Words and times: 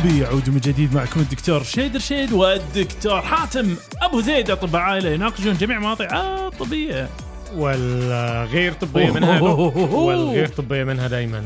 طبي 0.00 0.18
يعود 0.20 0.50
من 0.50 0.58
جديد 0.60 0.94
معكم 0.94 1.20
الدكتور 1.20 1.62
شيد 1.62 1.96
رشيد 1.96 2.32
والدكتور 2.32 3.20
حاتم 3.22 3.76
أبو 4.02 4.20
زيد. 4.20 4.50
أطباء 4.50 4.82
عائله 4.82 5.10
يناقشون 5.10 5.52
جميع 5.52 5.78
مواضيع 5.78 6.08
الطبية. 6.46 7.08
والغير 7.54 8.72
طبية 8.72 9.10
منها 9.10 9.40
والغير 9.40 10.48
طبية 10.48 10.84
منها 10.84 11.08
دايما. 11.08 11.44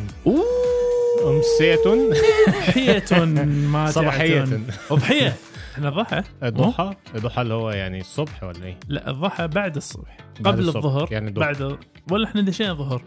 أمسية. 1.25 2.13
ضحية 2.49 3.25
ما 3.45 3.91
صباحية. 3.91 4.45
ضحية 4.93 5.37
إحنا 5.75 5.89
الضحى. 5.89 6.23
الضحى؟ 6.43 6.95
الضحى 7.15 7.43
اللي 7.43 7.55
هو 7.55 7.71
يعني 7.71 8.01
الصبح 8.01 8.45
ولا 8.45 8.65
إيه؟ 8.65 8.79
لا 8.89 9.11
الضحى 9.11 9.49
بعد 9.49 9.77
الصبح. 9.77 10.17
بعد 10.41 10.55
قبل 10.55 10.69
الصبح، 10.69 10.85
الظهر 10.85 11.09
يعني. 11.13 11.31
بعد 11.31 11.79
ولا 12.11 12.29
إحنا 12.29 12.43
دشينا 12.43 12.71
الظهر 12.71 13.03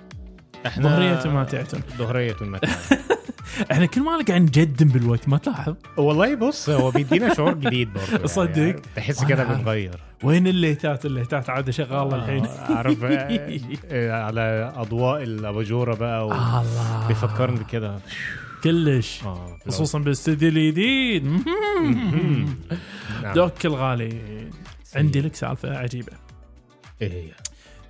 إحنا 0.65 0.83
ظهرية 0.89 1.31
ماتعة 1.33 1.67
ظهرية 1.97 2.35
ماتعة 2.41 2.77
إحنا 3.71 3.85
كل 3.85 4.01
ما 4.01 4.11
قاعد 4.11 4.41
نجدم 4.41 4.87
بالوقت 4.87 5.29
ما 5.29 5.37
تلاحظ. 5.37 5.75
والله 5.97 6.35
بص 6.35 6.69
هو 6.69 6.91
بيدينا 6.91 7.33
شعور 7.33 7.53
جديد 7.53 7.89
برضه 7.93 8.27
صدق. 8.27 8.57
يعني 8.57 8.81
تحس 8.95 9.23
كده. 9.25 9.43
بنغير. 9.43 9.99
وين 10.23 10.47
الليتات؟ 10.47 11.05
الليتات 11.05 11.49
عادة 11.49 11.71
شغالة 11.71 12.15
الحين. 12.15 12.45
آه، 12.45 12.73
عارف 12.77 13.03
آه، 13.03 13.09
آه، 13.91 14.23
على 14.23 14.73
أضواء 14.75 15.23
الاباجوره 15.23 15.95
بقى 15.95 16.21
الله. 16.23 17.07
بيفكرني 17.07 17.59
بكده. 17.59 17.99
كلش. 18.63 19.21
خصوصا 19.67 19.99
بالاستديو 19.99 20.49
الجديد. 20.49 21.43
دوك 23.35 23.65
الغالي. 23.65 24.19
عندي 24.95 25.21
لك 25.21 25.35
سالفة 25.35 25.77
عجيبة. 25.77 26.11
إيه 27.01 27.11
هي؟ 27.13 27.31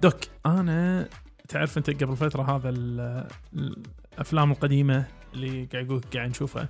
دوك 0.02 0.16
أنا 0.46 1.08
تعرف 1.50 1.78
أنت 1.78 2.04
قبل 2.04 2.16
فترة 2.16 2.56
هذا 2.58 2.70
ال- 2.70 3.28
الأفلام 4.18 4.52
القديمة 4.52 5.06
اللي 5.34 5.68
قاعد 5.74 5.86
أقول 5.86 6.02
قاعد 6.14 6.30
نشوفها 6.30 6.70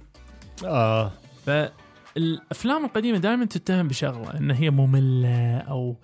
آه. 0.66 1.12
فالأفلام 1.46 2.86
القديمة 2.86 3.18
دائما 3.18 3.46
تتهم 3.46 3.88
بشغلة 3.88 4.38
إن 4.38 4.52
هي 4.52 4.70
مملة 4.70 5.58
أو 5.58 5.96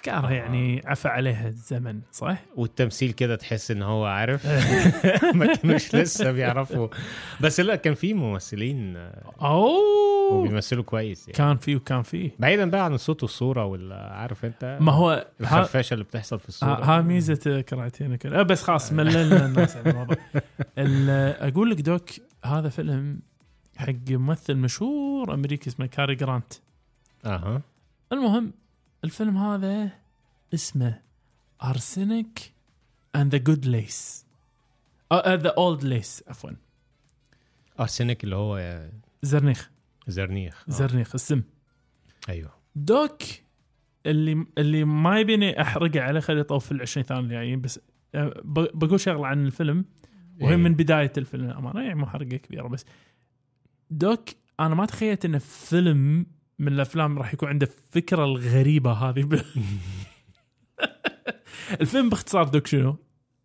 افكارها 0.00 0.30
يعني 0.30 0.82
عفى 0.86 1.08
عليها 1.08 1.48
الزمن 1.48 2.00
صح؟ 2.12 2.38
والتمثيل 2.56 3.12
كده 3.12 3.36
تحس 3.36 3.70
ان 3.70 3.82
هو 3.82 4.04
عارف. 4.04 4.46
ما 5.36 5.54
كانوش 5.54 5.94
لسه 5.94 6.32
بيعرفوا. 6.32 6.88
بس 7.40 7.60
لا 7.60 7.76
كان 7.76 7.94
في 7.94 8.14
ممثلين 8.14 8.96
آه، 8.96 9.32
أوه! 9.40 10.32
وبيمثلوا 10.32 10.84
كويس 10.84 11.20
يعني. 11.28 11.32
كان 11.38 11.56
فيه 11.56 11.76
وكان 11.76 12.02
فيه 12.02 12.30
بعيدا 12.38 12.70
بقى 12.70 12.84
عن 12.84 12.94
الصوت 12.94 13.22
والصورة 13.22 13.64
وال 13.64 13.92
عارف 13.92 14.44
أنت؟ 14.44 14.78
ما 14.80 14.92
هو 14.92 15.26
الخرفشه 15.40 15.94
اللي 15.94 16.04
بتحصل 16.04 16.38
في 16.38 16.48
الصورة. 16.48 16.70
ها 16.70 16.98
ها 16.98 17.02
ميزة 17.02 17.60
كراتين 17.60 18.16
كده. 18.16 18.40
أه 18.40 18.42
بس 18.42 18.62
خلاص 18.62 18.92
مللنا 18.92 19.46
الناس 19.46 19.76
عن 19.76 19.86
الموضوع. 19.86 20.16
ال- 20.78 21.50
أقول 21.52 21.70
لك 21.70 21.80
دوك 21.80 22.10
هذا 22.44 22.68
فيلم 22.68 23.20
حق 23.76 23.92
ممثل 24.10 24.56
مشهور 24.56 25.34
أمريكي 25.34 25.70
اسمه 25.70 25.86
كاري 25.86 26.14
جرانت. 26.14 26.52
أها. 27.24 27.62
المهم 28.12 28.52
الفيلم 29.04 29.36
هذا 29.36 29.90
اسمه 30.54 31.00
Arsenic 31.64 32.52
and 33.16 33.34
the 33.34 33.38
good 33.44 33.66
lace 33.66 34.26
the 35.12 35.54
old 35.58 35.84
lace 35.84 36.24
عفوا. 36.28 36.50
Arsenic 37.80 38.24
اللي 38.24 38.36
هو 38.36 38.88
زرنيخ. 39.22 39.70
زرنيخ. 40.08 40.64
آه. 40.68 40.72
زرنيخ 40.72 41.14
السم. 41.14 41.42
أيوه. 42.28 42.50
دوك 42.76 43.22
اللي 44.06 44.46
اللي 44.58 44.84
ما 44.84 45.20
يبيني 45.20 45.60
أحرقه 45.62 46.00
عليه 46.00 46.20
خليه 46.20 46.40
يطوف 46.40 46.72
ال 46.72 46.80
20 46.80 47.04
ثانية 47.06 47.20
الجايين 47.20 47.60
بس 47.60 47.80
أه، 48.14 48.28
ب- 48.44 48.78
بقول 48.78 49.00
شغلة 49.00 49.26
عن 49.26 49.46
الفيلم 49.46 49.84
وهي 50.40 50.50
إيه. 50.50 50.56
من 50.56 50.74
بداية 50.74 51.12
الفيلم 51.18 51.50
امانه 51.50 51.80
يعني 51.82 51.94
مو 51.94 52.06
حرقة 52.06 52.36
كبيرة 52.36 52.68
بس 52.68 52.84
دوك 53.90 54.28
أنا 54.60 54.74
ما 54.74 54.86
تخيلت 54.86 55.24
انه 55.24 55.38
فيلم 55.38 56.26
من 56.60 56.72
الأفلام 56.72 57.18
راح 57.18 57.34
يكون 57.34 57.48
عنده 57.48 57.66
الفكرة 57.66 58.24
الغريبة 58.24 58.92
هذه. 58.92 59.22
ب... 59.22 59.34
الفيلم 61.80 62.08
باختصار 62.08 62.48
دوك 62.48 62.66
شنو؟ 62.66 62.96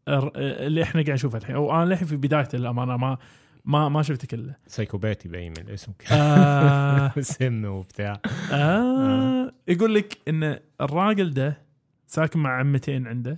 اللي 0.08 0.84
إحنا 0.84 1.02
قاعد 1.02 1.14
نشوفه 1.14 1.38
الحين. 1.38 1.56
وأنا 1.56 1.86
للحين 1.86 2.08
في 2.08 2.16
بدايته 2.16 2.56
الأمانة 2.56 2.98
ما 2.98 3.18
ما 3.66 3.90
ما 3.90 4.02
شفته 4.02 4.28
كله. 4.28 4.56
سايكوباتي 4.68 5.30
باين 5.30 5.52
من 5.52 5.68
الاسم 5.68 5.92
آه. 6.12 7.14
سم 7.40 7.66
وبتاع. 7.66 8.22
آه. 8.52 9.53
يقول 9.68 9.96
لك 9.96 10.18
إن 10.28 10.59
الراجل 10.82 11.34
ده 11.34 11.62
ساكن 12.08 12.40
مع 12.40 12.59
عمتين 12.59 13.08
عنده. 13.08 13.38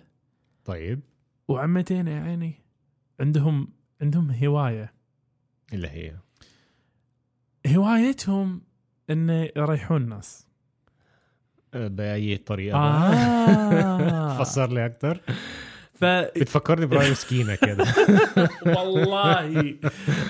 طيب. 0.66 1.00
وعمتين 1.48 2.08
يا 2.08 2.22
عيني 2.22 2.54
عندهم 3.20 3.68
عندهم 4.02 4.32
هواية. 4.32 4.94
اللي 5.74 5.88
هي. 5.88 6.14
هوايتهم 7.68 8.62
إنه 9.10 9.50
يريحون 9.58 10.02
الناس. 10.02 10.48
آه، 11.74 11.88
بأي 11.88 12.38
طريقة 12.38 12.78
آه. 12.78 14.38
فسر 14.44 14.74
لي 14.74 14.86
أكتر. 14.86 15.22
ف 15.94 16.06
بتفكرني 16.06 16.86
براي 16.86 17.16
سكينة 17.16 17.56
كده. 17.56 17.86
والله. 18.78 19.76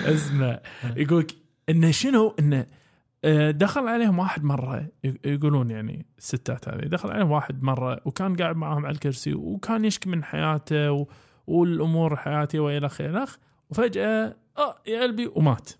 اسمع. 0.04 0.60
يقولك 0.96 1.34
إنه 1.68 1.90
شنو؟ 1.90 2.34
إنه 2.38 2.66
آه، 3.24 3.50
دخل 3.50 3.88
عليهم 3.88 4.18
واحد 4.18 4.44
مرة 4.44 4.88
يقولون 5.24 5.70
يعني 5.70 6.06
الستات 6.18 6.68
هذه 6.68 6.80
دخل 6.80 7.10
عليهم 7.10 7.30
واحد 7.30 7.62
مرة 7.62 8.00
وكان 8.04 8.36
قاعد 8.36 8.56
معاهم 8.56 8.86
على 8.86 8.94
الكرسي 8.94 9.34
وكان 9.34 9.84
يشكي 9.84 10.10
من 10.10 10.24
حياته 10.24 10.92
و... 10.92 11.06
والأمور 11.46 12.16
حياتي 12.16 12.58
والخ 12.58 13.00
الخ 13.00 13.36
وفجاه 13.70 14.36
آه 14.58 14.74
يا 14.86 15.02
قلبي 15.02 15.26
ومات. 15.26 15.70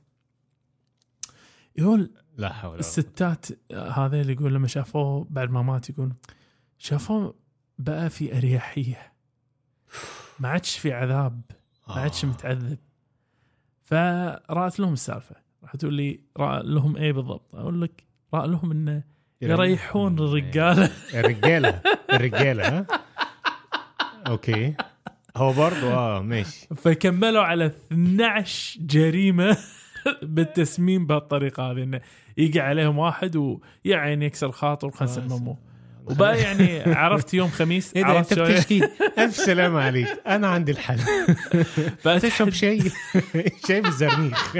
يقول 1.76 2.10
لا 2.38 2.52
حول 2.52 2.70
ولا. 2.70 2.80
الستات 2.80 3.46
هذا 3.72 4.20
اللي 4.20 4.32
يقول 4.32 4.54
لما 4.54 4.66
شافوه 4.68 5.26
بعد 5.30 5.50
ما 5.50 5.62
مات 5.62 5.90
يقول 5.90 6.12
شافوه 6.78 7.34
بقى 7.78 8.10
في 8.10 8.36
أريحية. 8.38 9.12
ما 10.38 10.48
عادش 10.48 10.78
في 10.78 10.92
عذاب 10.92 11.40
ما 11.88 11.94
عادش 11.94 12.24
آه. 12.24 12.28
متعذب. 12.28 12.78
فرأت 13.84 14.80
لهم 14.80 14.92
السالفة. 14.92 15.36
راح 15.62 15.76
تقول 15.76 15.94
لي 15.94 16.20
رأى 16.36 16.62
لهم 16.62 16.96
إيه 16.96 17.12
بالضبط؟ 17.12 17.54
أقول 17.54 17.82
لك 17.82 18.04
رأى 18.34 18.48
لهم 18.48 18.70
إنه 18.70 19.02
يريحون 19.42 20.18
الرجالة. 20.18 20.90
الرجالة 21.14 21.80
الرجالة 22.12 22.68
ها؟ 22.78 22.86
أوكي. 24.26 24.74
هو 25.36 25.52
برضه 25.52 25.92
آه 25.94 26.22
ماشي. 26.22 26.66
فكملوا 26.76 27.42
على 27.42 27.66
12 27.66 28.80
جريمة. 28.80 29.56
بالتسميم 30.22 31.06
بهالطريقة 31.06 31.70
هذه 31.70 31.82
إنه 31.82 32.00
يقع 32.36 32.62
عليهم 32.62 32.98
واحد 32.98 33.36
ويا 33.36 33.96
عيني 33.96 34.26
يكسر 34.26 34.52
خاطر 34.52 34.86
وخلنا 34.86 35.10
نسممه 35.10 35.56
وبقى 36.10 36.40
يعني 36.40 36.94
عرفت 36.94 37.34
يوم 37.34 37.48
خميس 37.48 37.96
إيه 37.96 38.02
ده 38.02 38.18
إنت؟ 38.18 38.38
بتشكي. 38.38 38.88
ألف 39.18 39.36
سلامه 39.36 39.80
عليك. 39.80 40.08
أنا 40.26 40.48
عندي 40.48 40.72
الحل. 40.72 40.98
تشرب 42.20 42.50
شاي. 42.50 42.80
شاي 43.68 43.80
بالزرنيخ. 43.80 44.56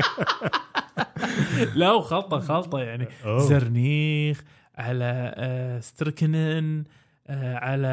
لا 1.74 1.92
وخلطه 1.92 2.38
خلطة 2.38 2.80
يعني. 2.80 3.08
أوه. 3.24 3.38
زرنيخ 3.38 4.42
على 4.78 5.34
آه 5.36 5.80
ستركنين 5.80 6.78
آه 6.78 6.84
على 7.30 7.88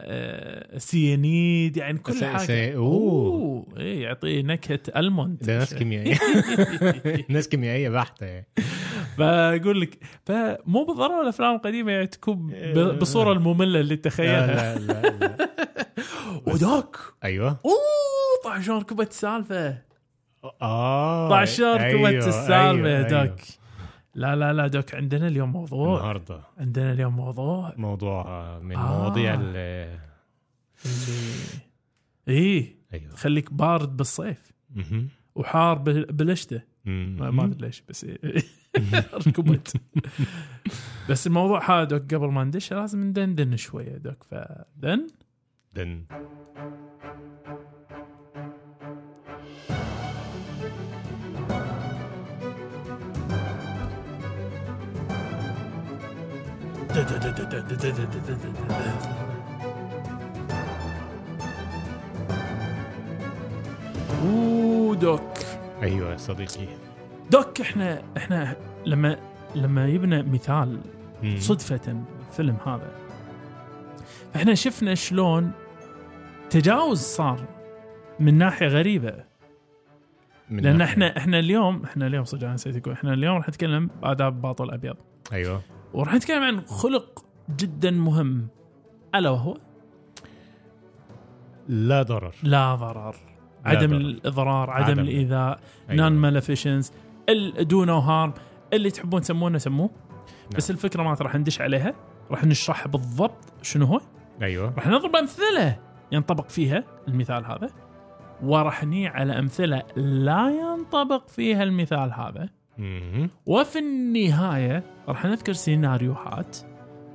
آه 0.00 0.78
سيانيد 0.78 1.76
يعني 1.76 1.98
كل 1.98 2.24
حاجة. 2.24 2.46
س- 2.46 2.50
أوه. 2.74 3.66
إيه 3.76 4.02
يعطي 4.02 4.42
نكهة 4.42 4.80
ألموند. 4.96 5.38
ده 5.42 5.58
ناس 5.58 5.74
كيميائية. 5.74 6.18
ناس 7.28 7.48
كيميائية 7.48 7.88
بحتة 7.88 8.26
يعني. 8.26 8.46
فأقول 9.18 9.80
لك 9.80 9.98
فمو 10.26 10.84
بالضروره 10.84 11.22
الأفلام 11.22 11.54
القديمة 11.56 11.92
يعني 11.92 12.06
تكون 12.06 12.46
بالصورة 12.74 13.32
المملة 13.32 13.80
اللي 13.80 13.94
لا 13.94 14.00
تتخيلها 14.00 14.78
لا 14.78 14.78
لا, 14.78 15.02
لا. 15.20 15.48
ودوك 16.54 17.14
أيوه. 17.24 17.48
أوه 17.64 17.74
طلع 18.44 18.60
شلون 18.60 18.78
ركبت 18.78 19.10
السالفة. 19.10 19.78
آه 20.62 21.28
طلع 21.28 21.44
شلون 21.44 21.74
ركبت 21.76 21.84
أيوة، 22.06 22.28
السالفة 22.28 22.96
أيوة، 22.96 23.02
دوك 23.24 23.36
لا 24.18 24.36
لا 24.36 24.52
لا 24.52 24.66
دوك 24.66 24.94
عندنا 24.94 25.28
اليوم 25.28 25.52
موضوع. 25.52 25.96
النهارده. 25.98 26.40
عندنا 26.58 26.92
اليوم 26.92 27.16
موضوع. 27.16 27.72
موضوع 27.76 28.22
آه، 28.26 28.58
من 28.58 28.76
آه. 28.76 28.98
مواضيع 28.98 29.34
ال 29.34 29.40
اللي 29.40 29.98
إيه 32.28 32.76
أيوه. 32.94 33.14
خليك 33.16 33.52
بارد 33.52 33.96
بالصيف. 33.96 34.52
وحار 35.34 35.78
بال- 35.78 36.06
بالشتاء 36.12 36.62
ما 36.84 37.30
ما 37.30 37.44
أدري 37.44 37.66
ليش 37.66 37.82
بس 37.88 38.04
إيه. 38.04 38.42
ركبت. 39.26 39.76
بس 41.10 41.26
الموضوع 41.26 41.70
هذا 41.70 41.84
دوك 41.84 42.14
قبل 42.14 42.26
ما 42.28 42.44
ندش 42.44 42.72
لازم 42.72 43.04
ندندن 43.04 43.56
شوية 43.56 43.96
دوك 43.96 44.22
فدن. 44.24 45.06
دن. 45.74 46.04
أوه 64.24 64.94
دوك. 64.96 65.32
أيوه 65.82 66.12
يا 66.12 66.16
صديقي. 66.16 66.66
دوك 67.30 67.60
إحنا 67.60 68.02
إحنا 68.16 68.56
لما 68.86 69.16
لما 69.54 69.86
يبنى 69.88 70.22
مثال 70.22 70.80
مم. 71.22 71.36
صدفة 71.38 72.02
الفيلم 72.28 72.56
هذا 72.66 72.90
إحنا 74.36 74.54
شفنا 74.54 74.94
شلون 74.94 75.50
تجاوز 76.50 77.00
صار 77.00 77.40
من 78.20 78.38
ناحية 78.38 78.66
غريبة. 78.66 79.14
من 80.50 80.60
لأن 80.62 80.78
ناحية- 80.78 80.82
إحنا 80.90 81.16
إحنا 81.16 81.38
اليوم 81.38 81.82
إحنا 81.84 82.06
اليوم 82.06 82.24
صدق 82.24 82.44
أنا 82.44 82.54
نسيت 82.54 82.76
أقول 82.76 82.94
إحنا 82.94 83.12
اليوم 83.14 83.36
راح 83.36 83.48
نتكلم 83.48 83.90
باداب 84.02 84.42
باطل 84.42 84.70
أبيض. 84.70 84.96
أيوه. 85.32 85.62
وراح 85.94 86.14
نتكلم 86.14 86.42
عن 86.42 86.60
خلق 86.60 87.24
جدا 87.56 87.90
مهم. 87.90 88.48
ألا 89.14 89.30
وهو؟ 89.30 89.56
لا 91.68 92.02
ضرر. 92.02 92.34
لا 92.42 92.74
ضرر. 92.74 93.16
لا 93.64 93.70
عدم 93.70 93.86
ضرر. 93.86 93.96
الإضرار 93.96 94.70
عدم, 94.70 94.84
عدم. 94.84 94.98
الإيذاء. 94.98 95.60
non-maleficence 95.90 96.92
do 97.60 97.84
no 97.84 97.98
harm 97.98 98.32
اللي 98.72 98.90
تحبون 98.90 99.20
تسمونه 99.20 99.58
سموه. 99.58 99.90
بس 100.56 100.70
الفكرة 100.70 101.02
ما 101.02 101.16
راح 101.20 101.36
ندش 101.36 101.60
عليها. 101.60 101.94
راح 102.30 102.44
نشرح 102.44 102.88
بالضبط 102.88 103.52
شنو 103.62 103.86
هو. 103.86 104.00
أيوه. 104.42 104.74
راح 104.76 104.86
نضرب 104.86 105.16
أمثلة 105.16 105.78
ينطبق 106.12 106.48
فيها 106.48 106.84
المثال 107.08 107.44
هذا. 107.44 107.70
وراح 108.42 108.84
نيي 108.84 109.08
على 109.08 109.38
أمثلة 109.38 109.82
لا 109.96 110.50
ينطبق 110.50 111.28
فيها 111.28 111.62
المثال 111.62 112.12
هذا. 112.12 112.48
وفي 113.46 113.78
النهاية 113.78 114.82
راح 115.08 115.24
نذكر 115.24 115.52
سيناريوهات 115.52 116.56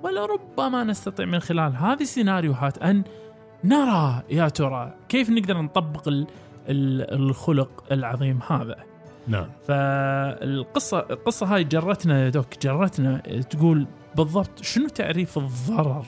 ولربما 0.03 0.83
نستطيع 0.83 1.25
من 1.25 1.39
خلال 1.39 1.75
هذه 1.75 2.01
السيناريوهات 2.01 2.77
أن 2.77 3.03
نرى 3.63 4.23
يا 4.29 4.49
ترى 4.49 4.93
كيف 5.09 5.29
نقدر 5.29 5.61
نطبق 5.61 6.07
ال- 6.07 6.27
ال- 6.69 7.13
الخلق 7.13 7.83
العظيم 7.91 8.39
هذا. 8.49 8.75
نعم. 9.27 9.45
فالقصة 9.67 10.99
القصة 10.99 11.45
هاي 11.55 11.63
جرتنا 11.63 12.23
يا 12.25 12.29
دوك 12.29 12.45
جرتنا 12.61 13.17
تقول 13.49 13.87
بالضبط 14.15 14.61
شنو 14.63 14.87
تعريف 14.87 15.37
الضرر 15.37 16.05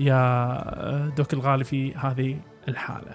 يا 0.00 1.12
دوك 1.16 1.32
الغالي 1.32 1.64
في 1.64 1.94
هذه 1.94 2.36
الحالة؟ 2.68 3.14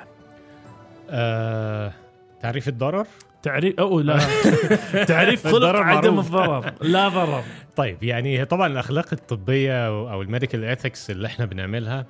آه، 1.10 1.94
تعريف 2.42 2.68
الضرر؟ 2.68 3.08
تعريف 3.44 3.80
أو 3.80 4.00
لا 4.00 4.20
تعريف 5.08 5.48
خلق 5.48 5.76
عدم. 5.76 6.20
الضرر 6.20 6.74
لا 6.82 7.10
ضرر 7.10 7.44
طيب 7.76 8.04
يعني 8.04 8.46
طبعا 8.46 8.68
الأخلاق 8.68 9.08
الطبية 9.14 9.88
أو 9.88 10.22
ال 10.22 10.27
medical 10.27 10.64
ethics 10.64 11.10
اللي 11.12 11.28
إحنا 11.28 11.46
بنعملها. 11.46 12.06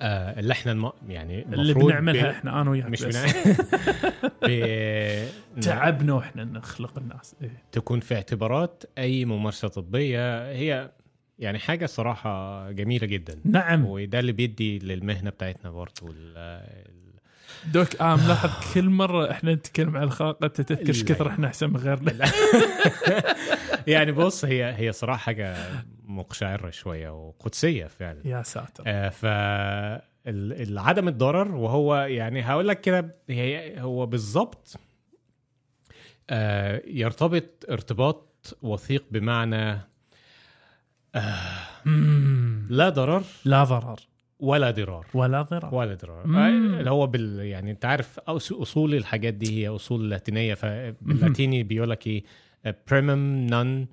آه 0.00 0.40
اللي 0.40 0.52
إحنا 0.52 0.72
الم... 0.72 0.92
يعني 1.08 1.42
اللي 1.42 1.74
بنعملها 1.74 2.22
ب... 2.22 2.30
إحنا 2.30 2.60
أنا 2.60 2.70
وياك 2.70 2.86
مش. 2.86 3.04
بنعمل 3.04 3.32
ب... 4.42 5.60
تعبنا 5.60 6.12
وإحنا 6.14 6.44
نخلق 6.44 6.98
الناس 6.98 7.36
إيه. 7.42 7.62
تكون 7.72 8.00
في 8.00 8.14
اعتبارات 8.14 8.84
أي 8.98 9.24
ممارسة 9.24 9.68
طبية 9.68 10.50
هي 10.50 10.90
يعني 11.38 11.58
حاجة 11.58 11.86
صراحة 11.86 12.70
جميلة 12.70 13.06
جدا 13.06 13.40
نعم 13.44 13.84
وده 13.86 14.20
اللي 14.20 14.32
بيدي 14.32 14.78
للمهنة 14.78 15.30
بتاعتنا 15.30 15.70
برضه 15.70 16.14
doc 17.72 17.96
آه 18.00 18.16
ملاحظ 18.16 18.50
كل 18.74 18.84
مرة 18.90 19.30
إحنا 19.30 19.54
نتكلم 19.54 19.96
عن 19.96 20.02
الخلق 20.02 20.44
أنت 20.44 20.60
تذكر 20.60 20.88
إيش. 20.88 21.04
كثر 21.04 21.28
إحنا 21.28 21.46
أحسن 21.46 21.70
من 21.70 21.76
غيرنا. 21.76 22.12
يعني 23.86 24.12
بص 24.12 24.44
هي 24.44 24.74
هي 24.78 24.92
صراحة 24.92 25.18
حاجة 25.18 25.56
مقشعرة 26.04 26.70
شوية 26.70 27.10
وقدسية 27.10 27.86
فعلا. 27.86 28.20
يا 28.24 28.42
ساتر. 28.42 28.84
آه، 28.86 29.08
ف 29.08 29.24
عدم 30.78 31.08
الضرر 31.08 31.54
وهو 31.54 31.96
يعني 31.96 32.42
هقول 32.42 32.68
لك 32.68 32.80
كده 32.80 33.16
هي- 33.30 33.80
هو 33.80 34.06
بالظبط 34.06 34.76
آه، 36.30 36.82
يرتبط 36.86 37.64
ارتباط 37.70 38.56
وثيق 38.62 39.04
بمعنى 39.10 39.78
مم. 41.84 42.66
لا 42.70 42.88
ضرر. 42.88 43.22
لا 43.44 43.64
ضرر. 43.64 44.00
ولا 44.44 44.70
ضرار. 44.70 45.06
ولا 45.14 45.42
ضرر 45.42 45.74
ولا 45.74 45.94
ضرار. 45.94 46.24
اللي 46.24 46.90
هو 46.90 47.06
بال 47.06 47.38
يعني 47.40 47.70
أنت 47.70 47.84
عارف 47.84 48.18
أصول 48.18 48.94
الحاجات 48.94 49.34
دي 49.34 49.62
هي 49.62 49.68
أصول 49.68 50.10
لاتينية 50.10 50.54
فباللاتيني 50.54 51.62
بيقول 51.62 51.90
لك 51.90 52.06
إيه 52.06 52.24
بريمم 52.90 53.46
نون 53.46 53.86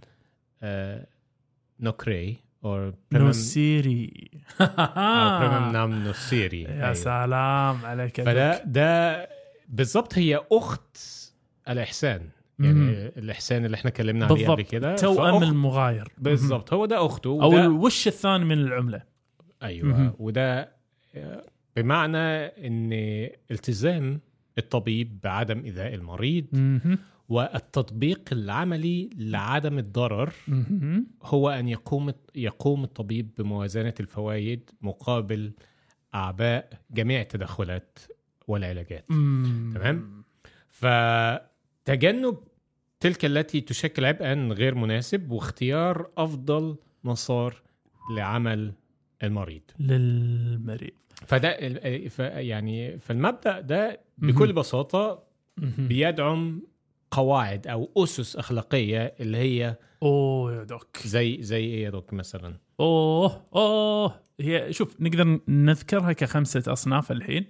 نوكري 1.80 2.38
أو 2.66 2.94
نوسيري 3.14 4.32
بريمم 4.60 5.72
نام 5.72 6.04
نوسيري 6.04 6.62
يا 6.62 6.94
سلام 6.94 7.86
عليك 7.86 8.22
فده. 8.22 8.64
ده 8.64 9.28
بالظبط 9.70 10.18
هي 10.18 10.42
أخت 10.52 10.98
الإحسان. 11.70 12.22
يعني. 12.60 12.92
الإحسان 13.18 13.66
اللي 13.66 13.76
إحنا 13.76 13.90
اتكلمنا 13.90 14.26
عليه 14.26 14.48
قبل 14.48 14.56
بالضبط. 14.56 14.72
كده. 14.72 14.96
توأم 14.96 15.44
المغاير. 15.44 16.08
بالظبط 16.18 16.74
هو 16.74 16.86
ده 16.86 17.06
أخته. 17.06 17.30
أو 17.30 17.58
الوش 17.58 18.08
الثاني 18.08 18.46
من 18.46 18.58
العملة؟ 18.60 19.11
أيوه 19.64 19.88
مهم. 19.88 20.14
وده 20.20 20.76
بمعنى 21.76 22.46
إن 22.46 22.90
التزام 23.52 24.20
الطبيب 24.58 25.22
بعدم 25.24 25.64
إيذاء 25.66 25.94
المريض 25.94 26.46
مهم. 26.54 26.98
والتطبيق 27.30 28.30
العملي 28.32 29.10
لعدم 29.18 29.78
الضرر. 29.78 30.34
هو 31.24 31.50
أن 31.50 31.68
يقوم 31.68 32.14
يقوم 32.36 32.84
الطبيب 32.84 33.30
بموازنة 33.38 33.94
الفوائد 34.00 34.70
مقابل 34.82 35.52
أعباء 36.16 36.70
جميع 36.92 37.22
التدخلات 37.22 38.00
والعلاجات 38.48 39.06
مم. 39.12 39.72
تمام؟ 39.74 40.24
فتجنب 40.70 42.38
تلك 43.00 43.26
التي 43.26 43.62
تشكل 43.62 44.06
عبئا 44.06 44.34
غير 44.34 44.76
مناسب 44.76 45.32
واختيار 45.32 46.10
أفضل 46.18 46.76
مسار 47.04 47.62
لعمل 48.16 48.74
المريض 49.24 49.62
للمريض. 49.80 50.92
فده 51.28 51.58
ف 52.10 52.20
يعني 52.20 53.00
فالمبدأ 53.00 53.60
ده 53.60 54.00
بكل. 54.18 54.54
بساطة. 54.54 55.24
بيدعم 55.78 56.62
قواعد 57.12 57.68
أو 57.68 57.92
أسس 57.98 58.36
أخلاقية 58.36 59.14
اللي 59.20 59.38
هي 59.38 59.78
أوه 60.04 60.56
يا 60.56 60.64
دوك. 60.64 60.98
زي 61.06 61.38
زي 61.42 61.64
إيه 61.64 61.84
يا 61.84 61.90
دوك 61.90 62.14
مثلا؟ 62.14 62.58
أوه 62.80 63.48
أوه. 63.56 64.22
هي 64.40 64.74
شوف 64.74 65.02
نقدر 65.02 65.40
نذكرها 65.48 66.14
كخمسة 66.14 66.64
أصناف 66.74 67.12
الحين. 67.12 67.46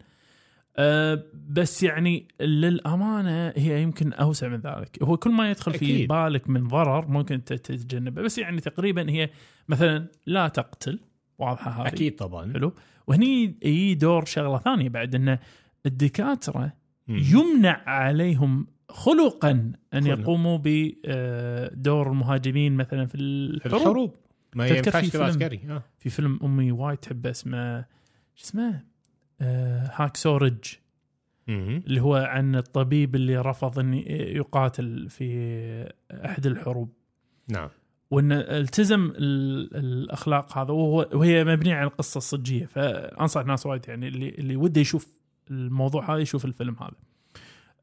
أه 0.78 1.24
بس 1.50 1.84
يعني 1.84 2.28
للأمانة 2.42 3.54
هي 3.56 3.82
يمكن 3.82 4.14
أوسع 4.14 4.48
من 4.48 4.60
ذلك. 4.60 5.04
هو 5.04 5.18
كل 5.18 5.32
ما 5.32 5.52
يدخل 5.52 5.72
في 5.72 5.78
أكيد. 5.78 6.10
بالك 6.10 6.50
من 6.50 6.68
ضرر 6.68 7.08
ممكن 7.08 7.44
تتجنبه. 7.44 8.22
بس 8.22 8.38
يعني 8.38 8.62
تقريبا 8.62 9.10
هي 9.10 9.30
مثلا 9.68 10.08
لا 10.26 10.48
تقتل. 10.48 11.00
واضحة 11.42 11.72
هذه. 11.72 11.88
أكيد 11.88 12.16
طبعا. 12.16 12.54
حلو. 12.54 12.74
وهني 13.08 13.44
يجي 13.64 13.96
دور 13.96 14.26
شغلة 14.26 14.58
ثانية 14.60 14.90
بعد 14.90 15.16
ان 15.16 15.38
الدكاترة. 15.86 16.74
يمنع 17.08 17.82
عليهم 17.86 18.68
خلقا 18.90 19.52
أن 19.94 20.04
خلق. 20.04 20.20
يقوموا 20.20 20.60
بدور 20.64 22.10
المهاجمين 22.12 22.76
مثلا 22.76 23.06
في 23.06 23.16
الحروب. 23.16 23.76
الحروب. 23.82 24.16
ما 24.56 24.68
ينفعش 24.68 25.06
في 25.06 25.12
تبقى 25.12 25.32
فيلم- 25.32 25.44
عسكري 25.44 25.60
آه. 25.70 25.84
في 25.98 26.10
فيلم 26.10 26.40
أمي 26.44 26.72
وايد 26.72 26.98
تحبه 26.98 27.30
اسمه 27.30 27.82
شو 28.36 28.46
اسمه؟ 28.46 28.84
آه 29.42 29.92
هاك 29.96 30.18
سورج. 30.18 30.60
اللي 31.50 32.02
هو 32.02 32.16
عن 32.16 32.56
الطبيب 32.56 33.16
اللي 33.16 33.38
رفض 33.38 33.80
ان 33.80 33.94
يقاتل 34.08 35.10
في 35.10 35.92
أحد 36.26 36.46
الحروب. 36.46 36.90
نعم. 37.50 37.70
وإن 38.12 38.32
التزم 38.32 39.14
ال- 39.16 39.76
الأخلاق 39.78 40.58
هذا 40.58 40.72
وهي 40.72 41.44
مبنية 41.44 41.76
على 41.76 41.88
القصة 41.88 42.18
الصجية 42.18 42.66
فأنصح 42.66 43.46
ناس 43.46 43.66
وايد 43.66 43.88
يعني 43.88 44.08
اللي 44.08 44.30
اللي 44.30 44.56
وده 44.56 44.82
يشوف 44.82 45.08
الموضوع 45.52 46.14
هذا 46.14 46.20
يشوف 46.20 46.46
الفيلم 46.46 46.76
هذا. 46.82 46.92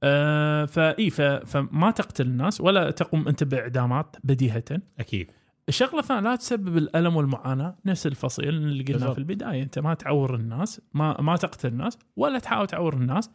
آه 0.02 0.64
فاي 0.64 1.10
فما 1.10 1.90
تقتل 1.90 2.26
الناس 2.26 2.60
ولا 2.60 2.90
تقوم 2.90 3.28
أنت 3.28 3.44
بإعدامات 3.44 4.16
بديهة. 4.24 4.64
أكيد 5.00 5.30
الشغلة 5.68 5.98
الثانية 6.00 6.20
لا 6.30 6.36
تسبب 6.36 6.76
الألم 6.76 7.16
والمعاناة 7.16 7.76
نفس 7.86 8.06
الفصيل 8.06 8.48
اللي 8.48 8.84
قلناه. 8.84 9.12
في 9.12 9.18
البداية 9.18 9.62
أنت 9.62 9.78
ما 9.78 9.94
تعور 9.94 10.34
الناس 10.34 10.80
ما 10.94 11.20
ما 11.20 11.36
تقتل 11.36 11.68
الناس 11.68 11.98
ولا 12.16 12.38
تحاول 12.38 12.66
تعور 12.66 12.94
الناس 12.94 13.30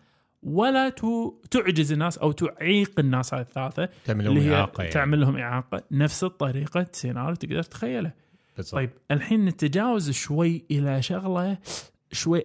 ولا 0.45 0.89
تعجز 1.51 1.91
الناس 1.91 2.17
أو 2.17 2.31
تعيق 2.31 3.00
الناس 3.00 3.33
هاي 3.33 3.41
الثلاثة. 3.41 3.89
تعمل 4.05 4.25
لهم 4.25 4.51
إعاقة 4.51 4.81
يعني. 4.81 4.93
تعمل 4.93 5.21
لهم 5.21 5.38
إعاقة. 5.38 5.83
نفس 5.91 6.23
الطريقة 6.23 6.88
سيناريو 6.91 7.35
تقدر 7.35 7.63
تتخيله. 7.63 8.12
بالضبط. 8.57 8.75
طيب 8.75 8.89
الحين 9.12 9.45
نتجاوز 9.45 10.12
شوي 10.12 10.65
إلى 10.71 11.01
شغلة 11.01 11.57
شوي 12.12 12.43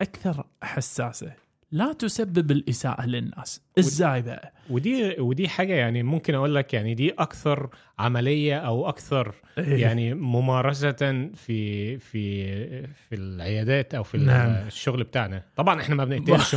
أكثر 0.00 0.46
حساسة. 0.62 1.32
لا 1.72 1.92
تسبب 1.92 2.50
الإساءة 2.50 3.06
للناس. 3.06 3.60
إزاي 3.78 4.22
بقى 4.22 4.52
ودي 4.72 5.20
ودي 5.20 5.48
حاجة 5.48 5.72
يعني 5.72 6.02
ممكن 6.02 6.34
أقول 6.34 6.54
لك 6.54 6.74
يعني 6.74 6.94
دي 6.94 7.10
أكثر 7.10 7.68
عملية 7.98 8.56
أو 8.56 8.88
أكثر 8.88 9.34
إيه. 9.58 9.82
يعني 9.82 10.14
ممارسة 10.14 11.30
في 11.34 11.98
في 11.98 12.46
في 12.86 13.14
العيادات 13.14 13.94
أو 13.94 14.02
في 14.02 14.18
نعم. 14.18 14.50
الشغل 14.66 15.04
بتاعنا 15.04 15.42
طبعا 15.56 15.80
إحنا 15.80 15.94
ما 15.94 16.04
بنقتلش 16.04 16.56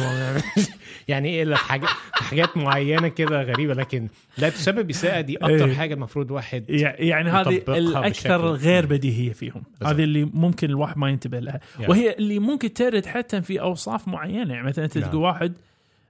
يعني 1.08 1.30
إيه 1.30 1.44
الا 1.44 1.56
في 1.56 1.64
حاجات 1.64 1.90
حاجات 2.12 2.58
معينة 2.58 3.08
كده 3.08 3.42
غريبة 3.42 3.74
لكن 3.74 4.08
لا 4.38 4.50
تسبب 4.50 4.90
إساءة 4.90 5.22
دي 5.22 5.38
أكتر 5.38 5.66
إيه. 5.66 5.74
حاجة 5.74 5.94
المفروض 5.94 6.32
واحد 6.32 6.70
يع- 6.70 6.96
يعني 7.00 7.30
هذه 7.30 7.62
الأكثر 7.68 8.48
غير 8.48 8.86
بديهية 8.86 9.34
فيهم. 9.34 9.64
هذه 9.84 10.04
اللي 10.04 10.26
ممكن 10.34 10.70
الواحد 10.70 10.98
ما 10.98 11.10
ينتبه 11.10 11.40
لها 11.40 11.60
يعني. 11.80 11.92
وهي 11.92 12.14
اللي 12.14 12.40
ممكن 12.40 12.74
ترد 12.74 13.06
حتى 13.06 13.42
في 13.42 13.62
أوصاف 13.62 14.08
معينة 14.08 14.54
يعني 14.54 14.68
مثلا 14.68 14.86
أنت 14.86 14.98
نعم. 14.98 15.10
تقول 15.10 15.22
واحد 15.22 15.54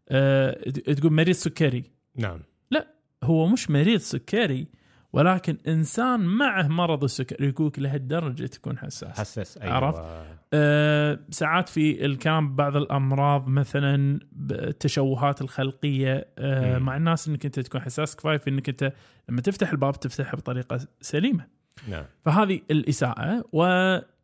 آه 0.09 0.69
تقول 0.69 1.13
مريض 1.13 1.35
سكري 1.35 1.94
نعم. 2.15 2.39
هو 3.23 3.47
مش 3.47 3.69
مريض 3.69 3.99
سكري 3.99 4.67
ولكن 5.13 5.57
إنسان 5.67 6.19
معه 6.19 6.67
مرض 6.67 7.03
السكري 7.03 7.47
يقولك 7.47 7.79
لهالدرجة 7.79 8.45
تكون 8.45 8.77
حساس. 8.77 9.19
حساس 9.19 9.57
أيوه. 9.57 9.73
عرفت؟ 9.73 10.01
أه 10.53 11.19
ساعات 11.29 11.69
في 11.69 12.05
الكلام 12.05 12.49
ببعض 12.49 12.75
الأمراض 12.75 13.47
مثلا 13.47 14.19
التشوهات 14.51 15.41
الخلقية 15.41 16.27
أه. 16.37 16.77
مع 16.77 16.97
الناس 16.97 17.27
إنك 17.27 17.45
أنت 17.45 17.59
تكون 17.59 17.81
حساس 17.81 18.15
كفاية 18.15 18.37
في 18.37 18.49
إنك 18.49 18.69
أنت 18.69 18.93
لما 19.29 19.41
تفتح 19.41 19.71
الباب 19.71 19.99
تفتحه 19.99 20.37
بطريقة 20.37 20.79
سليمة. 21.01 21.45
نعم. 21.89 22.05
فهذه 22.25 22.61
الإساءة 22.71 23.45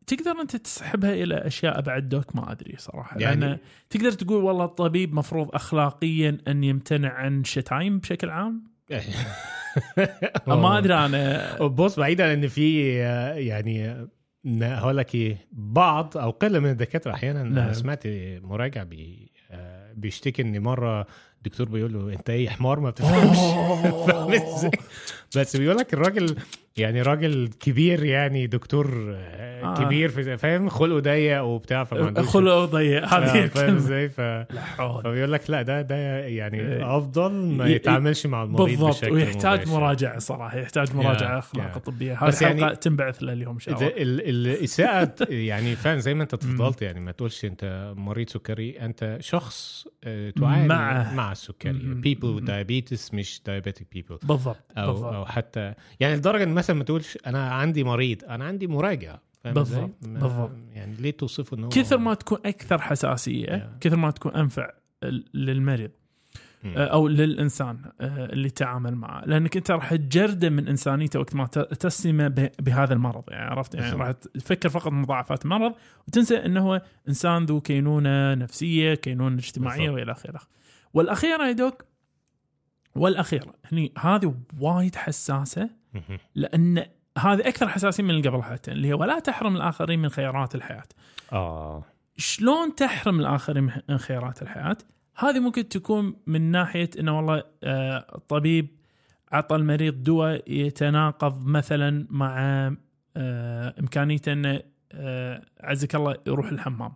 وتقدر 0.02 0.32
أنت 0.42 0.56
تسحبها 0.56 1.14
إلى 1.14 1.36
أشياء 1.36 1.80
أبعد 1.80 2.10
دوك 2.10 2.36
ما 2.36 2.52
أدري 2.52 2.76
صراحة 2.78 3.20
يعني- 3.20 3.46
يعني 3.46 3.60
تقدر 3.90 4.12
تقول 4.12 4.44
والله 4.44 4.66
الطبيب 4.66 5.14
مفروض 5.14 5.56
اخلاقيا 5.56 6.38
أن 6.48 6.64
يمتنع 6.64 7.14
عن 7.14 7.44
شتايم 7.44 8.00
بشكل 8.00 8.30
عام 8.30 8.64
ما 10.48 10.78
أدري 10.78 10.94
أنا 10.94 11.58
بص 11.68 12.00
بعيدا 12.00 12.34
إن 12.34 12.48
في 12.48 12.96
يعني 13.36 14.08
هقول 14.62 14.98
لك 14.98 15.16
إيه 15.16 15.48
بعض 15.52 16.18
أو 16.18 16.30
قلة 16.30 16.60
من 16.60 16.70
الدكاترة 16.70 17.14
أحيانا 17.14 17.44
نعم. 17.44 17.58
أنا 17.58 17.74
سمعت 17.74 18.04
مراجع 18.44 18.84
بي 18.84 19.32
بيشتكي 19.96 20.42
إن 20.42 20.60
مرة 20.60 21.08
دكتور 21.42 21.70
بيقول 21.70 21.94
له 21.94 22.14
أنت 22.14 22.30
إيه 22.30 22.50
حمار 22.50 22.80
ما 22.80 22.90
بتفهمش؟ 22.90 23.38
بس 25.36 25.56
بيقول 25.56 25.78
لك 25.78 25.94
الراجل 25.94 26.36
يعني 26.78 27.02
راجل 27.02 27.50
كبير 27.60 28.04
يعني 28.04 28.48
دكتور 28.48 29.16
آه، 29.16 29.64
آه. 29.64 29.84
كبير 29.84 30.10
في 30.10 30.38
فاهم 30.38 30.70
خلقه 30.70 31.00
ضيق 31.00 31.42
وبتاع 31.44 31.84
فما 31.84 32.22
خلقه 32.22 32.66
ضيق 32.66 33.14
آه، 33.14 33.48
فاهم 33.48 33.76
إزاي 33.76 34.10
ف... 34.10 34.22
فبيقول 34.78 35.32
لك 35.32 35.50
لا 35.50 35.62
ده 35.62 35.82
ده 35.82 35.96
يعني 36.26 36.60
إيه. 36.62 36.98
أفضل 36.98 37.32
ما 37.34 37.68
يتعاملش 37.68 38.26
مع 38.26 38.44
المريض 38.44 38.68
بالضبط 38.68 38.96
بشكل 38.96 39.12
ويحتاج 39.14 39.60
مباشر. 39.60 39.80
مراجعة 39.80 40.20
صراحة 40.20 40.58
يحتاج 40.58 40.96
مراجعة 40.96 41.34
يا- 41.34 41.40
أخلاق 41.40 41.74
يا. 41.74 41.78
طبية 41.80 42.14
هذه 42.24 42.28
بس 42.28 42.44
الحلقة 42.44 42.62
يعني- 42.62 42.76
تنبعث 42.76 43.24
له 43.24 43.34
اليوم 43.34 43.54
إن 43.54 43.60
شاء 43.60 43.76
الله 43.76 43.88
ال- 43.88 44.30
الاساءه 44.30 45.16
يعني 45.30 45.76
فعلا 45.76 46.00
زي 46.00 46.14
ما 46.14 46.24
أنت 46.24 46.36
تفضلت 46.36 46.82
يعني 46.82 47.00
ما 47.00 47.12
تقولش 47.12 47.46
أنت 47.46 47.94
مريض 47.98 48.30
سكري 48.30 48.80
أنت 48.80 49.18
شخص 49.20 49.88
آه، 50.04 50.30
تعاني 50.30 50.68
معه. 50.68 51.14
مع 51.14 51.32
السكري 51.32 51.74
مم. 51.74 52.02
diabetes 52.48 53.14
مش 53.14 53.42
diabetic 53.50 53.98
people 53.98 54.26
بالضبط 54.26 54.58
أو 54.78 54.92
بالضبط 54.92 55.14
أو 55.14 55.26
حتى 55.26 55.74
يعني 56.00 56.16
لدرجة 56.16 56.44
إن 56.44 56.50
مثلا 56.62 56.76
ما 56.76 56.84
تقولش 56.84 57.18
أنا 57.28 57.50
عندي 57.52 57.84
مريض 57.84 58.24
أنا 58.26 58.46
عندي 58.46 58.68
مراجع؟ 58.68 59.18
بالضبط، 59.46 59.90
بالضبط. 60.02 60.52
يعني 60.74 60.96
ليه 60.96 61.12
توصفه 61.12 61.58
إنه 61.58 61.70
كثر 61.70 61.98
ما 61.98 62.14
تكون 62.14 62.38
أكثر 62.46 62.82
حساسية. 62.82 63.78
كثر 63.82 63.96
ما 63.96 64.12
تكون 64.12 64.36
أنفع 64.36 64.70
للمريض. 65.34 65.92
آه، 66.66 66.86
أو 66.86 67.08
للإنسان 67.08 67.78
آه، 68.02 68.26
اللي 68.26 68.50
تعامل 68.50 68.96
معه 68.96 69.26
لأنك 69.26 69.58
أنت 69.58 69.72
راح 69.72 69.96
تجرده 69.96 70.50
من 70.50 70.68
إنسانيته 70.68 71.20
وقت 71.20 71.36
ما 71.36 71.46
ت- 71.48 71.60
تسلمه 71.60 72.28
ب- 72.28 72.52
بهذا 72.60 72.94
المرض 72.94 73.24
يعني 73.28 73.50
عرفت 73.50 73.76
يعني. 73.76 73.96
راح 73.96 74.12
تفكر 74.12 74.70
فقط 74.70 74.92
مضاعفات 74.92 75.46
المرض 75.46 75.74
وتنسى 76.08 76.36
إنه 76.38 76.62
هو 76.68 76.82
إنسان 77.08 77.46
ذو 77.46 77.62
كينونة 77.62 78.34
نفسية 78.34 78.94
كينونة 78.94 79.36
اجتماعية. 79.36 79.90
وإلى 79.90 80.12
آخره 80.12 80.40
والأخيرة 80.94 81.48
يا 81.48 81.52
دوك 81.52 81.86
والأخيرة 82.96 83.54
هني 83.72 83.92
هذه 84.00 84.36
وايد 84.60 84.96
حساسة. 84.96 85.70
لأن 86.36 86.86
هذه 87.18 87.40
أكثر 87.40 87.68
حساسيه 87.68 88.04
من 88.04 88.10
اللي 88.10 88.30
قبل 88.30 88.44
حتى 88.44 88.72
اللي 88.72 88.88
هي 88.88 88.94
ولا 88.94 89.20
تحرم 89.20 89.56
الآخرين 89.56 90.00
من 90.00 90.10
خيارات 90.10 90.56
الحياة. 90.56 90.84
آه. 91.34 91.84
شلون 92.18 92.76
تحرم 92.76 93.20
الآخرين 93.20 93.72
من 93.90 93.98
خيارات 93.98 94.42
الحياة؟ 94.42 94.78
هذه 95.16 95.40
ممكن 95.40 95.70
تكون 95.70 96.16
من 96.28 96.52
ناحية 96.52 96.90
إنه 97.00 97.18
والله 97.18 97.44
آه، 97.64 98.06
الطبيب 98.16 98.68
عطى 99.32 99.56
المريض 99.56 100.04
دواء 100.04 100.44
يتناقض 100.52 101.46
مثلا 101.46 102.08
مع 102.10 102.38
آه، 103.18 103.76
إمكانيته 103.80 104.34
إنه 104.34 104.62
آه، 104.92 105.42
عزك 105.60 105.96
الله 105.96 106.16
يروح 106.28 106.50
الحمام. 106.50 106.94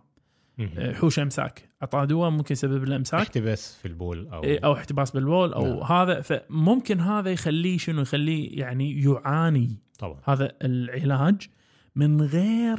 آه، 0.60 0.92
حوش 0.92 1.18
امساك 1.18 1.68
اعطاه 1.82 2.04
دواء 2.04 2.30
ممكن 2.30 2.52
يسبب 2.52 2.84
له 2.84 2.96
إمساك. 2.96 3.20
احتباس 3.20 3.78
في 3.82 3.88
البول 3.88 4.28
أو 4.28 4.44
إيه، 4.44 4.60
أو 4.64 4.72
احتباس 4.72 5.10
بالبول 5.10 5.52
أو 5.52 5.66
نعم. 5.66 5.82
هذا. 5.82 6.20
فممكن 6.20 7.00
هذا 7.00 7.30
يخليه 7.30 7.78
شنو؟ 7.78 8.02
يخليه 8.02 8.58
يعني 8.60 9.02
يعاني. 9.02 9.76
طبعا. 9.98 10.20
هذا 10.24 10.52
العلاج 10.62 11.48
من 11.96 12.22
غير 12.22 12.78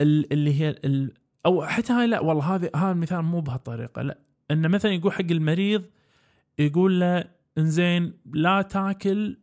ال- 0.00 0.32
اللي 0.32 0.60
هي 0.60 0.68
ال 0.70 1.12
أو 1.46 1.66
حتى 1.66 1.92
هاي 1.92 2.06
لا 2.06 2.20
والله 2.20 2.54
هذا 2.54 2.70
هذا 2.76 2.92
المثال 2.92 3.22
مو 3.22 3.40
بهالطريقة. 3.40 4.02
لا 4.02 4.18
إنه 4.50 4.68
مثلا 4.68 4.92
يقول 4.92 5.12
حق 5.12 5.30
المريض 5.30 5.84
يقول 6.58 7.00
له 7.00 7.24
إنزين 7.58 8.12
لا 8.32 8.62
تاكل 8.62 9.36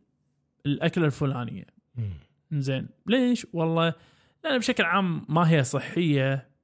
الأكلة 0.66 1.06
الفلانية. 1.06 1.66
إنزين 2.52 2.88
ليش؟ 3.06 3.46
والله 3.52 3.94
لأن 4.44 4.58
بشكل 4.58 4.84
عام 4.84 5.26
ما 5.28 5.50
هي 5.50 5.64
صحية. 5.64 6.55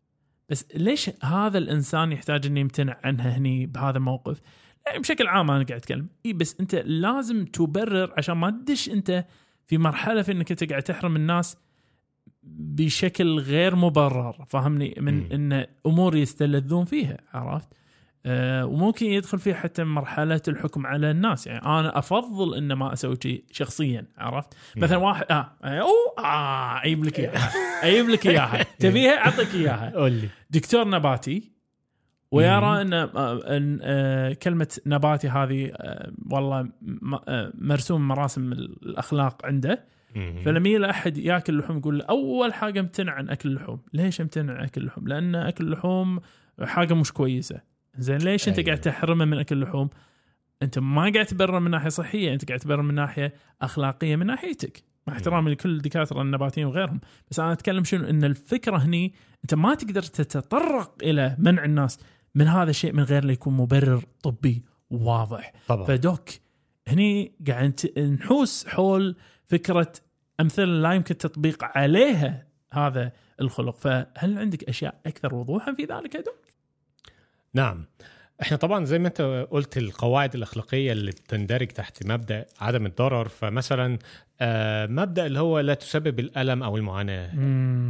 بس 0.52 0.66
ليش 0.74 1.10
هذا 1.22 1.58
الإنسان 1.58 2.12
يحتاج 2.12 2.46
انه 2.46 2.60
يمتنع 2.60 3.00
عنها 3.04 3.38
هني 3.38 3.66
بهذا 3.66 3.98
الموقف؟ 3.98 4.40
يعني 4.86 4.98
بشكل 4.98 5.26
عام 5.26 5.50
أنا 5.50 5.64
قاعد 5.64 5.80
أتكلم 5.80 6.08
إي 6.26 6.32
بس 6.32 6.56
أنت 6.60 6.74
لازم 6.74 7.44
تبرر 7.44 8.14
عشان 8.18 8.36
ما 8.36 8.50
تدش 8.50 8.88
أنت 8.88 9.24
في 9.66 9.78
مرحلة 9.78 10.22
في 10.22 10.32
إنك 10.32 10.50
أنت 10.50 10.70
قاعد 10.70 10.82
تحرم 10.82 11.16
الناس 11.16 11.56
بشكل 12.42 13.38
غير 13.38 13.76
مبرر 13.76 14.44
فاهمني 14.48 14.94
من. 15.00 15.32
إن 15.32 15.66
أمور 15.86 16.16
يستلذون 16.16 16.84
فيها 16.84 17.18
عرفت؟ 17.32 17.68
آه 18.26 18.66
وممكن 18.66 19.06
يدخل 19.06 19.38
فيه 19.38 19.54
حتى 19.54 19.84
مرحلة 19.84 20.42
الحكم 20.48 20.86
على 20.86 21.10
الناس. 21.10 21.46
يعني 21.46 21.66
أنا 21.66 21.98
أفضل 21.98 22.54
إن 22.54 22.72
ما 22.72 22.92
أسوي 22.92 23.16
شيء 23.22 23.44
شخصيا 23.50 24.06
عرفت؟ 24.18 24.54
مثلا 24.76 24.98
واحد 24.98 25.26
آه 25.30 25.50
أوه 25.64 26.14
آه 26.18 26.82
أجيب 26.84 27.04
لك 27.04 27.20
إياها. 27.20 27.50
أجيب 27.88 28.08
لك 28.08 28.26
إياها. 28.26 28.62
تبيها؟ 28.78 29.18
أعطيك 29.24 29.54
إياها. 29.54 29.92
قول 29.94 30.12
لي. 30.12 30.28
دكتور 30.50 30.88
نباتي 30.88 31.52
ويرى 32.30 32.80
إن 32.82 32.92
آه، 32.92 33.10
آه، 33.82 34.32
كلمة 34.32 34.78
نباتي 34.86 35.28
هذه 35.28 35.72
آه، 35.76 36.12
والله 36.30 36.68
آه، 37.28 37.52
مرسوم 37.54 38.08
مراسم 38.08 38.52
الأخلاق 38.52 39.46
عنده. 39.46 39.84
فلما 40.44 40.68
يجي 40.68 40.90
احد 40.90 41.16
يأكل 41.18 41.58
لحوم 41.58 41.78
يقول 41.78 41.98
له 41.98 42.04
أول 42.04 42.54
حاجة 42.54 42.80
امتنع 42.80 43.12
عن 43.12 43.28
أكل 43.28 43.48
اللحوم، 43.48 43.80
ليش 43.92 44.20
امتنع 44.20 44.52
عن 44.54 44.64
أكل 44.64 44.80
اللحوم؟ 44.80 45.08
لأن 45.08 45.34
أكل 45.34 45.64
اللحوم 45.64 46.20
حاجة 46.62 46.94
مش 46.94 47.12
كويسة. 47.12 47.71
زين 47.96 48.18
ليش 48.18 48.48
أنت 48.48 48.58
أيوة. 48.58 48.66
قاعد 48.66 48.80
تحرمه 48.80 49.24
من 49.24 49.38
أكل 49.38 49.56
اللحوم؟ 49.56 49.90
أنت 50.62 50.78
ما 50.78 51.12
قاعد 51.14 51.26
تبرر 51.26 51.60
من 51.60 51.70
ناحية 51.70 51.88
صحية، 51.88 52.32
أنت 52.32 52.48
قاعد 52.48 52.60
تبرر 52.60 52.82
من 52.82 52.94
ناحية 52.94 53.34
أخلاقية 53.62 54.16
من 54.16 54.26
ناحيتك. 54.26 54.82
مع 55.06 55.12
احترامي 55.12 55.50
لكل 55.50 55.76
الدكاتره 55.76 56.22
النباتيين 56.22 56.66
وغيرهم، 56.66 57.00
بس 57.30 57.40
أنا 57.40 57.52
أتكلم 57.52 57.84
شنو 57.84 58.04
إن 58.04 58.24
الفكرة 58.24 58.76
هني 58.76 59.14
أنت 59.44 59.54
ما 59.54 59.74
تقدر 59.74 60.02
تتطرق 60.02 60.94
إلى 61.02 61.36
منع 61.38 61.64
الناس 61.64 61.98
من 62.34 62.46
هذا 62.46 62.70
الشيء 62.70 62.92
من 62.92 63.02
غير 63.02 63.24
لا 63.24 63.32
يكون 63.32 63.56
مبرر 63.56 64.04
طبي 64.22 64.64
واضح. 64.90 65.52
طبعا 65.68 65.84
فدوك 65.84 66.30
هني 66.88 67.32
قاعد 67.48 67.80
نحوس 67.98 68.66
حول 68.68 69.16
فكرة 69.46 69.92
أمثلة 70.40 70.64
لا 70.64 70.92
يمكن 70.92 71.12
التطبيق 71.12 71.64
عليها 71.64 72.46
هذا 72.72 73.12
الخلق 73.40 73.78
فهل 73.78 74.38
عندك 74.38 74.64
أشياء 74.64 75.00
أكثر 75.06 75.34
وضوحا 75.34 75.74
في 75.74 75.84
ذلك 75.84 76.14
يا 76.14 76.20
دوك؟ 76.20 76.51
نعم. 77.54 77.84
إحنا 78.42 78.56
طبعا 78.56 78.84
زي 78.84 78.98
ما 78.98 79.08
أنت 79.08 79.46
قلت 79.50 79.78
القواعد 79.78 80.34
الأخلاقية 80.34 80.92
اللي 80.92 81.10
بتندرج 81.10 81.66
تحت 81.68 82.06
مبدأ 82.06 82.46
عدم 82.60 82.86
الضرر 82.86 83.28
فمثلا 83.28 83.98
آه، 84.40 84.86
مبدأ 84.86 85.26
اللي 85.26 85.40
هو 85.40 85.60
لا 85.60 85.74
تسبب 85.74 86.20
الألم 86.20 86.62
أو 86.62 86.76
المعاناة. 86.76 87.30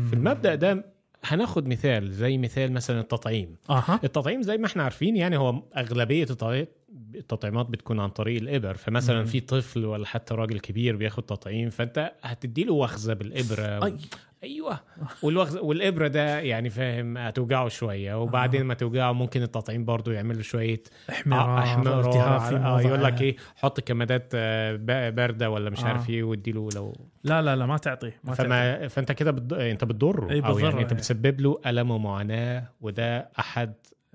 في 0.08 0.12
المبدأ 0.12 0.54
ده 0.54 0.84
هناخد 1.24 1.68
مثال 1.68 2.12
زي 2.12 2.38
مثال 2.38 2.72
مثلا 2.72 3.00
التطعيم. 3.00 3.56
أها. 3.70 4.00
التطعيم 4.04 4.42
زي 4.42 4.56
ما 4.58 4.66
إحنا 4.66 4.82
عارفين 4.82 5.16
يعني 5.16 5.36
هو 5.36 5.62
أغلبية 5.76 6.24
التطعي- 6.24 6.66
التطعيمات 7.14 7.66
بتكون 7.66 8.00
عن 8.00 8.08
طريق 8.08 8.40
الإبر. 8.42 8.74
فمثلا 8.74 9.18
مم. 9.20 9.24
في 9.26 9.40
طفل 9.40 9.84
ولا 9.84 10.06
حتى 10.06 10.34
راجل 10.34 10.60
كبير 10.60 10.96
بياخد 10.96 11.22
تطعيم 11.22 11.70
فأنت 11.70 12.12
هتدي 12.22 12.64
له 12.64 12.72
وخزة 12.72 13.14
بالإبرة. 13.14 13.84
أي. 13.86 13.96
أيوه 14.42 14.80
والوغز 15.22 15.56
والإبرة 15.56 16.08
ده 16.08 16.40
يعني 16.40 16.70
فاهم 16.70 17.18
هتوجعه 17.18 17.68
شوية 17.68 18.22
وبعدين 18.22 18.60
آه. 18.60 18.64
ما 18.64 18.74
توجعه 18.74 19.12
ممكن 19.12 19.42
التطعيم 19.42 19.84
برضو 19.84 20.10
يعمل 20.10 20.36
له 20.36 20.42
شوية 20.42 20.82
احمرار 21.10 21.58
احمرار 21.58 22.00
التهاب 22.00 22.40
في 22.40 22.56
آه 22.56 22.80
يقول 22.80 23.04
لك 23.04 23.22
إيه 23.22 23.36
حط 23.56 23.80
كمادات 23.80 24.30
آه، 24.34 25.10
باردة 25.10 25.50
ولا 25.50 25.70
مش 25.70 25.80
آه. 25.84 25.86
عارف 25.86 26.10
إيه 26.10 26.22
واديله 26.22 26.68
لو 26.74 26.92
لا 27.24 27.42
لا 27.42 27.56
لا 27.56 27.66
ما 27.66 27.76
تعطيه 27.76 28.20
ما 28.24 28.34
تعطيه. 28.34 28.48
فما 28.48 28.88
فأنت 28.88 29.12
كده 29.12 29.30
بتض... 29.30 29.54
أنت 29.54 29.84
بتضره 29.84 30.30
إيه، 30.30 30.46
أو 30.46 30.58
يعني 30.58 30.80
أنت 30.80 30.90
إيه. 30.92 30.98
بتسبب 30.98 31.40
له 31.40 31.60
ألم 31.66 31.90
ومعاناة 31.90 32.68
وده 32.80 33.28
أحد 33.38 33.74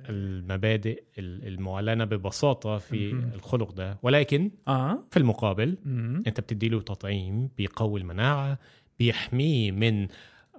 المبادئ 0.10 1.04
ال- 1.20 1.48
المعلنة 1.48 2.06
ببساطة 2.06 2.78
في 2.78 3.14
مهم. 3.14 3.32
الخلق 3.36 3.72
ده 3.72 3.98
ولكن 4.04 4.52
آه 4.68 5.00
في 5.12 5.18
المقابل 5.18 5.78
مم. 5.86 6.24
أنت 6.28 6.40
بتدي 6.40 6.70
له 6.70 6.82
تطعيم 6.82 7.50
بيقوي 7.58 8.00
المناعة 8.00 8.60
بيحميه 9.00 9.72
من 9.72 10.08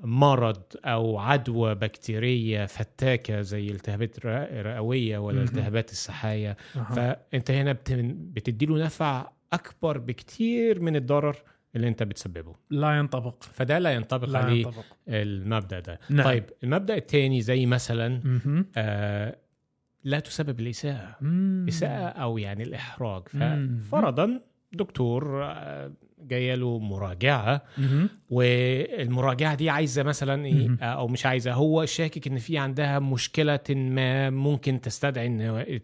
مرض 0.03 0.63
أو 0.85 1.19
عدوى 1.19 1.75
بكتيرية 1.75 2.67
فتاكة 2.67 3.41
زي 3.41 3.67
التهابات 3.71 4.17
الرئوية 4.25 5.19
ولا. 5.19 5.43
التهابات 5.43 5.91
السحايه 5.91 6.57
أها. 6.77 6.83
فأنت 6.85 7.51
هنا 7.51 7.77
بتدي 8.35 8.67
له 8.67 8.85
نفع 8.85 9.31
أكبر 9.53 9.99
بكتير 9.99 10.81
من 10.81 10.97
الضرر 10.97 11.37
اللي 11.77 11.89
أنت 11.89 12.03
بتسببه 12.03 12.55
لا 12.71 12.99
ينطبق 12.99 13.43
فده 13.43 13.79
لا 13.79 13.91
ينطبق 13.91 14.29
لا 14.29 14.39
عليه 14.39 14.57
ينطبق 14.67 14.85
المبدأ 15.09 15.81
ده 15.81 16.01
نعم. 16.11 16.25
طيب 16.25 16.45
المبدأ 16.65 16.97
الثاني 16.97 17.41
زي 17.41 17.67
مثلا. 17.67 18.21
آه 18.77 19.37
لا 20.05 20.21
تسبب 20.21 20.61
الإساءة 20.61 21.17
مم. 21.21 21.67
إساءة 21.69 22.09
أو 22.09 22.39
يعني 22.39 22.63
الإحراج. 22.63 23.23
ففرضا 23.29 24.41
دكتور 24.73 25.45
آه، 25.45 25.93
جاية 26.23 26.55
له 26.55 26.79
مراجعة. 26.79 27.63
والمراجعة 28.31 29.55
دي 29.55 29.71
عايزة 29.71 30.03
مثلا 30.03 30.47
إيه 30.47 30.77
أو 30.81 31.09
مش 31.09 31.27
عايزة 31.27 31.53
هو 31.53 31.85
شاكك 31.85 32.27
إن 32.27 32.39
في 32.39 32.59
عندها 32.59 32.99
مشكلة 32.99 33.61
ما 33.71 34.31
ممكن 34.31 34.81
تستدعي 34.81 35.27
إن 35.27 35.41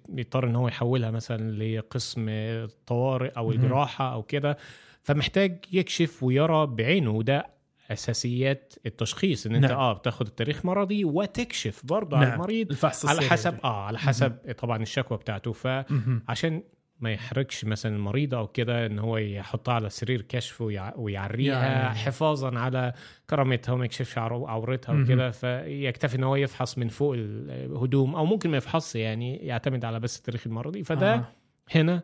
يضطر 0.09 0.47
إن 0.47 0.57
هو 0.57 0.69
يحولها 0.69 1.11
مثلا 1.11 1.51
لقسم 1.63 2.27
الطوارئ 2.29 3.29
أو. 3.37 3.51
الجراحه 3.53 4.13
أو 4.13 4.23
كده 4.23 4.59
فمحتاج 5.03 5.65
يكشف 5.73 6.23
ويرى 6.23 6.67
بعينه 6.67 7.11
وده 7.11 7.47
أساسيات 7.91 8.75
التشخيص 8.87 9.47
إن 9.47 9.55
أنت 9.55 9.65
نعم. 9.65 9.79
آه 9.79 9.93
بتاخد 9.93 10.27
التاريخ 10.27 10.65
مرضي 10.65 11.05
وتكشف 11.05 11.87
برضه 11.87 12.17
على 12.17 12.27
نعم. 12.27 12.35
المريض 12.35 12.71
الفحص 12.71 13.07
على. 13.07 13.21
حسب 13.21 13.55
آه 13.65 13.85
على 13.85 13.99
حسب 13.99 14.37
طبعا 14.59 14.83
الشكوى 14.83 15.19
بتاعته. 15.19 15.53
فعشان 15.53 16.63
ما 17.05 17.13
يحرجش 17.13 17.65
مثلا 17.65 17.97
المريض 17.97 18.35
أو 18.35 18.47
كده 18.47 18.87
إن 18.87 18.99
هو 18.99 19.17
يحطها 19.17 19.75
على 19.75 19.91
سرير 19.91 20.23
كشف 20.23 20.61
ويع- 20.61 20.97
ويعريها 20.97 21.65
يعني. 21.67 21.95
حفاظا 21.95 22.59
على 22.59 22.93
كرامتها 23.31 23.73
وما 23.73 23.85
يكشفش 23.85 24.19
عورتها. 24.19 25.03
وكده 25.03 25.31
فيكتفي 25.31 26.17
إن 26.17 26.25
هو 26.25 26.37
يفحص 26.37 26.79
من 26.79 26.89
فوق 26.89 27.15
الهدوم 27.19 28.15
أو 28.15 28.25
ممكن 28.25 28.51
ما 28.51 28.57
يفحص 28.57 28.97
يعني 28.97 29.37
يعتمد 29.37 29.85
على 29.85 30.01
بس 30.01 30.19
التاريخ 30.19 30.47
المرضي 30.47 30.85
فده 30.85 31.15
آه. 31.15 31.25
هنا 31.71 32.03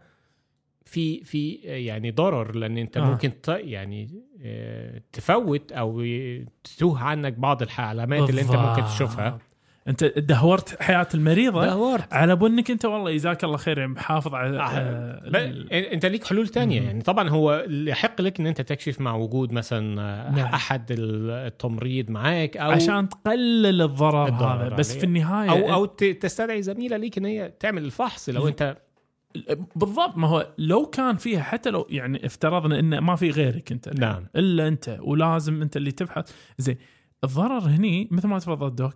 في 0.84 1.24
في 1.24 1.52
يعني 1.64 2.10
ضرر 2.10 2.56
لأن 2.56 2.78
أنت 2.78 2.96
آه. 2.96 3.10
ممكن 3.10 3.40
ت 3.42 3.48
يعني 3.48 4.22
آه، 4.42 5.02
تفوت 5.12 5.72
أو 5.72 6.04
تتوه 6.64 7.02
عنك 7.02 7.32
بعض 7.32 7.62
العلامات 7.62 8.30
اللي 8.30 8.40
أنت 8.40 8.56
ممكن. 8.56 8.84
تشوفها 8.84 9.38
انت 9.90 10.04
دهورت 10.04 10.82
حياة 10.82 11.08
المريضة 11.14 11.66
دورت 11.66 12.12
على 12.12 12.36
بنك 12.36 12.70
انت 12.70 12.84
والله 12.84 13.12
جزاك 13.14 13.44
الله 13.44 13.56
خير 13.56 13.78
يعني 13.78 13.92
محافظ 13.92 14.34
على 14.34 14.58
آه، 14.58 14.62
آه، 14.62 15.20
ال- 15.26 15.72
انت 15.72 16.06
ليك 16.06 16.24
حلول 16.26 16.48
تانية 16.48 16.80
مم. 16.80 16.86
يعني 16.86 17.02
طبعا 17.02 17.28
هو 17.28 17.64
اللي 17.66 17.90
يحق 17.90 18.20
لك 18.20 18.40
إن 18.40 18.46
أنت 18.46 18.60
تكشف 18.60 19.00
مع 19.00 19.14
وجود 19.14 19.52
مثلا 19.52 19.80
نعم. 20.30 20.38
أحد 20.54 20.92
ال- 20.92 21.30
التمريض 21.30 22.10
معاك 22.10 22.56
أو 22.56 22.70
عشان 22.70 23.08
تقلل 23.08 23.82
الضرر, 23.82 24.26
الضرر 24.28 24.66
هذا 24.66 24.76
بس. 24.76 24.96
في 24.96 25.04
النهاية 25.04 25.50
أو 25.50 25.72
أو 25.72 25.84
تستدعي 25.86 26.62
زميلة 26.62 26.96
ليك 26.96 27.18
إن 27.18 27.24
هي 27.24 27.52
تعمل 27.60 27.84
الفحص 27.84 28.28
لو. 28.28 28.48
انت 28.48 28.76
بالضبط 29.76 30.16
ما 30.16 30.28
هو 30.28 30.52
لو 30.58 30.86
كان 30.86 31.16
فيها 31.16 31.42
حتى 31.42 31.70
لو 31.70 31.86
يعني 31.90 32.26
افترضنا 32.26 32.78
انه 32.78 33.00
ما 33.00 33.16
في 33.16 33.30
غيرك 33.30 33.72
أنت 33.72 33.88
نعم. 33.88 34.26
إلا 34.36 34.68
أنت 34.68 34.98
ولازم 35.00 35.62
أنت 35.62 35.76
اللي 35.76 35.92
تبحث 35.92 36.32
زين 36.58 36.76
الضرر 37.24 37.58
هني 37.68 38.08
مثل 38.10 38.28
ما 38.28 38.38
تفضل 38.38 38.74
دوك 38.74 38.94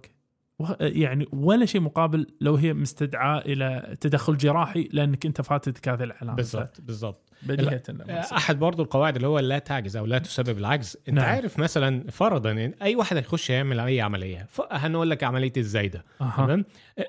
يعني 0.81 1.27
ولا 1.33 1.67
شيء 1.67 1.81
مقابل 1.81 2.27
لو 2.41 2.55
هي 2.55 2.75
مستدعاة 2.75 3.39
إلى 3.39 3.97
تدخل 4.01 4.37
جراحي 4.37 4.89
لأنك 4.93 5.27
أنت 5.27 5.41
فاتتك 5.41 5.89
هذه 5.89 6.03
العلامه 6.03 6.37
بالضبط 6.37 6.81
بالضبط. 6.81 7.31
بديهة 7.47 7.83
يصير. 7.89 8.37
أحد 8.37 8.59
برضو 8.59 8.83
القواعد 8.83 9.17
اللي 9.17 9.27
هو 9.27 9.39
لا 9.39 9.59
تعجز 9.59 9.97
أو 9.97 10.07
لا 10.07 10.19
تسبب 10.19 10.59
العجز 10.59 10.97
أنت 11.09 11.17
نعم. 11.17 11.27
عارف 11.27 11.59
مثلا 11.59 12.11
فرضا 12.11 12.73
أي 12.83 12.97
واحد 12.97 13.17
هيخش 13.17 13.51
يعمل 13.51 13.81
أي 13.81 14.01
عملية 14.01 14.47
هنقول 14.71 15.11
لك 15.11 15.25
عملية 15.25 15.53
الزايده 15.57 16.05
أها. 16.21 16.35
تمام 16.37 16.65
آه، 16.99 17.07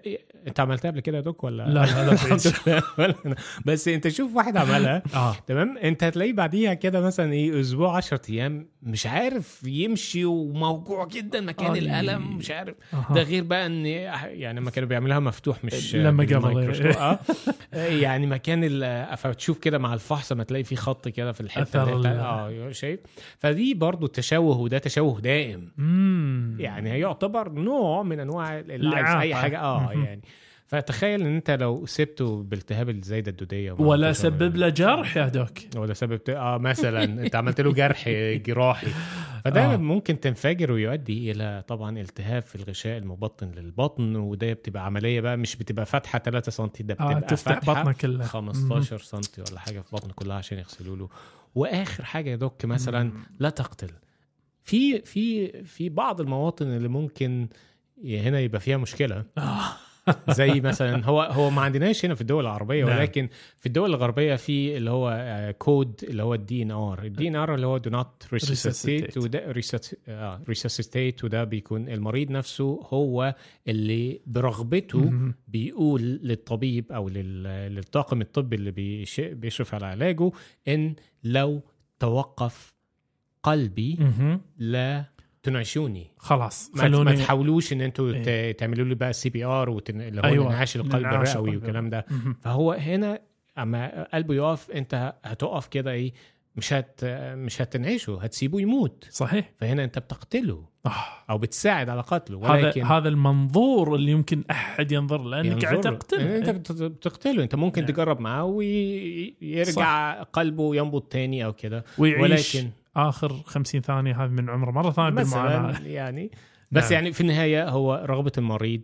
أنت 0.48 0.60
عملتها 0.60 0.92
قبل 0.92 1.00
كده 1.00 1.18
يا 1.18 1.22
دوك 1.22 1.44
ولا 1.44 1.64
لا 1.64 1.86
لا 1.86 2.06
لا 2.06 2.12
الحمد 2.14 2.54
لله. 2.68 3.16
بس 3.66 3.88
أنت 3.88 4.08
شوف 4.08 4.36
واحد 4.36 4.58
عملها 4.58 5.04
تمام 5.48 5.78
أنت 5.78 6.04
هتلاقيه 6.04 6.34
بعديها 6.34 6.74
كده 6.74 7.02
مثلا 7.02 7.34
إيه 7.34 7.62
أسبوع 7.62 7.98
10 7.98 8.22
أيام 8.30 8.68
مش 8.84 9.08
عارف 9.08 9.64
يمشي 9.64 10.26
وموجوع 10.26 11.06
جدا 11.06 11.42
مكان 11.42 11.72
أي. 11.72 11.80
الألم 11.80 12.38
مش 12.38 12.52
عارف 12.52 12.76
أها. 12.94 13.14
ده 13.16 13.22
غير 13.22 13.44
بقى 13.44 13.66
إن 13.66 13.86
يعني 13.86 14.60
لما 14.60 14.72
كانوا 14.72 14.90
بيعملوها 14.90 15.20
مفتوح 15.20 15.64
مش 15.64 15.96
لما. 15.96 16.24
آه 17.74 17.86
يعني 17.88 18.28
مكان 18.28 19.16
فتشوف 19.16 19.60
كده 19.60 19.78
مع 19.78 19.94
الفحص 19.94 20.25
ما 20.34 20.44
تلاقي 20.44 20.64
في 20.64 20.76
خط 20.76 21.08
كده 21.08 21.32
في 21.32 21.42
الحتة 21.42 21.84
اللي 21.94 22.10
آه 22.10 22.72
شايف 22.72 23.00
فدي 23.40 23.74
برضو 23.74 24.08
تشوه 24.08 24.58
وده 24.60 24.78
تشوه 24.78 25.22
دائم 25.22 25.72
مم. 25.78 26.58
يعني 26.60 26.92
هيعتبر 26.92 27.50
نوع 27.50 28.04
من 28.04 28.20
أنواع 28.20 28.60
العجز 28.60 28.86
الإعاقة. 28.86 29.22
اي 29.22 29.36
حاجة 29.36 29.60
آه. 29.60 29.92
يعني 29.94 30.22
فتخيل 30.68 31.22
إن 31.22 31.36
أنت 31.36 31.52
لو 31.52 31.86
سبته 31.86 32.44
بالتهاب 32.44 32.90
الزايدة 32.90 33.32
الدودية 33.32 33.72
ولا 33.72 34.14
سبب. 34.14 34.56
له 34.56 34.70
جرح 34.70 35.18
يا 35.18 35.28
دوك 35.28 35.52
ولا 35.76 35.94
سبب 35.94 36.20
آه 36.30 36.58
مثلا 36.58 37.04
أنت 37.04 37.36
عملت 37.36 37.62
له 37.62 37.74
جرح 37.74 38.10
جراحي 38.36 38.88
فده 39.46 39.66
آه. 39.66 39.74
آه. 39.74 39.78
ممكن 39.78 40.20
تنفجر 40.20 40.72
ويؤدي 40.72 41.32
إلى 41.32 41.64
طبعا 41.68 42.00
التهاب 42.00 42.42
في 42.44 42.56
الغشاء 42.56 42.98
المبطن 42.98 43.52
للبطن 43.52 44.16
وده 44.16 44.54
بتبقى 44.54 44.86
عملية 44.86 45.22
بقى 45.22 45.38
مش 45.38 45.56
بتبقى 45.56 45.86
فتحه 45.86 46.20
3 46.20 46.52
سم 46.52 46.66
ده 46.80 46.94
بتبقى 46.94 47.16
آه 47.16 47.20
تفتح 47.20 47.60
فتحة 47.60 47.82
بطنه 47.82 47.92
كلها 47.94 48.28
15 48.28 48.98
سم 48.98 49.22
ولا 49.52 49.60
حاجة 49.60 49.80
في 49.80 49.96
بطنه 49.96 50.14
كلها 50.14 50.36
عشان 50.36 50.58
يغسلوا 50.58 50.96
له 50.96 51.10
وآخر 51.56 52.04
حاجة 52.06 52.30
يا 52.30 52.36
دوك 52.36 52.66
مثلا 52.66 53.04
مم. 53.04 53.14
لا 53.40 53.50
تقتل 53.50 53.92
في 54.64 55.02
في 55.02 55.52
في 55.64 55.90
بعض 55.90 56.22
المواطن 56.22 56.66
اللي 56.68 56.88
ممكن 56.88 57.48
هنا 58.06 58.40
يبقى 58.40 58.60
فيها 58.60 58.78
مشكلة 58.78 59.24
آه. 59.38 59.60
زي 60.30 60.62
مثلا 60.62 61.06
هو 61.06 61.22
هو 61.22 61.50
ما 61.50 61.62
عندناش 61.62 62.06
هنا 62.06 62.16
في 62.16 62.22
الدول 62.22 62.44
العربية 62.44 62.86
نعم. 62.86 62.98
ولكن 62.98 63.30
في 63.60 63.66
الدول 63.66 63.90
الغربية 63.90 64.36
في 64.36 64.78
اللي 64.78 64.90
هو 64.90 65.10
آه، 65.22 65.52
كود 65.52 66.00
اللي 66.04 66.24
هو 66.24 66.34
ال 66.34 66.64
DNR 66.64 67.04
ال 67.04 67.28
DNR 67.28 67.56
اللي 67.56 67.68
هو 67.68 67.78
do 67.78 67.90
not 67.90 68.24
resuscitate. 68.34 69.18
وده 69.18 69.52
resuscitate 70.50 71.24
وده 71.24 71.44
بيكون 71.44 71.90
المريض 71.90 72.32
نفسه 72.32 72.80
هو 72.94 73.36
اللي 73.68 74.22
برغبته. 74.28 75.12
بيقول 75.48 76.02
للطبيب 76.02 76.92
أو 76.92 77.10
لل- 77.10 77.76
للطاقم 77.76 78.22
الطبي 78.22 78.56
اللي 78.56 78.72
بيش- 78.72 79.22
بيشرف 79.22 79.74
على 79.76 79.86
علاجه 79.86 80.32
إن 80.68 80.96
لو 81.24 81.62
توقف 82.00 82.74
قلبي. 83.44 83.98
لا 84.58 85.06
تنعشوني 85.46 86.12
خلاص 86.18 86.72
ما, 86.76 86.82
ما 86.84 86.88
خلوني 86.90 87.16
تحاولوش 87.18 87.74
إن 87.74 87.82
أنتوا 87.82 88.14
إيه. 88.14 88.52
ت- 88.54 88.60
تعملوا 88.60 88.86
لي 88.86 88.96
بقى 88.96 89.14
CPR 89.14 89.70
وتن... 89.70 90.02
اللي 90.02 90.22
هو 90.22 90.26
أيوة،. 90.26 90.48
انعاش 90.48 90.76
القلب 90.76 91.06
الرئوي. 91.06 91.50
والكلام 91.50 91.90
ده. 91.90 92.06
فهو 92.42 92.72
هنا 92.72 93.20
أما 93.58 94.08
قلبه 94.14 94.34
يقف 94.36 94.72
أنت 94.72 95.14
هتقف 95.26 95.68
كده 95.68 95.92
إيه 95.92 96.14
مش 96.56 96.74
هت 96.74 97.00
مش 97.36 97.62
هتنعشه 97.62 98.20
هتسيبه 98.22 98.62
يموت 98.62 99.08
صحيح 99.12 99.52
فهنا 99.58 99.84
أنت 99.84 100.00
بتقتله 100.00 100.66
آه. 100.86 100.92
أو 101.30 101.38
بتساعد 101.38 101.90
على 101.90 102.02
قتله 102.02 102.40
هذا 102.46 102.52
ولكن 102.66 102.84
هذا 102.84 103.10
المنظور 103.10 103.96
اللي 103.96 104.12
يمكن 104.12 104.44
أحد 104.52 104.92
ينظر 104.92 105.22
له 105.24 105.42
لأنك 105.42 105.66
قاعد 105.66 105.82
تقتله 105.82 106.38
أنت 106.38 106.50
بت- 106.50 106.72
بتقتله 106.72 107.44
أنت 107.44 107.56
ممكن 107.56 107.82
نعم. 107.82 107.92
تجرب 107.92 108.20
معاه 108.20 108.44
ويرجع 108.46 110.24
قلبه 110.24 110.76
ينبض 110.76 111.02
تاني 111.02 111.46
أو 111.46 111.54
كده 111.54 111.86
ويعيش 111.98 112.56
ولكن 112.56 112.70
آخر 112.96 113.34
50 113.46 113.82
ثانية 113.82 114.24
هذه 114.24 114.30
من 114.30 114.50
عمره 114.50 114.72
مرة 114.72 114.92
ثانية 114.92 115.10
بالمعاناة 115.10 115.80
يعني 115.80 116.32
بس 116.72 116.84
نعم. 116.84 116.94
يعني 116.94 117.14
في 117.14 117.22
النهاية 117.22 117.70
هو 117.70 118.06
رغبة 118.10 118.32
المريض. 118.38 118.82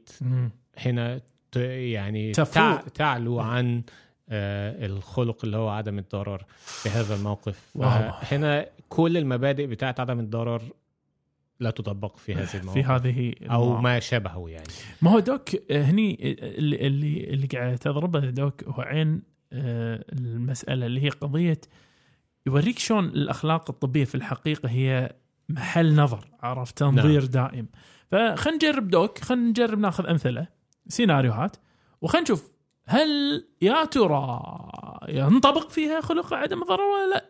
هنا 0.77 1.21
يعني 1.55 2.31
تفوق. 2.31 2.53
تع- 2.53 2.81
تعلو 2.95 3.39
عن 3.39 3.83
آه، 4.29 4.85
الخلق 4.85 5.45
اللي 5.45 5.57
هو 5.57 5.69
عدم 5.69 5.99
الضرر 5.99 6.43
في 6.57 6.89
هذا 6.89 7.15
الموقف 7.15 7.69
واو. 7.75 8.11
هنا 8.31 8.65
كل 8.89 9.17
المبادئ 9.17 9.65
بتاعت 9.67 9.99
عدم 9.99 10.19
الضرر 10.19 10.61
لا 11.59 11.71
تطبق 11.71 12.17
في 12.17 12.35
هذه 12.35 12.49
المواقف 12.55 12.73
في 12.73 12.83
هذه 12.83 13.33
أو 13.51 13.63
المواقف. 13.63 13.83
ما 13.83 13.99
شابهه 13.99 14.49
يعني 14.49 14.67
ما 15.01 15.11
هو 15.11 15.19
دوك 15.19 15.71
آه، 15.71 15.83
هني 15.83 16.17
اللي 16.57 17.23
اللي, 17.33 17.47
قاعد 17.47 17.77
تضربه 17.77 18.19
دوك 18.19 18.63
هو 18.63 18.81
عين 18.81 19.21
آه، 19.53 20.05
المسألة 20.13 20.85
اللي 20.85 21.03
هي 21.03 21.09
قضية 21.09 21.61
يوريك 22.47 22.79
شلون 22.79 23.05
الأخلاق 23.05 23.69
الطبية 23.69 24.05
في 24.05 24.15
الحقيقة 24.15 24.69
هي 24.69 25.15
محل 25.49 25.95
نظر 25.95 26.27
عرفت؟ 26.43 26.77
تنظير 26.77 27.25
دائم. 27.25 27.67
فخلينا 28.11 28.55
نجرب 28.55 28.87
دوك 28.87 29.19
خلينا 29.19 29.49
نجرب 29.49 29.79
ناخذ 29.79 30.07
أمثلة 30.07 30.47
سيناريوهات 30.87 31.57
وخلينا 32.01 32.23
نشوف 32.23 32.51
هل 32.85 33.09
يا 33.61 33.85
ترى 33.85 34.41
ينطبق 35.09 35.69
فيها 35.69 36.01
خلق 36.01 36.33
عدم 36.33 36.61
الضرر 36.61 36.81
ولا 36.81 37.13
لا؟ 37.13 37.25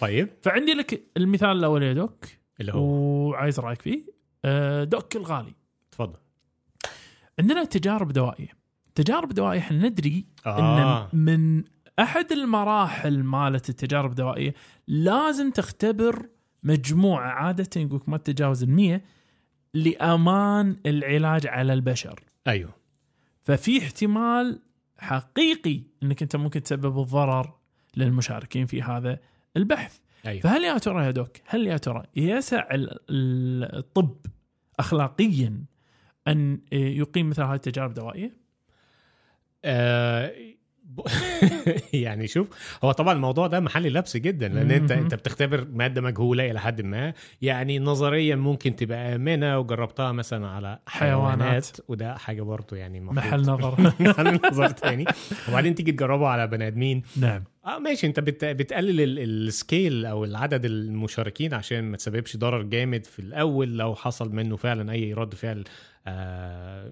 طيب. 0.00 0.28
فعندي 0.42 0.74
لك 0.74 1.06
المثال 1.16 1.48
الأول 1.48 1.82
يا 1.82 1.92
دوك 1.92 2.24
اللي 2.60 2.74
هو؟ 2.74 2.80
وعايز 3.28 3.60
رأيك 3.60 3.82
فيه. 3.82 4.02
آه، 4.44 4.84
دوك 4.84 5.16
الغالي. 5.16 5.54
تفضل. 5.90 6.18
عندنا 7.38 7.64
تجارب 7.64 8.12
دوائية. 8.12 8.48
تجارب 8.94 9.28
دوائية 9.28 9.58
إحنا 9.60 9.88
ندري 9.88 10.26
آه. 10.46 11.08
ان 11.12 11.18
من 11.18 11.64
أحد 11.98 12.32
المراحل 12.32 13.22
مالت 13.22 13.68
التجارب 13.68 14.10
الدوائية 14.10 14.54
لازم 14.88 15.50
تختبر 15.50 16.28
مجموعة 16.62 17.28
عادة 17.28 17.80
يقول 17.80 18.00
ما 18.06 18.16
تتجاوز 18.16 18.62
المية 18.62 19.04
لأمان 19.74 20.76
العلاج 20.86 21.46
على 21.46 21.72
البشر. 21.72 22.20
أيوه. 22.46 22.70
ففي 23.44 23.78
احتمال 23.78 24.60
حقيقي 24.98 25.80
إنك 26.02 26.22
أنت 26.22 26.36
ممكن 26.36 26.62
تسبب 26.62 26.98
الضرر 27.00 27.54
للمشاركين 27.96 28.66
في 28.66 28.82
هذا 28.82 29.18
البحث. 29.56 29.98
أيوه. 30.26 30.40
فهل 30.40 30.64
يا 30.64 30.78
ترى 30.78 31.04
يا 31.06 31.10
دوك 31.10 31.36
هل 31.46 31.66
يا 31.66 31.76
ترى 31.76 32.02
يسع 32.16 32.68
ال- 32.72 32.98
ال- 33.10 33.76
الطب 33.78 34.16
اخلاقيا 34.78 35.64
أن 36.28 36.60
يقيم 36.72 37.28
مثل 37.30 37.42
هذه 37.42 37.54
التجارب 37.54 37.90
الدوائية؟ 37.90 38.36
ب- 39.64 40.55
يعني 41.92 42.26
شوف 42.26 42.48
هو 42.84 42.92
طبعا 42.92 43.12
الموضوع 43.12 43.46
ده 43.46 43.60
محل 43.60 43.92
لبس 43.92 44.16
جدا 44.16 44.48
لأن 44.48 44.70
أنت. 44.70 44.92
أنت 44.92 45.14
بتختبر 45.14 45.66
مادة 45.72 46.00
مجهولة 46.00 46.50
إلى 46.50 46.60
حد 46.60 46.82
ما. 46.82 47.12
يعني 47.42 47.78
نظريا 47.78 48.36
ممكن 48.36 48.76
تبقى 48.76 49.14
آمنة 49.14 49.58
وجربتها 49.58 50.12
مثلا 50.12 50.48
على 50.48 50.78
حيوانات. 50.86 51.40
حيوانات. 51.42 51.66
وده 51.88 52.14
حاجة 52.14 52.42
برضه 52.42 52.76
يعني 52.76 53.00
محل 53.00 53.40
نظر. 53.40 53.74
محل 54.00 54.38
نظر 54.50 54.68
تاني. 54.70 55.04
وبعدين 55.48 55.74
تيجي 55.74 55.92
تجربه 55.92 56.28
على 56.28 56.46
بني 56.46 56.66
آدمين. 56.66 57.02
نعم. 57.16 57.44
آه 57.66 57.78
ماشي. 57.78 58.06
أنت 58.06 58.20
بت... 58.20 58.44
بتقلل 58.44 59.00
ال- 59.00 59.18
السكيل 59.18 60.06
أو 60.06 60.24
العدد 60.24 60.64
المشاركين 60.64 61.54
عشان 61.54 61.84
ما 61.84 61.96
تسببش 61.96 62.36
ضرر 62.36 62.62
جامد 62.62 63.06
في 63.06 63.18
الأول 63.18 63.78
لو 63.78 63.94
حصل 63.94 64.32
منه 64.34 64.56
فعلا 64.56 64.92
أي 64.92 65.12
رد 65.12 65.34
فعل 65.34 65.64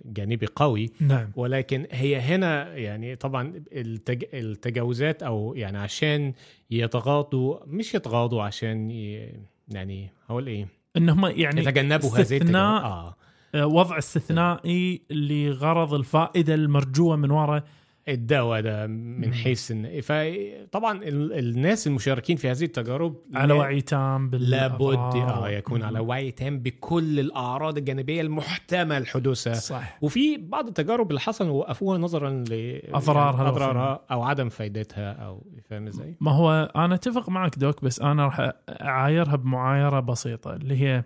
جانبي 0.04 0.46
قوي. 0.56 0.90
نعم. 1.00 1.30
ولكن 1.36 1.86
هي 1.90 2.20
هنا 2.20 2.76
يعني 2.76 3.16
طبعا 3.16 3.62
التج... 3.72 4.24
التجاوزات 4.34 5.22
أو 5.22 5.54
يعني 5.56 5.78
عشان 5.78 6.32
يتغاضوا 6.70 7.58
مش 7.66 7.94
يتغاضوا 7.94 8.42
عشان 8.42 8.90
ي... 8.90 9.32
يعني 9.68 10.10
هقول 10.26 10.46
إيه؟ 10.46 10.68
إنهم 10.96 11.26
يعني 11.26 11.60
يتجنبوا 11.60 12.10
هذه 12.10 12.20
التجاوزات 12.20 12.20
استثناء 12.20 12.84
آه. 12.84 13.16
آه، 13.54 13.66
وضع 13.66 13.98
استثنائي 13.98 15.02
لغرض 15.10 15.94
الفائدة 15.94 16.54
المرجوة 16.54 17.16
من 17.16 17.30
وراء 17.30 17.64
الدواء 18.08 18.60
ده 18.60 18.86
من. 18.86 19.34
حيث 19.34 19.70
ان 19.70 20.00
فطبعا 20.00 21.02
ال... 21.02 21.38
الناس 21.38 21.86
المشاركين 21.86 22.36
في 22.36 22.50
هذه 22.50 22.64
التجارب 22.64 23.16
على 23.34 23.54
وعي 23.54 23.80
تام 23.80 24.30
لابد. 24.34 24.96
آه 24.96 25.48
يكون 25.48 25.82
على 25.82 25.98
وعي 25.98 26.30
تام 26.30 26.58
بكل 26.58 27.20
الأعراض 27.20 27.78
الجانبية 27.78 28.20
المحتمل 28.20 29.06
حدوثها 29.06 29.54
صح 29.54 29.98
وفي 30.02 30.36
بعض 30.36 30.66
التجارب 30.66 31.10
اللي 31.10 31.20
حصل 31.20 31.48
وقفوها 31.48 31.98
نظرا 31.98 32.30
ل 32.30 32.80
أضرارها 32.94 33.48
أضرارها 33.48 34.00
أو 34.10 34.22
عدم 34.22 34.48
فائدتها 34.48 35.12
أو 35.12 35.46
فاهم 35.70 35.86
إزاي؟ 35.86 36.16
ما 36.20 36.30
هو 36.32 36.70
أنا 36.76 36.94
أتفق 36.94 37.28
معك 37.28 37.58
doc 37.58 37.84
بس 37.84 38.00
أنا 38.00 38.24
راح 38.24 38.52
أعايرها 38.68 39.36
بمعايرة 39.36 40.00
بسيطة 40.00 40.54
اللي 40.54 40.82
هي 40.82 41.04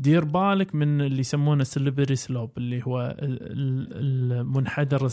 دير 0.00 0.24
بالك 0.24 0.74
من 0.74 1.00
اللي 1.00 1.20
يسمونه 1.20 1.64
slippery 1.64 2.16
slope 2.16 2.50
اللي 2.58 2.82
هو 2.86 3.00
ال- 3.18 3.42
ال- 3.52 4.32
المنحدر 4.40 5.08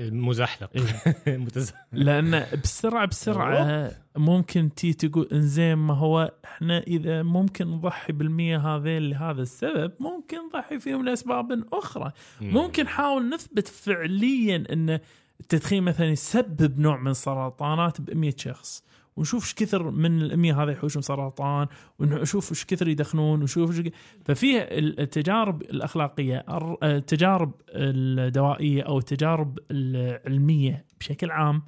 المزحلق. 0.00 0.70
إيه. 0.76 1.36
لأن 1.92 2.46
بسرعة 2.62 3.06
بسرعة 3.06 3.90
ممكن 4.16 4.74
تي 4.74 4.92
تقول 4.92 5.28
إنزين 5.32 5.74
ما 5.74 5.94
هو 5.94 6.32
إحنا 6.44 6.78
إذا 6.78 7.22
ممكن 7.22 7.66
نضحي 7.70 8.12
بالمية 8.12 8.58
هذين 8.76 9.02
لهذا 9.10 9.42
السبب 9.42 9.92
ممكن 10.00 10.36
نضحي 10.48 10.78
فيهم 10.80 11.04
لأسباب 11.04 11.64
أخرى. 11.72 12.12
ممكن 12.40 12.82
نحاول 12.84 13.28
نثبت 13.28 13.68
فعليا 13.68 14.64
إن 14.72 14.98
التدخين 15.40 15.82
مثلا 15.82 16.06
يسبب 16.06 16.78
نوع 16.78 16.96
من 17.00 17.10
السرطانات 17.10 18.00
ب 18.00 18.16
100 18.16 18.34
شخص. 18.36 18.84
ونشوف 19.16 19.42
إيش 19.42 19.54
كثر 19.54 19.90
من 19.90 20.22
ال 20.22 20.36
100 20.36 20.62
هذا 20.62 20.72
يحوشون 20.72 21.02
سرطان 21.02 21.66
ونشوف 21.98 22.50
إيش 22.50 22.64
كثر 22.64 22.88
يدخنون 22.88 23.40
ونشوف 23.40 23.78
إيش 23.78 23.92
ففيها 24.24 24.78
التجارب 24.78 25.62
الأخلاقية 25.62 26.44
التجارب 26.82 27.52
الدوائية 27.68 28.82
أو 28.82 28.98
التجارب 28.98 29.58
العلمية 29.70 30.84
بشكل 31.00 31.30
عام 31.30 31.62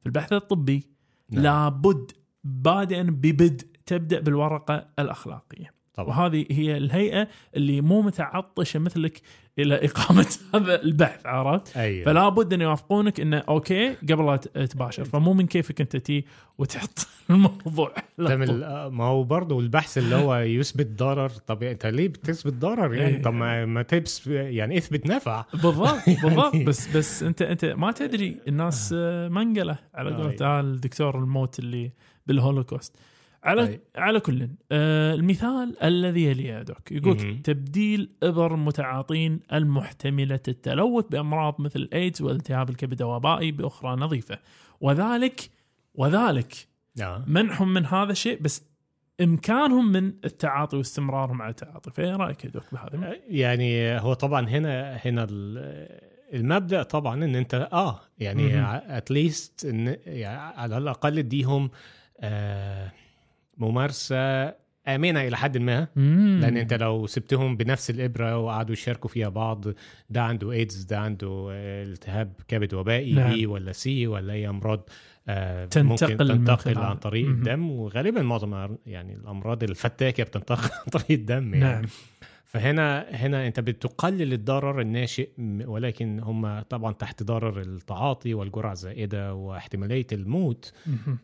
في 0.00 0.06
البحث 0.06 0.32
الطبي 0.32 0.86
نعم. 1.30 1.42
لابد 1.42 2.10
بادئا 2.44 3.02
ذي 3.02 3.40
بدء 3.40 3.66
تبدأ 3.86 4.20
بالورقة 4.20 4.88
الأخلاقية 4.98 5.77
طبعا. 5.98 6.08
وهذه 6.08 6.46
هي 6.50 6.76
الهيئة 6.76 7.28
اللي 7.56 7.80
مو 7.80 8.02
متعطشة 8.02 8.78
مثلك 8.78 9.20
إلى 9.58 9.74
إقامة 9.84 10.26
هذا 10.54 10.82
البحث 10.82 11.26
عرفت؟ 11.26 11.76
أيوه. 11.76 12.04
فلا 12.04 12.28
بد 12.28 12.52
أن 12.52 12.60
يوافقونك 12.60 13.20
انه 13.20 13.38
okay 13.38 13.94
قبل 13.94 14.26
لا 14.26 14.36
تباشر. 14.66 15.04
فمو 15.04 15.32
من 15.32 15.46
كيفك 15.46 15.80
أنت 15.80 15.96
تيي 15.96 16.24
وتحط 16.58 17.06
الموضوع 17.30 17.94
تعمل 18.18 18.64
آه، 18.64 18.88
ما 18.88 19.04
هو 19.04 19.24
برضه 19.24 19.60
البحث 19.60 19.98
اللي 19.98 20.16
هو 20.16 20.36
يثبت 20.36 20.86
ضرر. 20.86 21.28
طب 21.28 21.62
أنت 21.62 21.86
ليه 21.86 22.08
بتثبت 22.08 22.52
ضرر 22.52 22.94
يعني؟ 22.94 23.16
إيه. 23.16 23.22
طب 23.22 23.34
ما, 23.34 23.64
ما 23.64 23.82
تثبت 23.82 24.26
يعني 24.26 24.78
اثبت 24.78 25.06
نفع. 25.06 25.44
بالضبط 25.52 25.98
بالضبط. 26.22 26.56
بس 26.56 26.96
بس 26.96 27.22
انت 27.22 27.42
أنت 27.42 27.64
ما 27.64 27.92
تدري. 27.92 28.36
الناس 28.48 28.94
آه، 28.96 29.28
منقلة 29.28 29.78
على 29.94 30.10
قولة 30.10 30.54
أي. 30.56 30.60
الدكتور 30.60 31.18
الموت 31.18 31.58
اللي 31.58 31.90
بالهولوكوست. 32.26 32.96
على 33.44 33.66
أي. 33.68 33.80
على 33.96 34.20
كل 34.20 34.48
آه 34.72 35.14
المثال 35.14 35.82
الذي 35.82 36.24
يليه 36.24 36.48
يا 36.52 36.62
doc 36.62 36.92
يقول. 36.92 37.42
تبديل 37.42 38.10
إبر 38.22 38.56
متعاطين 38.56 39.40
المحتملة 39.52 40.40
التلوث 40.48 41.04
بأمراض 41.10 41.60
مثل 41.60 41.80
الايدز 41.80 42.22
والتهاب 42.22 42.70
الكبد 42.70 43.02
الوبائي 43.02 43.52
بأخرى 43.52 43.96
نظيفة 43.96 44.38
وذلك 44.80 45.50
وذلك 45.94 46.54
آه. 47.00 47.24
منحهم 47.26 47.74
من 47.74 47.86
هذا 47.86 48.12
الشيء 48.12 48.42
بس 48.42 48.64
إمكانهم 49.20 49.92
من 49.92 50.06
التعاطي 50.24 50.76
واستمرارهم 50.76 51.42
على 51.42 51.50
التعاطي 51.50 51.90
فإيه 51.90 52.16
رأيك 52.16 52.44
يا 52.44 52.50
doc 52.50 52.62
بهذا 52.72 53.14
يعني 53.28 53.98
هو 54.00 54.12
طبعا 54.14 54.48
هنا 54.48 54.96
هنا 54.96 55.26
ال- 55.30 56.08
المبدأ 56.34 56.82
طبعا 56.82 57.24
إن 57.24 57.34
أنت 57.34 57.68
آه 57.72 58.00
يعني. 58.18 58.60
at 58.96 59.15
least 59.15 59.64
إن 59.64 59.96
يعني 60.06 60.38
على 60.60 60.78
الأقل 60.78 61.18
اديهم 61.18 61.70
آه 62.20 62.92
ممارسة 63.58 64.54
آمنة 64.88 65.20
إلى 65.20 65.36
حد 65.36 65.58
ما 65.58 65.88
مم. 65.96 66.38
لأن 66.42 66.56
أنت 66.56 66.74
لو 66.74 67.06
سبتهم 67.06 67.56
بنفس 67.56 67.90
الإبرة 67.90 68.38
وقعدوا 68.38 68.72
يشاركوا 68.72 69.10
فيها 69.10 69.28
بعض 69.28 69.64
ده 70.10 70.22
عنده 70.22 70.52
ايدز 70.52 70.82
ده 70.82 70.98
عنده 70.98 71.48
التهاب 71.52 72.32
كبد 72.48 72.74
وبائي 72.74 73.12
نعم. 73.12 73.32
B 73.32 73.46
ولا 73.46 73.72
C 73.72 74.06
ولا 74.06 74.32
أي 74.32 74.48
أمراض 74.48 74.88
آه، 75.28 75.64
تنتقل 75.64 76.12
ممكن 76.12 76.44
تنتقل 76.44 76.78
عن 76.78 76.96
طريق. 76.96 77.26
الدم 77.26 77.70
وغالبا 77.70 78.22
معظم 78.22 78.76
يعني 78.86 79.14
الأمراض 79.14 79.62
الفتاكة 79.62 80.24
بتنتقل 80.24 80.70
عن 80.80 80.90
طريق 80.92 81.10
الدم 81.10 81.54
يعني. 81.54 81.58
نعم 81.58 81.84
فهنا 82.44 83.06
هنا 83.10 83.46
أنت 83.46 83.60
بتقلل 83.60 84.32
الضرر 84.32 84.80
الناشئ 84.80 85.28
ولكن 85.66 86.20
هم 86.20 86.60
طبعا 86.60 86.92
تحت 86.92 87.22
ضرر 87.22 87.60
التعاطي 87.60 88.34
والجرعة 88.34 88.72
الزائدة 88.72 89.34
واحتمالية 89.34 90.06
الموت. 90.12 90.72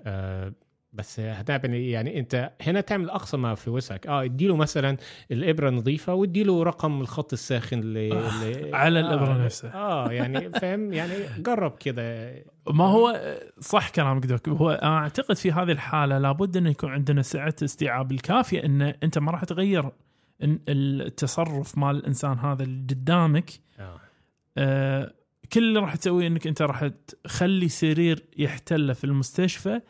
آه 0.07 0.53
بس 0.95 1.21
هتعمل 1.21 1.73
إيه؟ 1.73 1.93
يعني 1.93 2.19
أنت 2.19 2.53
هنا 2.61 2.81
تعمل 2.81 3.11
أقصى 3.11 3.37
ما 3.37 3.55
في 3.55 3.71
وسعك 3.71 4.07
آه 4.07 4.25
اديله 4.25 4.57
مثلا 4.57 4.97
الإبرة 5.31 5.71
نظيفة 5.71 6.15
واديله 6.15 6.63
رقم 6.63 7.01
الخط 7.01 7.33
الساخن 7.33 7.81
ل... 7.81 8.13
آه، 8.13 8.45
ل... 8.45 8.75
على 8.75 8.99
آه 8.99 9.03
الإبرة 9.03 9.45
نفسها. 9.45 9.75
آه 9.75 10.13
يعني 10.13 10.51
فاهم 10.61 10.93
يعني 10.93 11.15
جرب 11.39 11.77
كده 11.79 12.35
ما 12.71 12.85
هو 12.85 13.21
صح 13.61 13.91
كلامك 13.91 14.27
دوك 14.27 14.49
هو 14.49 14.71
أنا 14.71 14.99
أعتقد 14.99 15.37
في 15.37 15.53
هذه 15.53 15.73
الحالة 15.73 16.19
لابد 16.19 16.57
انه 16.57 16.71
يكون 16.71 16.91
عندنا 16.91 17.23
سعة 17.23 17.55
استيعاب 17.65 18.13
الكافية 18.13 18.65
أن 18.65 18.83
أنت 18.83 19.19
ما 19.19 19.33
راح 19.33 19.45
تغير 19.45 19.91
التصرف 20.43 21.79
مال 21.79 21.97
الإنسان 21.97 22.39
هذا 22.39 22.63
اللي 22.63 22.87
قدامك 22.91 23.51
آه. 23.79 24.01
آه، 24.59 25.13
كل 25.53 25.63
اللي 25.63 25.81
راح 25.81 25.97
تسويه 25.97 26.27
إنك 26.27 26.47
أنت 26.47 26.63
راح 26.63 26.91
تخلي 27.25 27.69
سرير 27.69 28.25
يحتله 28.37 28.93
في 28.93 29.05
المستشفى 29.05 29.81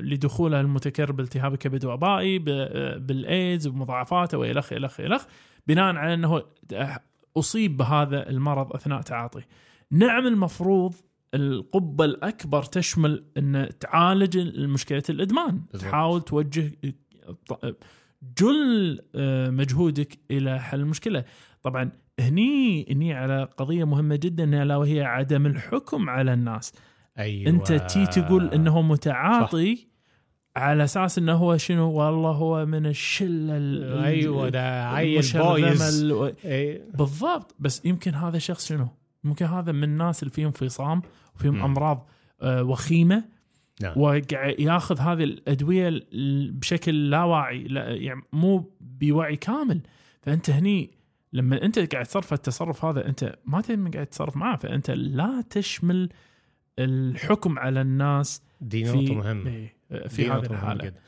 لدخوله 0.00 0.60
المتكرر 0.60 1.12
بالتهاب 1.12 1.52
الكبد 1.52 1.84
وبائي 1.84 2.38
ب- 2.38 2.44
آه، 2.48 2.96
بالإيدز 2.96 3.66
ومضاعفاته 3.66 4.38
والخ 4.38 4.72
الخ 4.72 5.00
الخ 5.00 5.24
بناء 5.66 5.94
على 5.96 6.14
أنه 6.14 6.42
أصيب 7.36 7.76
بهذا 7.76 8.28
المرض 8.28 8.72
أثناء 8.72 9.00
تعاطيه. 9.02 9.46
نعم 9.90 10.26
المفروض 10.26 10.94
القبة 11.34 12.04
الأكبر 12.04 12.62
تشمل 12.62 13.24
أن 13.36 13.68
تعالج 13.80 14.58
مشكلة 14.58 15.02
الإدمان، 15.10 15.60
بالضبط. 15.72 15.90
تحاول 15.90 16.22
توجه 16.22 16.72
جل 18.38 19.00
آه، 19.14 19.50
مجهودك 19.50 20.18
إلى 20.30 20.60
حل 20.60 20.80
المشكلة 20.80 21.24
طبعا 21.62 21.90
هني 22.20 22.86
هني 22.90 23.14
على 23.14 23.48
قضية 23.56 23.84
مهمة 23.84 24.16
جدا 24.16 24.62
إلا 24.62 24.76
وهي 24.76 25.02
عدم 25.02 25.46
الحكم 25.46 26.10
على 26.10 26.32
الناس 26.32 26.72
أيوه. 27.18 27.50
أنت 27.50 27.72
تي 27.72 28.06
تقول 28.06 28.48
إنه 28.54 28.82
متعاطي 28.82 29.76
صح. 29.76 29.82
على 30.56 30.84
أساس 30.84 31.18
إنه 31.18 31.32
هو 31.32 31.56
شنو؟ 31.56 31.90
والله 31.90 32.30
هو 32.30 32.66
من 32.66 32.86
الشلة 32.86 33.56
ال- 33.56 34.04
أيوه 34.04 34.48
ده 34.48 34.88
عيل 34.88 35.12
المشرذمة 35.14 35.52
بايظ 35.52 35.82
ال- 36.12 36.34
إيه، 36.44 36.82
بالضبط. 36.94 37.54
بس 37.58 37.84
يمكن 37.84 38.14
هذا 38.14 38.38
شخص 38.38 38.68
شنو؟ 38.68 38.88
ممكن 39.24 39.46
هذا 39.46 39.72
من 39.72 39.84
الناس 39.84 40.22
اللي 40.22 40.34
فيهم 40.34 40.50
فصام 40.50 41.02
وفيهم 41.36 41.54
مم. 41.54 41.62
أمراض 41.64 42.08
آه، 42.42 42.62
وخيمة 42.62 43.24
نعم. 43.82 43.92
وقاعد 43.98 44.54
ياخذ 44.58 44.98
هذه 45.00 45.24
الأدوية 45.24 45.88
ال- 45.88 46.52
بشكل 46.52 47.10
لا 47.10 47.24
واعي 47.24 47.64
لا 47.64 47.90
يعني 47.90 48.22
مو 48.32 48.70
بوعي 48.80 49.36
كامل. 49.36 49.80
فأنت 50.22 50.50
هني 50.50 50.90
لما 51.32 51.62
أنت 51.64 51.78
قاعد 51.94 52.04
تصرف 52.06 52.32
التصرف 52.32 52.84
هذا 52.84 53.08
أنت 53.08 53.36
ما 53.44 53.60
تدري 53.60 53.76
من 53.76 53.90
قاعد 53.90 54.06
تتصرف 54.06 54.36
معاه 54.36 54.56
فأنت 54.56 54.90
لا 54.90 55.44
تشمل 55.50 56.08
الحكم 56.78 57.58
على 57.58 57.80
الناس 57.80 58.42
دي 58.60 58.84
مهمة 59.14 59.50
إيه، 59.50 59.74
في 60.08 60.22
دي 60.22 60.30
هذه 60.30 60.38
الحالة 60.46 60.84
جدا. 60.84 61.00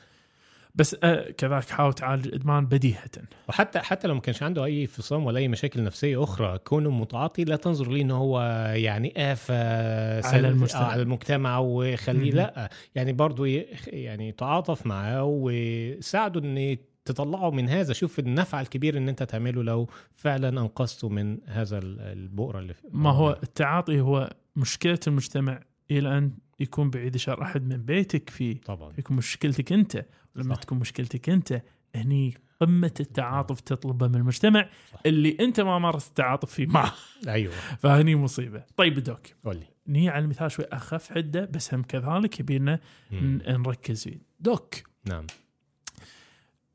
بس 0.74 0.96
آه، 1.02 1.31
كذلك 1.31 1.68
حاول 1.70 1.92
تعالج 1.92 2.26
الإدمان 2.26 2.66
بديهة 2.66 3.11
وحتى 3.48 3.78
حتى 3.78 4.09
لو 4.09 4.14
ما 4.14 4.20
كانش 4.20 4.42
عنده 4.42 4.64
أي 4.64 4.87
فصام 4.87 5.26
ولا 5.26 5.38
أي 5.38 5.48
مشاكل 5.48 5.83
نفسية 5.85 6.22
أخرى 6.24 6.59
كونه 6.59 6.90
متعاطي 6.90 7.44
لا 7.44 7.57
تنظر 7.57 7.90
ليه 7.90 8.02
إن 8.02 8.11
هو 8.11 8.40
يعني 8.74 9.33
آفة 9.33 10.20
سلب- 10.20 10.44
المجتمع. 10.44 10.87
على 10.87 11.02
المجتمع 11.02 11.59
وخليه. 11.59 12.31
لأ 12.33 12.70
يعني 12.94 13.12
برضو 13.12 13.44
ي- 13.44 13.66
يعني 13.87 14.33
تعاطف 14.33 14.87
معاه 14.87 15.24
وساعده 15.24 16.40
إن 16.40 16.76
تطلعه 17.04 17.50
من 17.50 17.68
هذا 17.68 17.92
شوف 17.92 18.18
النفع 18.18 18.61
الكبير 18.61 18.96
إن 18.98 19.09
أنت 19.09 19.22
تعمله 19.22 19.62
لو 19.62 19.88
فعلا 20.14 20.48
أنقذته 20.61 21.09
من 21.09 21.38
هذا 21.46 21.78
ال- 21.78 22.00
البؤرة 22.00 22.59
اللي 22.59 22.74
ما 22.92 23.11
هو 23.11 23.38
التعاطي 23.42 24.00
هو 24.00 24.31
مشكلة 24.59 24.99
المجتمع 25.07 25.62
إلى 25.90 26.18
أن 26.18 26.33
يكون 26.61 26.90
بعيد 26.90 27.16
شر 27.16 27.42
أحد 27.42 27.62
من 27.62 27.77
بيتك 27.77 28.31
فيه 28.31 28.61
طبعا. 28.61 28.92
يكون 28.99 29.16
مشكلتك 29.16 29.73
أنت. 29.73 30.07
ولما 30.37 30.55
صح. 30.55 30.61
تكون 30.61 30.79
مشكلتك 30.79 31.29
أنت 31.29 31.62
هني 31.94 32.35
قمة 32.61 32.94
التعاطف 33.01 33.61
تطلبه 33.61 34.09
من 34.09 34.14
المجتمع 34.14 34.68
صح. 34.92 35.01
اللي 35.07 35.37
أنت 35.40 35.61
ما 35.61 35.79
مارست 35.79 36.09
التعاطف 36.09 36.53
فيه 36.53 36.66
معه 36.66 36.94
أيوه. 37.29 37.53
فهني 37.79 38.16
مصيبة. 38.16 38.64
طيب 38.77 38.99
دوك 38.99 39.27
قول 39.44 39.64
نيجي 39.87 40.09
على 40.09 40.25
المثال 40.25 40.51
شوي 40.51 40.64
أخف 40.64 41.12
حدة 41.12 41.44
بس 41.44 41.75
هم 41.75 41.83
كذلك 41.83 42.40
يبينا 42.40 42.81
نركز 43.12 44.05
فيه. 44.05 44.18
دوك 44.40 44.75
نعم. 45.05 45.27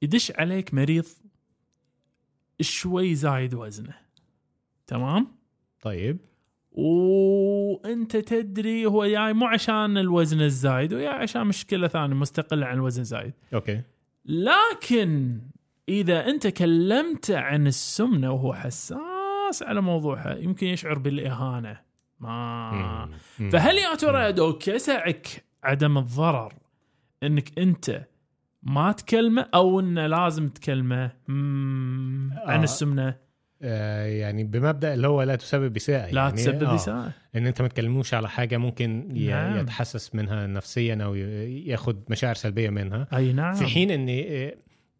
يدش 0.01 0.31
عليك 0.31 0.73
مريض 0.73 1.05
شوي 2.61 3.15
زايد 3.15 3.53
وزنه. 3.53 3.93
تمام؟ 4.87 5.27
طيب. 5.81 6.17
وانت 6.73 8.17
تدري 8.17 8.85
هو 8.85 9.05
جاي 9.05 9.33
مو 9.33 9.45
عشان 9.45 9.97
الوزن 9.97 10.41
الزايد 10.41 10.93
ويا 10.93 11.09
عشان 11.09 11.47
مشكلة 11.47 11.87
ثانية 11.87 12.15
مستقلة 12.15 12.65
عن 12.65 12.75
الوزن 12.75 13.01
الزايد. 13.01 13.33
أوكي. 13.53 13.81
لكن 14.25 15.41
إذا 15.89 16.29
أنت 16.29 16.47
كلمته 16.47 17.39
عن 17.39 17.67
السمنة 17.67 18.31
وهو 18.31 18.53
حساس 18.53 19.63
على 19.63 19.81
موضوعها 19.81 20.37
يمكن 20.37 20.67
يشعر 20.67 20.99
بالإهانة. 20.99 21.79
ما. 22.19 23.09
مم. 23.39 23.49
فهل 23.49 23.77
يا 23.77 23.95
ترى 23.95 24.21
يا 24.21 24.29
دوك 24.29 24.67
يسعك 24.67 25.27
عدم 25.63 25.97
الضرر 25.97 26.53
إنك 27.23 27.59
أنت 27.59 28.07
ما 28.63 28.91
تكلمه 28.91 29.49
أو 29.53 29.79
إنه 29.79 30.07
لازم 30.07 30.49
تكلمه؟ 30.49 31.11
عن 31.29 32.59
آه. 32.59 32.63
السمنة. 32.63 33.15
يعني 33.63 34.43
بمبدأ 34.43 34.93
اللي 34.93 35.07
هو 35.07 35.21
لا 35.21 35.35
تسبب 35.35 35.75
اساءه 35.75 36.11
لا 36.11 36.21
يعني 36.21 36.35
تسبب 36.35 36.63
آه. 36.63 36.75
اساءه 36.75 37.11
إن 37.35 37.47
أنت 37.47 37.61
ما 37.61 37.67
تكلموش 37.67 38.13
على 38.13 38.29
حاجة 38.29 38.57
ممكن 38.57 39.07
نعم. 39.13 39.59
يتحسس 39.59 40.15
منها 40.15 40.47
نفسيا 40.47 40.95
أو 41.03 41.15
ياخد 41.15 42.03
مشاعر 42.09 42.35
سلبية 42.35 42.69
منها 42.69 43.07
أي 43.13 43.33
نعم 43.33 43.53
في 43.53 43.65
حين 43.65 43.91
إن 43.91 44.07
آه، 44.09 44.53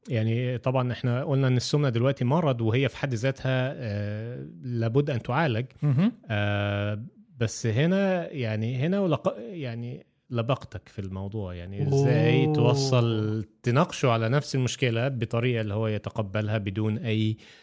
يعني 0.09 0.57
طبعا 0.57 0.91
إحنا 0.91 1.23
قلنا 1.23 1.47
إن 1.47 1.57
السمنة 1.57 1.89
دلوقتي 1.89 2.25
مرض 2.25 2.61
وهي 2.61 2.89
في 2.89 2.97
حد 2.97 3.13
ذاتها 3.13 3.73
آه، 3.75 4.47
لابد 4.63 5.09
أن 5.09 5.21
تعالج. 5.21 5.65
آه، 6.29 7.03
بس 7.37 7.67
هنا 7.67 8.31
يعني 8.31 8.77
هنا 8.77 8.99
ولق... 8.99 9.35
يعني 9.39 10.05
لبقتك 10.29 10.89
في 10.89 10.99
الموضوع 10.99 11.53
يعني 11.53 11.87
إزاي 11.87 12.45
أوه. 12.45 12.53
توصل 12.53 13.45
تناقشه 13.63 14.09
على 14.09 14.29
نفس 14.29 14.55
المشكلة 14.55 15.07
بطريقة 15.07 15.61
اللي 15.61 15.73
هو 15.73 15.87
يتقبلها 15.87 16.57
بدون 16.57 16.97
أي 16.97 17.31
آه، 17.31 17.62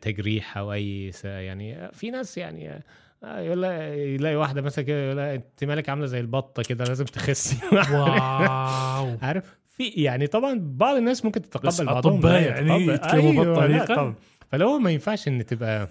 تجريح 0.00 0.58
أو 0.58 0.72
أي 0.72 1.12
يعني 1.24 1.92
في 1.92 2.10
ناس 2.10 2.38
يعني 2.38 2.82
آه، 3.24 3.40
يقول 3.40 3.64
يلاقي 3.64 4.36
واحدة 4.36 4.62
مثلا 4.62 4.84
كده 4.84 5.04
يقول 5.04 5.18
أنت 5.18 5.64
مالك 5.64 5.88
عاملة 5.88 6.06
زي 6.06 6.20
البطة 6.20 6.62
كده 6.62 6.84
لازم 6.84 7.04
تخسي 7.04 7.56
واو 7.92 9.16
عارف 9.22 9.58
في 9.66 9.88
يعني 9.88 10.26
طبعا 10.26 10.58
بعض 10.62 10.96
الناس 10.96 11.24
ممكن 11.24 11.42
تتقبل 11.42 11.86
بعضهم 11.86 12.14
أطباء 12.14 12.32
لا 12.32 12.46
يعني. 12.46 12.86
يتكلموا 12.86 13.44
بهالطريقة؟ 13.44 13.94
طبعا. 13.94 14.14
فلو 14.52 14.78
ما 14.78 14.90
ينفعش 14.90 15.28
إن 15.28 15.46
تبقى 15.46 15.88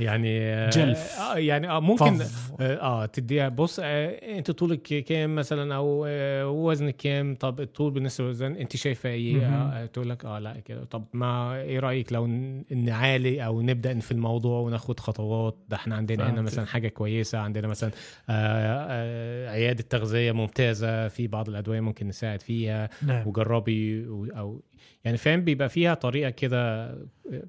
يعني 0.00 0.40
آه، 0.42 0.70
جلف. 0.70 1.18
آه 1.20 1.38
يعني 1.38 1.70
آه 1.70 1.80
ممكن. 1.80 2.18
آه 2.60 2.76
آه، 2.76 3.06
تديها. 3.06 3.48
بص 3.48 3.80
آه 3.82 4.08
انت 4.38 4.50
طولك 4.50 4.82
كام 4.82 5.34
مثلا؟ 5.34 5.74
أو 5.74 6.04
آه 6.08 6.48
وزنك 6.48 6.96
كام؟ 6.96 7.34
طب 7.34 7.60
الطول 7.60 7.90
بالنسبة 7.92 8.24
للوزن 8.24 8.56
انت 8.56 8.76
شايفة 8.76 9.08
إيه؟ 9.10 9.34
مهم. 9.36 9.52
آه 9.52 9.86
تقول 9.86 10.10
لك 10.10 10.24
آه 10.24 10.38
لا 10.38 10.60
كده. 10.64 10.84
طب 10.84 11.04
ما 11.12 11.54
إيه 11.62 11.78
رأيك 11.78 12.12
لو 12.12 12.26
نعالي 12.70 13.44
أو 13.44 13.62
نبدأ 13.62 13.98
في 14.00 14.12
الموضوع 14.12 14.60
وناخد 14.60 15.00
خطوات؟ 15.00 15.56
ده 15.68 15.76
إحنا 15.76 15.96
عندنا 15.96 16.30
هنا. 16.30 16.42
مثلا 16.42 16.66
حاجة 16.66 16.88
كويسة 16.88 17.38
عندنا 17.38 17.68
مثلا 17.68 17.90
آه 18.30 18.86
آه 18.90 19.50
عيادة 19.50 19.84
تغذية 19.90 20.32
ممتازة 20.32 21.08
في 21.08 21.26
بعض 21.26 21.48
الأدوية 21.48 21.80
ممكن 21.80 22.08
نساعد 22.08 22.42
فيها. 22.42 22.88
نعم. 23.02 23.28
وجربي 23.28 24.06
أو 24.36 24.60
يعني 25.04 25.16
فاهم 25.16 25.40
بيبقى 25.44 25.68
فيها 25.68 25.94
طريقة 25.94 26.30
كده. 26.30 26.92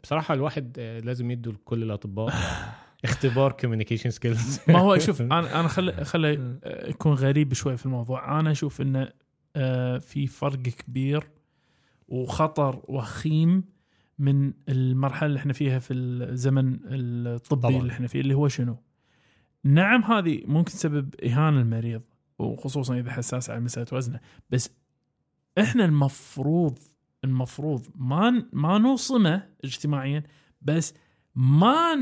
بصراحة 0.03 0.34
الواحد 0.34 0.75
آه، 0.79 0.99
لازم 0.99 1.32
يدوا 1.32 1.53
لكل 1.53 1.84
الأطباء 1.84 2.32
اختبار 3.03 3.51
communication 3.51 4.09
skills 4.09 4.59
ما 4.67 4.79
هو 4.79 4.97
شوف 4.97 5.21
أنا 5.21 5.59
أنا 5.59 5.67
خلي 5.67 6.05
خلي 6.05 6.59
يكون 6.65 7.13
غريب 7.13 7.53
شوي 7.53 7.77
في 7.77 7.85
الموضوع 7.85 8.39
أنا 8.39 8.51
أشوف 8.51 8.81
انه 8.81 9.09
آه، 9.55 9.97
في 9.97 10.27
فرق 10.27 10.59
كبير 10.59 11.29
وخطر 12.07 12.81
وخيم 12.87 13.63
من 14.19 14.53
المرحلة 14.69 15.27
اللي 15.27 15.39
إحنا 15.39 15.53
فيها 15.53 15.79
في 15.79 15.93
الزمن 15.93 16.79
الطبي 16.85 17.61
طبعاً. 17.61 17.81
اللي 17.81 17.91
إحنا 17.91 18.07
فيه 18.07 18.21
اللي 18.21 18.33
هو 18.33 18.47
شنو؟ 18.47 18.77
نعم 19.63 20.03
هذه 20.03 20.41
ممكن 20.45 20.71
تسبب 20.71 21.15
إهانة 21.15 21.61
المريض 21.61 22.01
وخصوصا 22.39 22.99
إذا 22.99 23.11
حساس 23.11 23.49
على 23.49 23.59
مسألة 23.59 23.87
وزنه 23.91 24.19
بس 24.49 24.69
إحنا 25.59 25.85
المفروض 25.85 26.79
المفروض 27.23 27.87
ما 27.95 28.45
ما 28.53 28.77
نوصمه 28.77 29.49
اجتماعيا 29.63 30.23
بس 30.61 30.93
ما 31.35 31.95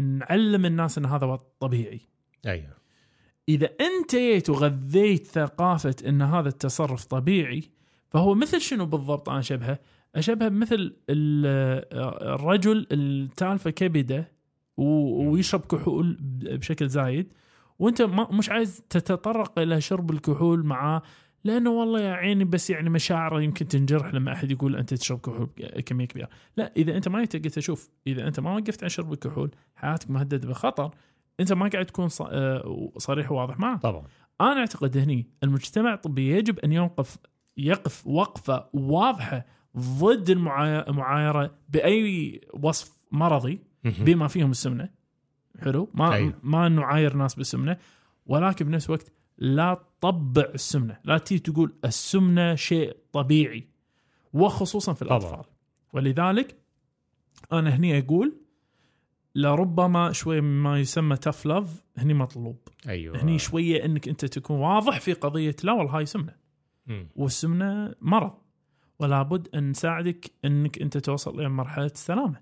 نعلم 0.00 0.66
الناس 0.66 0.98
إن 0.98 1.04
هذا 1.06 1.38
طبيعي 1.60 2.00
أيوه 2.46 2.74
إذا 3.48 3.66
أنت 3.80 4.10
جيت 4.16 4.50
وغذيت 4.50 5.26
ثقافة 5.26 5.94
إن 6.08 6.22
هذا 6.22 6.48
التصرف 6.48 7.04
طبيعي 7.04 7.62
فهو 8.10 8.34
مثل 8.34 8.60
شنو 8.60 8.86
بالضبط 8.86 9.28
أنا 9.28 9.38
أشبهه؟ 9.38 9.78
أشبهه 10.14 10.48
بمثل 10.48 10.96
ال- 11.10 11.84
الرجل 12.34 12.86
التالفة 12.92 13.70
كبدة 13.70 14.32
ويشرب 14.76 15.60
كحول 15.60 16.16
بشكل 16.20 16.88
زايد 16.88 17.32
وأنت 17.78 18.02
مش 18.32 18.50
عايز 18.50 18.82
تتطرق 18.90 19.58
إلى 19.58 19.80
شرب 19.80 20.10
الكحول 20.10 20.66
معاه 20.66 21.02
لأنه 21.44 21.70
والله 21.70 22.00
يا 22.00 22.12
عيني 22.12 22.44
بس 22.44 22.70
يعني 22.70 22.90
مشاعره 22.90 23.42
يمكن 23.42 23.68
تنجرح 23.68 24.14
لما 24.14 24.32
أحد 24.32 24.50
يقول 24.50 24.76
أنت 24.76 24.94
تشرب 24.94 25.18
كحول 25.20 25.48
كمية 25.86 26.06
كبيرة، 26.06 26.28
لا 26.56 26.72
إذا 26.76 26.96
أنت 26.96 27.08
ما 27.08 27.18
قلت 27.18 27.58
أشوف 27.58 27.90
إذا 28.06 28.26
أنت 28.28 28.40
ما 28.40 28.54
وقفت 28.56 28.82
عن 28.82 28.88
شرب 28.88 29.12
الكحول 29.12 29.50
حياتك 29.76 30.10
مهددة 30.10 30.48
بخطر. 30.48 30.90
أنت 31.40 31.52
ما 31.52 31.68
قاعد 31.68 31.86
تكون 31.86 32.08
آه، 32.20 32.90
صريح 32.98 33.32
وواضح 33.32 33.58
معه 33.58 33.78
طبعا. 33.78 34.06
أنا 34.40 34.60
أعتقد 34.60 34.96
هني 34.96 35.26
المجتمع 35.42 35.94
الطبي 35.94 36.30
يجب 36.30 36.58
أن 36.58 36.72
يوقف 36.72 37.16
يقف 37.56 38.06
وقفة 38.06 38.68
واضحة 38.72 39.46
ضد 39.78 40.30
المعاي- 40.30 40.88
المعايرة 40.88 41.54
بأي 41.68 42.40
وصف 42.62 42.98
مرضي. 43.12 43.60
بما 43.84 44.28
فيهم 44.28 44.50
السمنة. 44.50 44.88
حلو؟ 45.60 45.90
ما 45.94 46.14
أيوه. 46.14 46.32
ما 46.42 46.68
نعاير 46.68 47.14
ناس 47.16 47.34
بالسمنة 47.34 47.76
ولكن 48.26 48.64
بنفس 48.66 48.86
الوقت 48.86 49.12
لا 49.38 49.74
تطبع 50.00 50.44
السمنة 50.54 50.98
لا 51.04 51.18
تيجي 51.18 51.40
تقول 51.40 51.74
السمنة 51.84 52.54
شيء 52.54 52.96
طبيعي 53.12 53.68
وخصوصا 54.32 54.92
في 54.92 55.04
طبعاً. 55.04 55.18
الأطفال 55.18 55.44
ولذلك 55.92 56.56
أنا 57.52 57.76
هني 57.76 57.98
أقول 57.98 58.36
لربما 59.34 60.12
شوي 60.12 60.40
ما 60.40 60.80
يسمى 60.80 61.16
تف 61.16 61.46
لاف 61.46 61.84
هني 61.98 62.14
مطلوب 62.14 62.58
أيوه 62.88 63.22
هني 63.22 63.38
شوية 63.38 63.84
إنك 63.84 64.08
أنت 64.08 64.24
تكون 64.24 64.58
واضح 64.60 65.00
في 65.00 65.12
قضية 65.12 65.56
لا 65.64 65.72
والله 65.72 65.98
هاي 65.98 66.06
سمنة 66.06 66.34
مم. 66.86 67.08
والسمنة 67.16 67.94
مرض 68.00 68.32
ولا 68.98 69.22
بد 69.22 69.48
أن 69.54 69.70
نساعدك 69.70 70.30
إنك 70.44 70.82
أنت 70.82 70.98
توصل 70.98 71.40
إلى 71.40 71.48
مرحلة 71.48 71.86
السلامة. 71.86 72.40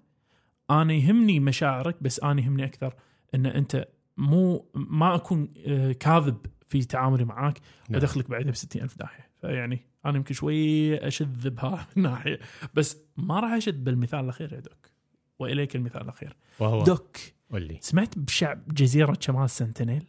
أنا 0.70 0.92
يهمني 0.92 1.40
مشاعرك 1.40 2.02
بس 2.02 2.20
أنا 2.20 2.40
يهمني 2.42 2.64
أكثر 2.64 2.94
إن 3.34 3.46
أنت 3.46 3.88
مو 4.16 4.66
ما 4.74 5.14
أكون 5.14 5.48
آه، 5.66 5.92
كاذب 5.92 6.36
في 6.72 6.84
تعاملي 6.84 7.24
معاك 7.24 7.58
نعم. 7.88 8.00
وادخلك 8.00 8.30
بعدها 8.30 8.52
ب 8.52 8.76
ألف 8.76 8.98
داهيه 8.98 9.30
فيعني 9.40 9.86
أنا 10.06 10.16
يمكن 10.16 10.34
شوي 10.34 10.96
اشذ 10.96 11.50
بها 11.50 11.86
من 11.96 12.02
ناحية. 12.02 12.38
بس 12.74 12.96
ما 13.16 13.40
راح 13.40 13.52
أشد 13.52 13.84
بالمثال 13.84 14.20
الأخير 14.20 14.52
يا 14.52 14.60
دوك. 14.60 14.90
وإليك 15.38 15.76
المثال 15.76 16.02
الأخير. 16.02 16.36
وهو. 16.60 16.84
دوك 16.84 17.16
قول 17.52 17.76
سمعت 17.80 18.18
بشعب 18.18 18.68
جزيرة 18.68 19.16
شمال 19.20 19.50
سنتينيل؟ 19.50 20.06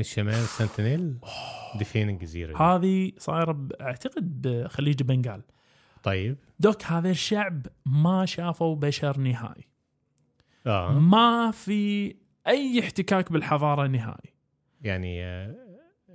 شمال 0.00 0.34
سنتينيل؟ 0.34 1.14
دي 1.78 1.84
فين 1.84 2.08
الجزيره؟ 2.08 2.62
هذه 2.62 3.12
صايرة 3.18 3.68
أعتقد 3.80 4.42
بخليج 4.42 5.02
بنغال. 5.02 5.42
طيب. 6.02 6.36
دوك 6.60 6.84
هذا 6.84 7.10
الشعب 7.10 7.66
ما 7.86 8.26
شافوا 8.26 8.76
بشر 8.76 9.18
نهائي. 9.18 9.68
آه. 10.66 10.98
ما 10.98 11.50
في 11.50 12.14
أي 12.46 12.80
احتكاك 12.80 13.32
بالحضارة 13.32 13.86
نهائي. 13.86 14.32
يعني 14.82 15.24
آه، 15.24 15.67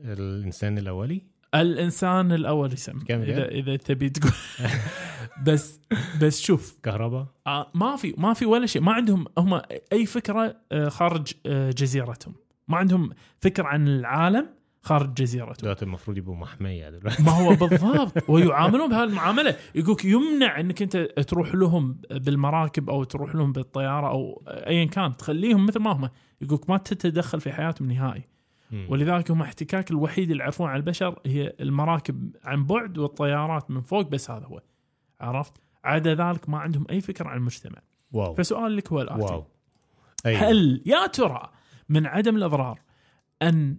الإنسان 0.04 0.78
الأولي؟ 0.78 1.22
الإنسان 1.56 2.32
الأول 2.32 2.74
يسمى 2.74 3.04
كم 3.04 3.22
اذا؟ 3.22 3.48
إذا 3.48 3.76
تبي 3.76 4.10
تقول. 4.10 4.32
بس 5.48 5.80
بس 6.22 6.42
شوف. 6.42 6.80
كهرباء؟ 6.84 7.28
آه، 7.48 7.72
ما 7.74 7.96
في 7.96 8.14
ما 8.18 8.34
في 8.34 8.46
ولا 8.46 8.66
شيء. 8.66 8.82
ما 8.82 8.94
عندهم 8.94 9.26
هم 9.38 9.62
أي 9.94 10.06
فكرة 10.06 10.56
آه، 10.72 10.90
خارج 10.90 11.34
آه، 11.46 11.72
جزيرتهم. 11.72 12.34
ما 12.68 12.78
عندهم 12.78 13.10
فكرة 13.42 13.64
عن 13.64 13.88
العالم 13.88 14.48
خارج 14.82 15.14
جزيرتهم. 15.14 15.56
دلوقتي 15.62 15.86
المفروض 15.86 16.18
يبقوا 16.18 16.36
محمية 16.36 16.90
دلوقتي. 16.90 17.24
ما 17.24 17.32
هو 17.32 17.56
بالضبط. 17.68 18.30
ويعاملون 18.30 18.90
بهالمعامله 18.90 19.56
يقولك 19.76 20.06
يمنع 20.06 20.60
إنك 20.60 20.82
أنت 20.82 20.98
تروح 20.98 21.56
لهم 21.56 21.98
بالمراكب 22.12 22.90
أو 22.90 23.04
تروح 23.04 23.36
لهم 23.36 23.52
بالطيارة 23.52 24.08
أو 24.10 24.44
ايا 24.48 24.86
كان. 24.86 25.18
تخليهم 25.18 25.66
مثل 25.66 25.80
ما 25.80 25.92
هم. 25.92 26.10
يقولك 26.42 26.70
ما 26.70 26.78
تتدخل 26.78 27.42
في 27.42 27.52
حياتهم 27.52 27.92
نهائي. 27.92 28.33
ولذلك 28.90 29.32
هم 29.32 29.42
احتكاك 29.42 29.92
الوحيد 29.92 30.32
اللي 30.32 30.44
يعرفون 30.44 30.70
عن 30.70 30.76
البشر 30.76 31.20
هي 31.26 31.54
المراكب 31.60 32.36
عن 32.44 32.66
بعد 32.66 32.98
والطيارات 32.98 33.72
من 33.72 33.82
فوق 33.82 34.08
بس 34.08 34.32
هذا 34.32 34.46
هو. 34.46 34.62
عرفت؟ 35.22 35.54
عدا 35.84 36.16
ذلك 36.16 36.50
ما 36.50 36.58
عندهم 36.58 36.86
أي 36.90 37.02
فكرة 37.02 37.28
عن 37.28 37.38
المجتمع. 37.38 37.82
واو. 38.12 38.36
فسؤال 38.36 38.76
لك 38.76 38.92
هو 38.92 39.02
الآتي. 39.02 39.22
واو. 39.34 39.46
أيوة. 40.26 40.40
هل 40.40 40.82
يا 40.86 41.08
ترى 41.08 41.50
من 41.90 42.06
عدم 42.06 42.38
الإضرار 42.38 42.80
أن 43.42 43.78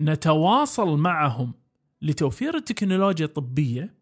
نتواصل 0.00 0.98
معهم 0.98 1.54
لتوفير 2.02 2.54
التكنولوجيا 2.56 3.26
الطبية؟ 3.26 3.94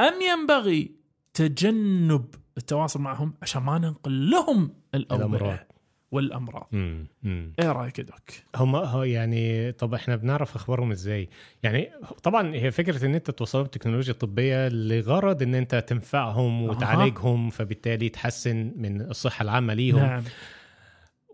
أم 0.00 0.14
ينبغي 0.30 0.94
تجنب 1.34 2.34
التواصل 2.58 3.00
معهم 3.00 3.34
عشان 3.42 3.62
ما 3.62 3.78
ننقل 3.78 4.30
لهم. 4.30 4.74
الأوبئة؟ 4.94 5.73
والأمراض 6.14 6.68
مم. 6.72 7.06
مم. 7.22 7.52
إيه 7.58 7.72
رأيك 7.72 8.00
دوك؟ 8.00 8.30
هم 8.56 8.76
هو 8.76 9.02
يعني 9.02 9.72
طب 9.72 9.94
إحنا 9.94 10.16
بنعرف 10.16 10.56
أخبارهم 10.56 10.90
إزاي؟ 10.90 11.28
يعني 11.62 11.90
طبعا 12.22 12.54
هي 12.54 12.70
فكرة 12.70 13.06
إن 13.06 13.14
أنت 13.14 13.30
توصلهم 13.30 13.62
بالتكنولوجيا 13.62 14.12
الطبيه 14.12 14.68
لغرض 14.68 15.42
إن 15.42 15.54
أنت 15.54 15.74
تنفعهم. 15.74 16.62
وتعالجهم 16.62 17.50
فبالتالي 17.50 18.08
تحسن 18.08 18.72
من 18.76 19.00
الصحة 19.00 19.42
العامة 19.42 19.74
ليهم 19.74 19.98
نعم 19.98 20.22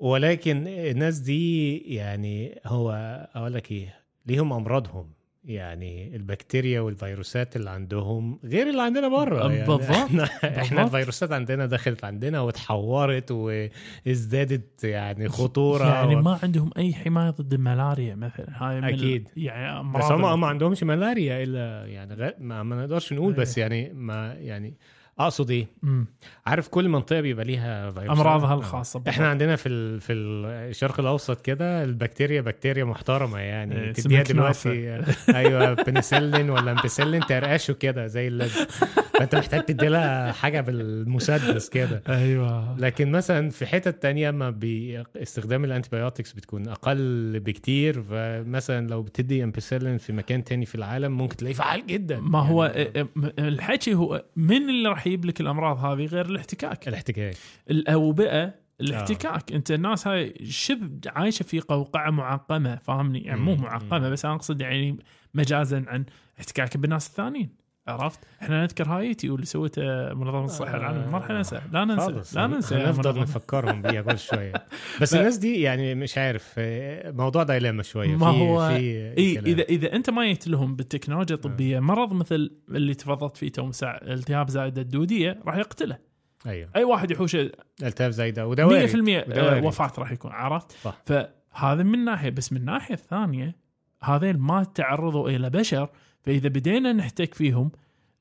ولكن 0.00 0.66
الناس 0.68 1.18
دي 1.18 1.76
يعني 1.78 2.60
هو 2.66 2.92
أقول 3.34 3.54
لك 3.54 3.72
إيه 3.72 3.94
ليهم 4.26 4.52
أمراضهم 4.52 5.10
يعني 5.44 6.16
البكتيريا 6.16 6.80
والفيروسات 6.80 7.56
اللي 7.56 7.70
عندهم 7.70 8.40
غير 8.44 8.68
اللي 8.68 8.82
عندنا 8.82 9.08
بره 9.08 9.40
يعني 9.40 9.66
بالضبط. 9.66 9.82
إحنا, 9.90 10.24
إحنا. 10.44 10.82
الفيروسات 10.84 11.32
عندنا 11.32 11.66
دخلت 11.66 12.04
عندنا 12.04 12.40
وتحورت 12.40 13.30
وازدادت 13.30 14.84
يعني 14.84 15.28
خطورة 15.28 15.84
يعني 15.84 16.16
و... 16.16 16.22
ما 16.22 16.38
عندهم 16.42 16.70
أي 16.76 16.94
حماية 16.94 17.30
ضد 17.30 17.52
الملاريا 17.52 18.14
مثلا 18.14 18.46
هاي 18.50 18.80
من 18.80 18.88
أكيد. 18.88 19.28
يعني 19.36 19.80
أمراض 19.80 20.04
بس 20.04 20.12
هم 20.12 20.40
ما 20.40 20.46
عندهمش 20.46 20.82
ملاريا 20.82 21.42
إلا 21.42 21.86
يعني. 21.86 22.34
ما, 22.38 22.62
ما 22.62 22.76
نقدرش 22.76 23.12
نقول 23.12 23.32
أيوة. 23.32 23.42
بس 23.42 23.58
يعني 23.58 23.92
ما 23.92 24.34
يعني 24.34 24.74
اقصد 25.20 25.50
إيه 25.50 25.66
مم. 25.82 26.06
عارف 26.46 26.68
كل 26.68 26.88
منطقة 26.88 27.20
بيبقى 27.20 27.44
ليها 27.44 27.90
فيروس 27.90 28.18
أمراضها 28.18 28.52
آه. 28.52 28.58
الخاصة 28.58 28.98
بالضبط. 28.98 29.14
إحنا 29.14 29.28
عندنا 29.28 29.56
في 29.56 29.68
ال... 29.68 30.00
في 30.00 30.12
الشرق 30.12 31.00
الأوسط 31.00 31.40
كده 31.40 31.84
البكتيريا 31.84 32.40
بكتيريا 32.40 32.84
محترمة 32.84 33.38
يعني. 33.38 33.80
إيه، 33.80 33.92
تديها 33.92 34.22
دلوقتي 34.22 35.00
أيوه 35.28 35.72
بنسلين 35.72 36.50
ولا 36.50 36.72
امبسلين 36.72 37.20
ترقشه 37.26 37.72
كده 37.72 38.06
زي 38.06 38.28
اللازم 38.28 38.66
فأنت 39.14 39.34
محتاج 39.34 39.64
تدي 39.64 39.88
لها 39.88 40.32
حاجة 40.32 40.60
بالمسدس 40.60 41.68
كده. 41.68 42.02
أيوه. 42.08 42.76
لكن 42.78 43.12
مثلا 43.12 43.50
في 43.50 43.66
حتت 43.66 44.02
تانية 44.02 44.30
ما 44.30 44.50
باستخدام 44.50 45.64
ال 45.64 45.70
antibiotics 45.70 46.32
بتكون 46.32 46.68
أقل 46.68 47.40
بكتير. 47.40 48.02
فمثلا 48.02 48.88
لو 48.88 49.02
بتدي 49.02 49.44
امبسلين 49.44 49.98
في 49.98 50.12
مكان 50.12 50.44
تاني 50.44 50.66
في 50.66 50.74
العالم 50.74 51.12
ممكن 51.12 51.36
تلاقيه 51.36 51.54
فعال 51.54 51.86
جدا. 51.86 52.20
ما 52.20 52.38
هو 52.38 52.64
يعني 52.64 53.00
آه، 53.00 53.08
الحكي 53.38 53.94
هو 53.94 54.24
من 54.36 54.68
اللي 54.68 54.88
راح 54.88 55.06
يجيب 55.10 55.24
لك 55.24 55.40
الأمراض 55.40 55.84
هذه 55.84 56.06
غير 56.06 56.26
الاحتكاك. 56.26 56.88
الاحتكاك. 56.88 57.36
الاوبئه 57.70 58.54
الاحتكاك. 58.80 59.52
أنت 59.52 59.70
الناس 59.70 60.06
هاي 60.06 60.34
شبه 60.44 61.10
عايشة 61.10 61.42
في 61.42 61.60
قوقعة 61.60 62.10
معقمة 62.10 62.76
فاهمني؟ 62.76 63.20
يعني 63.20 63.40
مو. 63.40 63.54
معقمة. 63.54 64.08
بس 64.08 64.24
أنا 64.24 64.34
أقصد 64.34 64.60
يعني 64.60 64.98
مجازا 65.34 65.84
عن 65.86 66.04
احتكاك 66.40 66.76
بالناس 66.76 67.08
الثانيين. 67.08 67.59
عرفت؟ 67.88 68.20
إحنا 68.42 68.62
نذكر 68.62 68.88
هايتي 68.88 69.30
واللي 69.30 69.46
سوته 69.46 69.82
منظمة 70.14 70.44
الصحة 70.44 70.76
العالميه 70.76 71.06
ما 71.06 71.18
راح 71.18 71.30
ننسى 71.30 71.60
لا 71.72 71.84
ننسى 71.84 72.36
لا 72.38 72.46
ننسى 72.46 72.74
نفضل. 72.74 73.20
نفكرهم 73.20 73.82
بيها 73.82 74.02
كل 74.02 74.18
شوية 74.30 74.52
بس 75.00 75.14
الناس 75.14 75.36
دي 75.36 75.60
يعني 75.60 75.94
مش 75.94 76.18
عارف 76.18 76.54
آه، 76.58 77.10
موضوع 77.10 77.42
دايلاما 77.42 77.82
شوية 77.82 78.16
ما 78.16 78.32
في 78.32 78.38
هو- 78.38 78.68
في 78.68 79.34
كلام. 79.34 79.46
اذا 79.46 79.62
إذا 79.62 79.92
أنت 79.92 80.10
ما 80.10 80.24
جيت 80.26 80.48
لهم 80.48 80.76
بالتكنولوجيا 80.76 81.36
الطبية 81.36 81.76
آه. 81.76 81.80
مرض 81.80 82.12
مثل 82.12 82.50
اللي 82.68 82.94
تفضلت 82.94 83.36
فيه 83.36 83.48
تو 83.48 83.70
التهاب 83.82 84.48
زائده 84.50 84.82
الدودية 84.82 85.40
راح 85.46 85.56
يقتله 85.56 85.98
أيوه 86.46 86.68
أي 86.76 86.84
واحد 86.84 87.10
يحوشه 87.10 87.50
التهاب 87.82 88.10
زايده 88.10 88.42
100% 88.42 88.46
ودواري 88.46 88.84
آه، 89.18 89.24
ودواري. 89.28 89.66
وفاة 89.66 89.92
راح 89.98 90.12
يكون 90.12 90.32
عرفت؟ 90.32 90.72
صح. 90.72 91.02
فهذا 91.06 91.82
من 91.82 92.04
ناحية 92.04 92.30
بس 92.30 92.52
من 92.52 92.58
الناحيه 92.60 92.94
الثانية 92.94 93.56
هذين 94.02 94.36
ما 94.36 94.64
تعرضوا 94.64 95.28
إلى 95.30 95.50
بشر 95.50 95.88
فإذا 96.22 96.48
بدينا 96.48 96.92
نحتك 96.92 97.34
فيهم 97.34 97.70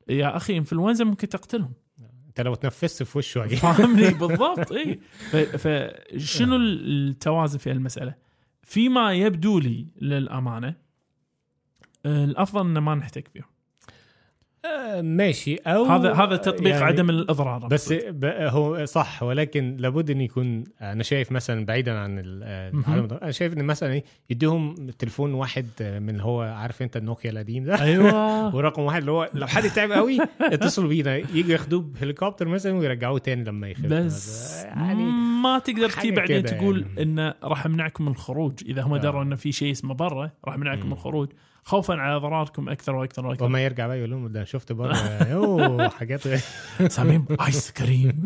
يا 0.09 0.37
أخي 0.37 0.57
انفلونزا 0.57 1.03
ممكن 1.03 1.29
تقتلهم. 1.29 1.73
أنت 2.27 2.41
لو 2.41 2.55
تنفست 2.55 3.03
في 3.03 3.17
وشه 3.17 3.43
هيجي. 3.43 3.55
فاهمني؟ 3.55 4.09
بالضبط 4.19 4.71
اي 4.71 4.99
فشنو 5.57 6.55
التوازن 6.55 7.57
في 7.57 7.71
المساله؟ 7.71 8.15
فيما 8.63 9.13
يبدو 9.13 9.59
لي 9.59 9.87
للأمانة 10.01 10.75
آه، 12.05 12.25
الأفضل 12.25 12.61
إن 12.61 12.77
ما 12.77 12.95
نحتك 12.95 13.27
فيهم. 13.27 13.45
ماشي 15.01 15.55
أو 15.55 15.85
هذا 15.85 16.13
هذا 16.13 16.35
تطبيق 16.35 16.71
يعني 16.71 16.83
عدم 16.83 17.09
الإضرار 17.09 17.67
بس 17.67 17.93
هو 18.23 18.85
صح 18.85 19.23
ولكن 19.23 19.75
لابد 19.79 20.09
أن 20.09 20.21
يكون 20.21 20.63
أنا 20.81 21.03
شايف 21.03 21.31
مثلا 21.31 21.65
بعيدا 21.65 21.99
عن 21.99 22.17
آه،. 22.17 22.69
العالم 22.69 23.07
أنا 23.21 23.31
شايف 23.31 23.53
إن 23.53 23.63
مثلا 23.65 24.01
يديهم 24.29 24.75
تليفون 24.75 25.33
واحد 25.33 25.65
آه، 25.81 25.99
من 25.99 26.09
اللي 26.09 26.23
هو 26.23 26.41
عارف 26.41 26.81
أنت 26.81 26.97
النوكيا 26.97 27.31
القديم 27.31 27.63
ده 27.63 27.81
أيوه 27.81 28.15
ورقم 28.55 28.83
واحد 28.83 28.99
اللي 28.99 29.11
هو 29.11 29.29
لو 29.33 29.47
حد 29.47 29.63
تعب 29.69 29.91
قوي 29.91 30.17
اتصلوا 30.41 30.89
بينا 30.89 31.15
يجوا 31.15 31.51
ياخدوه 31.51 31.81
بهليكوبتر 31.81 32.47
مثلا 32.47 32.73
ويرجعوه 32.73 33.19
تاني 33.19 33.43
لما 33.43 33.67
يخف 33.67 33.85
بس 33.85 34.63
يعني 34.63 35.03
ما 35.43 35.59
تقدر 35.59 35.89
تجي 35.89 36.11
بعدين 36.11 36.43
تقول 36.43 36.81
يعني. 36.81 37.01
إنه 37.01 37.33
راح 37.43 37.65
امنعكم 37.65 38.05
من 38.05 38.11
الخروج 38.11 38.53
إذا 38.65 38.81
هم 38.81 38.93
آه. 38.93 38.97
دروا 38.97 39.23
إنه 39.23 39.35
في 39.35 39.51
شيء 39.51 39.71
اسمه 39.71 39.93
برا 39.93 40.31
راح 40.45 40.53
امنعكم 40.53 40.85
من. 40.85 40.93
الخروج 40.93 41.29
خوفا 41.63 41.93
على 41.93 42.15
اضراركم 42.15 42.69
أكثر 42.69 42.95
وأكثر 42.95 43.25
وأكثر. 43.25 43.45
وما 43.45 43.63
يرجع 43.63 43.87
بقى 43.87 43.97
يقول 43.97 44.09
لهم 44.09 44.27
ده 44.27 44.43
شفت 44.43 44.71
بره 44.71 44.95
أوه 45.33 45.89
حاجات. 45.89 46.27
سامين 46.97 47.25
آيس 47.41 47.71
كريم. 47.71 48.25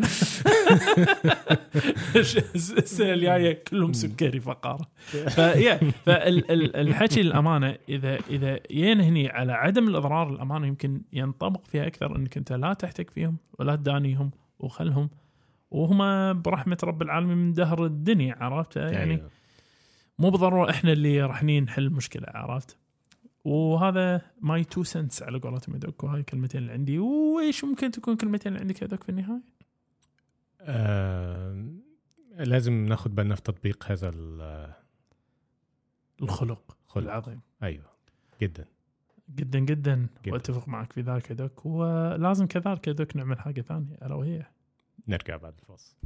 السنة 2.54 3.12
الجايه 3.12 3.62
كلهم 3.68 3.92
سكري 3.92 4.40
فقارة. 4.40 4.86
فيا 5.28 5.80
فالحكي 6.06 7.22
للأمانة 7.22 7.76
إذا 7.88 8.18
إذا 8.30 8.58
ين 8.70 9.00
هني 9.00 9.28
على 9.28 9.52
عدم 9.52 9.88
الإضرار 9.88 10.30
الأمانة 10.30 10.66
يمكن 10.66 11.02
ينطبق 11.12 11.66
فيها 11.66 11.86
أكثر 11.86 12.16
إنك 12.16 12.36
أنت 12.36 12.52
لا 12.52 12.72
تحتك 12.72 13.10
فيهم 13.10 13.36
ولا 13.58 13.76
تدانيهم 13.76 14.30
وخلهم 14.58 15.10
وهم 15.70 16.32
برحمة 16.42 16.78
رب 16.84 17.02
العالمين 17.02 17.36
من 17.36 17.52
دهر 17.52 17.84
الدنيا 17.84 18.36
عرفت؟ 18.40 18.76
يعني 18.76 19.14
أيوه. 19.14 19.30
مو 20.18 20.30
بالضروره 20.30 20.70
إحنا 20.70 20.92
اللي 20.92 21.22
راح 21.22 21.44
نحل 21.44 21.82
المشكلة 21.82 22.26
عرفت؟ 22.28 22.76
وهذا 23.44 24.20
my 24.40 24.64
two 24.64 24.82
cents 24.82 25.22
على 25.22 25.38
قولتهم 25.38 25.74
يا 25.74 25.80
doc 25.80 26.04
وهاي 26.04 26.20
الكلمتين 26.20 26.60
اللي 26.60 26.72
عندي. 26.72 26.98
وإيش 26.98 27.64
ممكن 27.64 27.90
تكون 27.90 28.16
كلمتين 28.16 28.52
اللي 28.52 28.60
عندك 28.60 28.82
يا 28.82 28.86
doc 28.86 29.02
في 29.02 29.08
النهاية؟ 29.08 29.40
آه 30.60 31.64
لازم 32.36 32.72
ناخد 32.86 33.14
بالنا 33.14 33.34
في 33.34 33.42
تطبيق 33.42 33.84
هذا 33.92 34.08
ال- 34.14 34.72
الخلق 36.22 36.76
الخلق. 36.86 37.04
العظيم. 37.04 37.40
أيوه 37.62 37.84
جدا. 38.42 38.64
جدا 39.34 39.58
جدا. 39.58 40.06
جداً. 40.24 40.32
وأتفق 40.32 40.68
معك 40.68 40.92
في 40.92 41.00
ذلك 41.00 41.30
يا 41.30 41.34
doc 41.34 41.66
ولازم 41.66 42.46
كذلك 42.46 42.86
يا 42.88 42.92
doc 42.92 43.16
نعمل 43.16 43.38
حاجة 43.40 43.60
ثانية 43.60 43.94
الا 44.02 44.14
وهي 44.14 44.46
نرجع 45.08 45.36
بعد 45.36 45.54
الفاصل. 45.58 45.96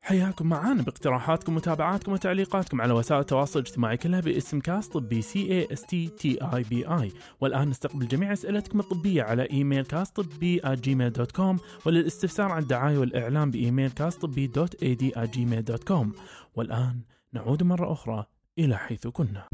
حياكم 0.00 0.46
معانا 0.46 0.82
باقتراحاتكم 0.82 1.52
ومتابعاتكم 1.52 2.12
وتعليقاتكم 2.12 2.80
على 2.80 2.92
وسائل 2.92 3.20
التواصل 3.20 3.60
الاجتماعي 3.60 3.96
كلها 3.96 4.20
باسم 4.20 4.60
كاست 4.60 4.92
طبي 4.92 5.22
C 5.22 5.52
A 5.52 5.68
S 5.72 5.82
T 5.82 6.08
T 6.08 6.38
I 6.42 6.62
B 6.62 6.86
I 6.86 7.12
والآن 7.40 7.68
نستقبل 7.68 8.08
جميع 8.08 8.32
أسئلتكم 8.32 8.80
الطبية 8.80 9.22
على 9.22 9.50
إيميل 9.50 9.84
كاست 9.84 10.20
طبي 10.20 10.60
Gmail 10.66 11.12
dot 11.12 11.32
com 11.32 11.58
وللاستفسار 11.84 12.52
عن 12.52 12.62
الدعاية 12.62 12.98
والاعلان 12.98 13.50
بإيميل 13.50 13.90
كاست 13.90 14.22
طبي 14.22 14.46
dot 14.46 14.82
A 14.82 14.94
D 14.94 15.12
Gmail 15.18 15.64
dot 15.64 15.84
com 15.84 16.12
والآن 16.54 17.00
نعود 17.32 17.62
مرة 17.62 17.92
أخرى 17.92 18.26
إلى 18.58 18.76
حيث 18.76 19.06
كنا. 19.06 19.48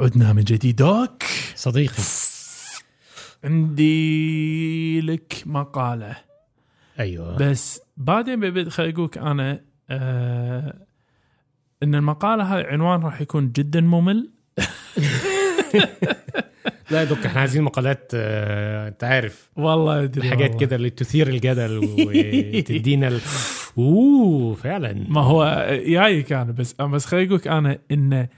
عدنا 0.00 0.32
من 0.32 0.42
جديد. 0.42 0.76
دوك. 0.76 1.22
صديقي. 1.54 2.02
عندي 3.44 5.00
لك 5.00 5.42
مقالة. 5.46 6.29
أيوه. 7.00 7.36
بس 7.36 7.80
بعدين 7.96 8.40
ببد 8.40 8.68
خليني 8.68 8.94
أقولك 8.94 9.18
أنا 9.18 9.60
آه 9.90 10.86
إن 11.82 11.94
المقالة 11.94 12.44
هاي 12.44 12.64
عنوان 12.64 13.00
راح 13.00 13.20
يكون 13.20 13.52
جدا 13.52 13.80
ممل. 13.80 14.30
لا 16.90 17.00
يا 17.00 17.04
دوك 17.04 17.26
إحنا 17.26 17.40
عايزين 17.40 17.62
مقالات 17.62 18.10
آه، 18.14 18.88
أنت 18.88 19.04
عارف. 19.04 19.50
والله 19.56 20.02
أدري 20.04 20.30
حاجات. 20.30 20.60
كده 20.60 20.76
اللي 20.76 20.90
تثير 20.90 21.28
الجدل 21.28 21.78
وتدينا 21.78 23.08
ال... 23.08 23.20
أوه 23.78 24.54
فعلا. 24.54 25.04
ما 25.08 25.20
هو 25.20 25.66
جاي 25.70 26.22
كان 26.22 26.52
بس 26.52 26.74
بس 26.74 27.06
خليني 27.06 27.26
أقولك 27.26 27.48
أنا 27.48 27.78
إن 27.90 28.28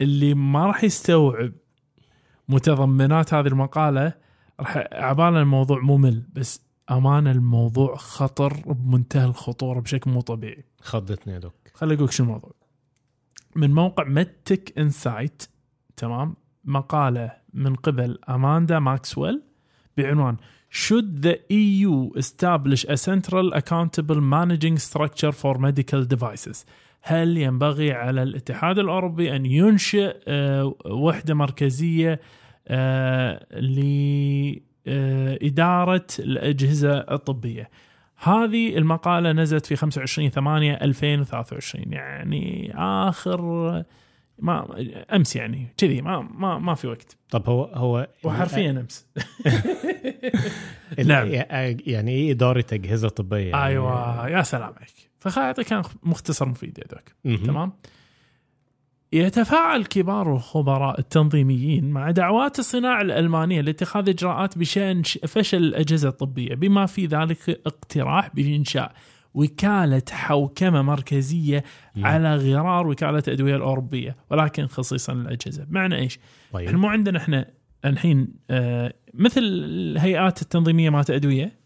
اللي 0.00 0.34
ما 0.34 0.66
راح 0.66 0.84
يستوعب 0.84 1.52
متضمنات 2.48 3.34
هذه 3.34 3.46
المقالة 3.46 4.12
راح 4.60 4.84
عباله 4.92 5.40
الموضوع 5.40 5.80
ممل. 5.80 6.22
بس 6.32 6.67
امانه 6.90 7.30
الموضوع 7.30 7.96
خطر 7.96 8.52
بمنتهى 8.66 9.24
الخطورة 9.24 9.80
بشكل 9.80 10.10
مو 10.10 10.20
طبيعي. 10.20 10.64
خضتني 10.80 11.34
يا 11.34 11.38
doc. 11.38 11.54
خليني 11.74 11.96
أقول 11.96 12.12
شو 12.12 12.22
الموضوع. 12.22 12.52
من 13.56 13.74
موقع 13.74 14.04
MedTech 14.04 14.78
Insight 14.78 15.42
تمام؟ 15.96 16.36
مقالة 16.64 17.30
من 17.54 17.74
قبل 17.74 18.18
اماندا 18.28 18.78
ماكسويل 18.78 19.42
بعنوان 19.96 20.36
Should 20.70 21.22
the 21.22 21.36
EU 21.50 22.12
establish 22.22 22.84
a 22.84 22.96
central 22.98 23.46
accountable 23.54 24.20
managing 24.20 24.76
structure 24.76 25.32
for 25.32 25.54
medical 25.58 26.04
devices؟ 26.04 26.64
هل 27.02 27.36
ينبغي 27.36 27.92
على 27.92 28.22
الاتحاد 28.22 28.78
الأوروبي 28.78 29.36
أن 29.36 29.46
ينشئ 29.46 30.16
آه، 30.28 30.74
وحدة 30.86 31.34
مركزية 31.34 32.20
آه، 34.88 35.38
لاداره 35.42 36.06
الأجهزة 36.18 36.98
الطبية؟ 36.98 37.70
هذه 38.16 38.76
المقالة 38.78 39.32
نزلت 39.32 39.66
في 39.66 39.76
25 39.76 40.28
8 40.30 40.74
2023 40.82 41.92
يعني 41.92 42.72
آخر 42.76 43.42
ما 44.38 44.66
أمس 45.14 45.36
يعني 45.36 45.66
كذي 45.76 46.02
ما 46.02 46.20
ما 46.20 46.58
ما 46.58 46.74
في 46.74 46.86
وقت 46.86 47.16
طب 47.30 47.48
هو 47.50 47.64
هو 47.64 48.08
وحرفيا 48.24 48.70
أمس 48.70 49.06
ال- 50.98 51.08
نعم. 51.08 51.28
يعني 51.86 52.10
إيه 52.12 52.32
إدارة 52.32 52.64
أجهزة 52.72 53.08
طبية 53.08 53.50
يعني 53.50 53.64
أيوة 53.64 54.28
يا 54.28 54.42
سلام 54.42 54.72
عليك 54.76 55.10
فخليني 55.18 55.54
كان 55.54 55.82
مختصر 56.02 56.48
مفيد 56.48 56.78
يا 56.78 56.84
دوك. 56.84 57.38
تمام 57.46 57.72
يتفاعل 59.12 59.84
كبار 59.84 60.34
الخبراء 60.34 61.00
التنظيميين 61.00 61.90
مع 61.90 62.10
دعوات 62.10 62.58
الصناعة 62.58 63.02
الألمانية 63.02 63.60
لاتخاذ 63.60 64.08
إجراءات 64.08 64.58
بشأن 64.58 65.02
فشل 65.02 65.58
الأجهزة 65.58 66.08
الطبية 66.08 66.54
بما 66.54 66.86
في 66.86 67.06
ذلك 67.06 67.60
اقتراح 67.66 68.34
بإنشاء 68.34 68.92
وكالة 69.34 70.02
حوكمة 70.10 70.82
مركزية 70.82 71.64
مم. 71.96 72.06
على 72.06 72.36
غرار 72.36 72.86
وكالة 72.86 73.22
الأدوية 73.28 73.56
الأوروبية 73.56 74.16
ولكن 74.30 74.66
خصيصا 74.66 75.12
الأجهزة 75.12 75.64
بمعنى 75.64 75.96
إيش؟ 75.96 76.18
إحنا 76.46 76.58
طيب 76.66 76.74
مو 76.74 76.88
عندنا 76.88 77.18
إحنا 77.18 77.50
الحين 77.84 78.28
آه 78.50 78.94
مثل 79.14 79.40
الهيئات 79.42 80.42
التنظيمية 80.42 80.90
مالت 80.90 81.10
أدوية 81.10 81.58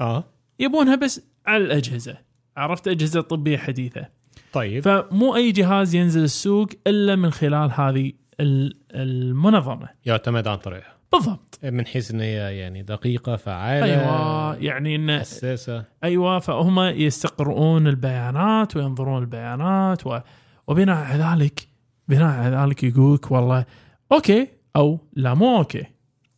آه. 0.00 0.24
يبونها 0.58 0.94
بس 0.94 1.22
على 1.46 1.64
الأجهزة. 1.64 2.16
عرفت؟ 2.56 2.88
أجهزة 2.88 3.20
طبية 3.20 3.56
حديثة. 3.56 4.19
طيب. 4.52 4.82
فمو 4.84 5.36
أي 5.36 5.52
جهاز 5.52 5.94
ينزل 5.94 6.22
السوق 6.22 6.68
إلا 6.86 7.16
من 7.16 7.30
خلال 7.30 7.70
هذه 7.74 8.12
ال- 8.40 8.76
المنظمة. 8.94 9.88
يعتمد 10.06 10.48
عن 10.48 10.56
طريقها. 10.56 10.94
بالضبط. 11.12 11.58
من 11.64 11.86
حيث 11.86 12.10
إن 12.10 12.20
هي 12.20 12.58
يعني 12.58 12.82
دقيقة 12.82 13.36
فعالة 13.36 13.84
أيوه 13.86 14.56
يعني 14.56 14.96
إن 14.96 15.20
حساسة. 15.20 15.84
أيوه 16.04 16.38
فهم 16.38 16.80
يستقرؤون 16.80 17.86
البيانات 17.86 18.76
وينظرون 18.76 19.22
البيانات 19.22 20.06
و... 20.06 20.18
وبناء 20.66 20.96
على 20.96 21.24
ذلك 21.42 21.68
بناء 22.08 22.38
على 22.40 22.56
ذلك 22.56 22.84
يقولك 22.84 23.30
والله 23.30 23.64
okay 24.12 24.48
أو 24.76 24.98
لا 25.12 25.34
مو 25.34 25.56
okay. 25.58 25.84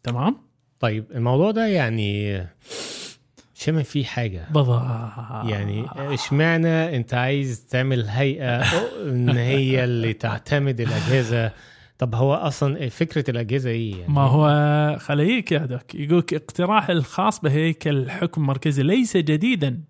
تمام؟ 0.03 0.37
طيب 0.81 1.05
الموضوع 1.15 1.51
ده 1.51 1.67
يعني 1.67 2.41
شامل 3.63 3.85
فيه 3.85 4.05
حاجة. 4.05 4.47
بالضبط 4.51 4.83
يعني 5.45 5.87
اشمعنى 5.97 6.97
انت 6.97 7.15
عايز 7.15 7.67
تعمل 7.67 8.09
هيئة 8.09 8.63
ان 9.09 9.29
هي 9.29 9.85
اللي 9.85 10.13
تعتمد 10.13 10.81
الأجهزة؟ 10.81 11.53
طب 11.99 12.15
هو 12.15 12.35
أصلا 12.35 12.89
فكرة 12.89 13.31
الأجهزة 13.31 13.71
إيه 13.71 14.01
يعني؟ 14.01 14.13
ما 14.13 14.23
هو 14.23 14.99
خليك 14.99 15.53
يا 15.53 15.59
دوك. 15.59 15.95
يقولك 15.95 16.35
اقتراح 16.35 16.91
الخاص 16.91 17.41
بهيكل 17.41 17.97
الحكم 17.97 18.41
المركزي 18.41 18.83
ليس 18.83 19.17
جديدا 19.17 19.81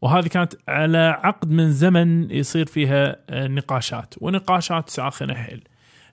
وهذه 0.00 0.26
كانت 0.26 0.54
على 0.68 1.18
عقد 1.22 1.50
من 1.50 1.72
زمن 1.72 2.30
يصير 2.30 2.66
فيها 2.66 3.16
نقاشات 3.30 4.14
ونقاشات 4.20 4.88
ساخنة 4.88 5.34
حيل. 5.34 5.62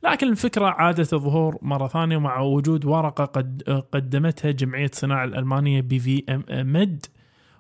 لكن 0.04 0.28
الفكرة 0.28 0.66
عادت 0.66 1.14
الظهور 1.14 1.58
مرة 1.62 1.88
ثانية 1.88 2.18
مع 2.18 2.40
وجود 2.40 2.86
ورقة 2.86 3.26
قد 3.26 3.64
قدمتها 3.92 4.52
جمعية 4.52 4.92
صناعة 4.94 5.24
الألمانية 5.26 5.82
بي 5.82 6.00
في 6.00 6.24
ام 6.30 6.74
ميد 6.74 7.06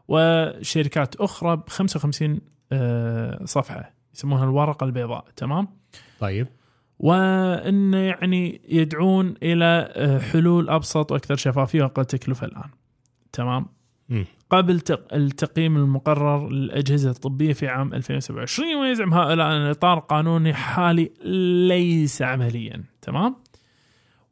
وشركات 0.07 1.15
أخرى 1.15 1.55
ب 1.55 1.69
55 1.69 2.39
آه، 2.71 3.45
صفحة 3.45 3.93
يسمونها 4.15 4.43
الورقة 4.43 4.83
البيضاء 4.83 5.25
تمام؟ 5.35 5.67
طيب 6.19 6.47
وإن 6.99 7.93
يعني 7.93 8.61
يدعون 8.69 9.35
إلى 9.43 9.91
آه، 9.95 10.19
حلول 10.19 10.69
أبسط 10.69 11.11
وأكثر 11.11 11.35
شفافية 11.35 11.83
وأقل 11.83 12.05
تكلفة 12.05 12.47
الآن. 12.47 12.69
تمام؟ 13.31 13.65
مم. 14.09 14.25
قبل 14.49 14.79
تق- 14.79 15.13
التقييم 15.13 15.77
المقرر 15.77 16.49
للأجهزة 16.49 17.09
الطبية 17.09 17.53
في 17.53 17.67
عام 17.67 17.93
2027 17.93 18.75
ويزعم 18.75 19.13
هؤلاء 19.13 19.47
أن 19.47 19.61
الإطار 19.65 19.97
القانوني 19.97 20.53
حالي 20.53 21.11
ليس 21.67 22.21
عمليا، 22.21 22.83
تمام؟ 23.01 23.35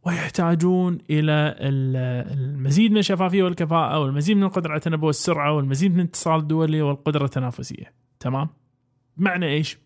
ويحتاجون 0.05 0.93
ال- 0.93 1.95
المزيد 2.39 2.91
من 2.91 2.97
الشفافية 2.97 3.43
والكفاءة 3.43 3.99
والمزيد 3.99 4.37
من 4.37 4.43
القدرة 4.43 4.69
على 4.71 4.77
التنبؤ 4.77 5.07
والسرعه 5.07 5.51
والمزيد 5.53 5.93
من 5.93 5.99
الاتصال 5.99 6.39
الدولي 6.39 6.81
والقدرة 6.81 7.25
التنافسية، 7.25 7.93
تمام؟ 8.19 8.49
معنى 9.17 9.45
إيش؟ 9.45 9.77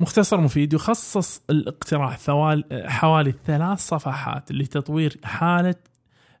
مختصر 0.00 0.40
مفيد 0.40 0.72
يخصص 0.72 1.42
الاقتراح 1.50 2.18
حوالي 2.86 3.34
ثلاث 3.44 3.78
صفحات 3.78 4.52
لتطوير 4.52 5.16
حالة 5.24 5.74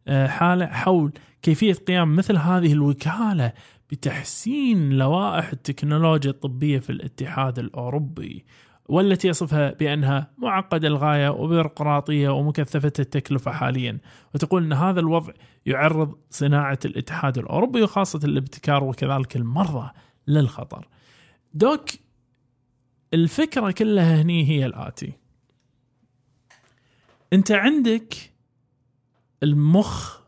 آه، 0.08 0.26
حالة 0.26 0.66
حول 0.66 1.12
كيفية 1.44 1.72
قيام 1.72 2.16
مثل 2.16 2.36
هذه 2.36 2.72
الوكالة 2.72 3.52
بتحسين 3.90 4.90
لوائح 4.90 5.50
التكنولوجيا 5.52 6.30
الطبية 6.30 6.78
في 6.78 6.90
الاتحاد 6.90 7.58
الأوروبي 7.58 8.44
والتي 8.88 9.28
يصفها 9.28 9.72
بأنها 9.72 10.30
معقدة 10.38 10.88
للغاية 10.88 11.28
وبيروقراطية 11.28 12.28
ومكثفة 12.28 12.92
التكلفة 12.98 13.50
حاليا. 13.50 13.98
وتقول 14.34 14.64
أن 14.64 14.72
هذا 14.72 15.00
الوضع 15.00 15.32
يعرض 15.66 16.14
صناعة 16.30 16.78
الاتحاد 16.84 17.38
الأوروبي 17.38 17.82
وخاصة 17.82 18.20
الابتكار 18.24 18.84
وكذلك 18.84 19.36
المرضى 19.36 19.90
للخطر. 20.26 20.88
دوك 21.54 21.90
الفكرة 23.14 23.70
كلها 23.70 24.22
هني 24.22 24.48
هي 24.48 24.66
الآتي. 24.66 25.12
أنت 27.32 27.52
عندك 27.52 28.14
المخ 29.42 30.23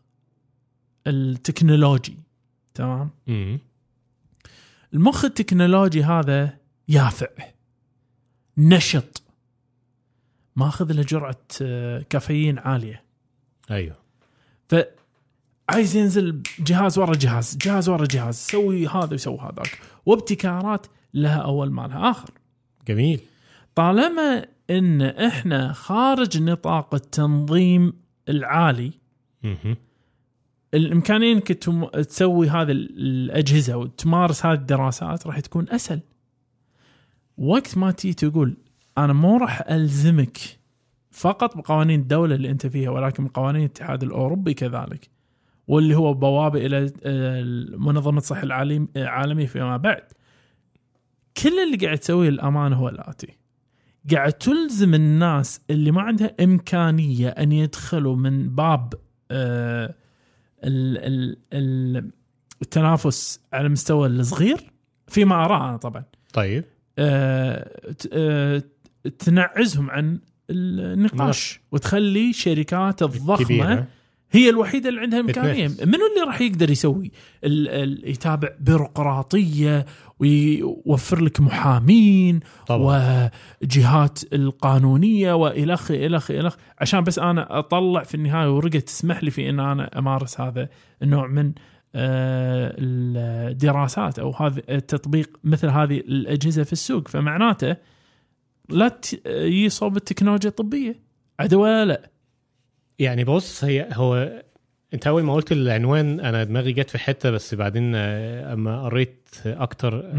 التكنولوجي 1.07 2.17
تمام؟ 2.73 3.09
المخ 4.93 5.25
التكنولوجي 5.25 6.03
هذا 6.03 6.57
يافع 6.87 7.27
نشط 8.57 9.23
ماخذ 10.55 10.93
له 10.93 11.01
جرعة 11.01 11.41
آه، 11.61 12.05
كافيين 12.09 12.59
عالية. 12.59 13.03
أيوه. 13.71 13.95
فعايز 14.69 15.95
ينزل 15.95 16.43
جهاز 16.59 16.97
ورا 16.97 17.15
جهاز 17.15 17.57
جهاز 17.57 17.89
ورا 17.89 18.05
جهاز 18.05 18.35
سوي 18.35 18.87
هذا 18.87 19.13
وسوي 19.13 19.37
هذاك. 19.37 19.79
وابتكارات 20.05 20.87
لها 21.13 21.37
أول 21.37 21.71
ما 21.71 21.87
لها 21.87 22.11
آخر. 22.11 22.29
جميل. 22.87 23.19
طالما 23.75 24.45
إن 24.69 25.01
إحنا 25.01 25.73
خارج 25.73 26.43
نطاق 26.43 26.95
التنظيم 26.95 27.93
العالي 28.29 28.91
مهم. 29.43 29.77
الامكانيه 30.73 31.33
انك 31.33 31.47
تسوي 31.47 32.49
هذه 32.49 32.71
الأجهزة 32.71 33.77
وتمارس 33.77 34.45
هذه 34.45 34.57
الدراسات 34.57 35.27
راح 35.27 35.39
تكون 35.39 35.65
أسهل. 35.69 35.99
وقت 37.37 37.77
ما 37.77 37.91
تي 37.91 38.13
تقول 38.13 38.57
أنا 38.97 39.13
مو 39.13 39.37
راح 39.37 39.61
ألزمك 39.69 40.37
فقط 41.11 41.57
بقوانين 41.57 41.99
الدولة 41.99 42.35
اللي 42.35 42.49
أنت 42.51 42.67
فيها 42.67 42.89
ولكن 42.89 43.25
بقوانين 43.25 43.61
الاتحاد 43.61 44.03
الأوروبي 44.03 44.53
كذلك. 44.53 45.09
واللي 45.67 45.95
هو 45.95 46.13
بوابة 46.13 46.65
إلى 46.65 46.91
منظمة 47.77 48.17
الصحة 48.17 48.43
العالم- 48.43 48.87
العالمية 48.95 49.45
فيما 49.45 49.77
بعد. 49.77 50.03
كل 51.43 51.59
اللي 51.59 51.85
قاعد 51.85 51.97
تسويه 51.97 52.29
الامانه 52.29 52.75
هو 52.75 52.89
الاتي. 52.89 53.37
قاعد 54.11 54.33
تلزم 54.33 54.93
الناس 54.93 55.61
اللي 55.69 55.91
ما 55.91 56.01
عندها 56.01 56.35
إمكانية 56.43 57.29
أن 57.29 57.51
يدخلوا 57.51 58.15
من 58.15 58.55
باب 58.55 58.93
آه 59.31 59.95
التنافس 62.61 63.39
على 63.53 63.67
المستوى 63.67 64.07
الصغير 64.07 64.71
فيما 65.07 65.35
أراه 65.45 65.69
أنا 65.69 65.77
طبعا. 65.77 66.03
طيب. 66.33 66.63
آه 66.99 67.81
آه 68.13 68.63
تنعزهم 69.19 69.89
عن 69.89 70.19
النقاش 70.49 71.61
وتخلي 71.71 72.33
شركات 72.33 73.03
الضخمة 73.03 73.45
كبيرة. 73.45 73.87
هي 74.31 74.49
الوحيدة 74.49 74.89
اللي 74.89 75.01
عندها 75.01 75.19
امكانيه. 75.19 75.67
منو 75.67 75.77
اللي 75.83 76.25
راح 76.27 76.41
يقدر 76.41 76.69
يسوي 76.71 77.11
ال 77.43 77.69
ال 77.69 78.09
يتابع 78.09 78.49
بيروقراطية 78.59 79.85
ويوفر 80.19 81.21
لك 81.21 81.39
محامين 81.41 82.39
طبعا. 82.67 83.29
وجهات 83.63 84.19
القانونية 84.33 85.33
والخ 85.33 85.91
الخ 85.91 86.31
الخ 86.31 86.55
عشان 86.79 87.03
بس 87.03 87.19
أنا 87.19 87.59
أطلع 87.59 88.03
في 88.03 88.15
النهاية 88.15 88.55
ورقة 88.55 88.79
تسمح 88.79 89.23
لي 89.23 89.31
في 89.31 89.49
إن 89.49 89.59
أنا 89.59 89.99
أمارس 89.99 90.41
هذا 90.41 90.69
النوع 91.03 91.27
من 91.27 91.51
آه، 91.95 92.75
الدراسات 92.79 94.19
أو 94.19 94.31
هذا 94.31 94.61
التطبيق 94.69 95.39
مثل 95.43 95.67
هذه 95.67 95.97
الأجهزة 95.97 96.63
في 96.63 96.73
السوق. 96.73 97.07
فمعناته 97.07 97.75
لا 98.69 98.87
ت- 98.87 99.21
يصوب 99.35 99.97
التكنولوجيا 99.97 100.49
الطبية. 100.49 100.99
عدو 101.39 101.61
ولا 101.63 101.85
لا. 101.85 102.09
يعني 102.99 103.23
بص 103.23 103.63
هي 103.63 103.87
هو 103.93 104.41
انت 104.93 105.07
أول 105.07 105.23
ما 105.23 105.33
قلت 105.33 105.51
العنوان 105.51 106.19
أنا 106.19 106.43
دماغي 106.43 106.71
جت 106.71 106.89
في 106.89 106.97
حتة 106.97 107.31
بس 107.31 107.55
بعدين 107.55 107.91
آه، 107.95 108.53
أما 108.53 108.83
قريت 108.83 109.29
أكتر. 109.45 110.11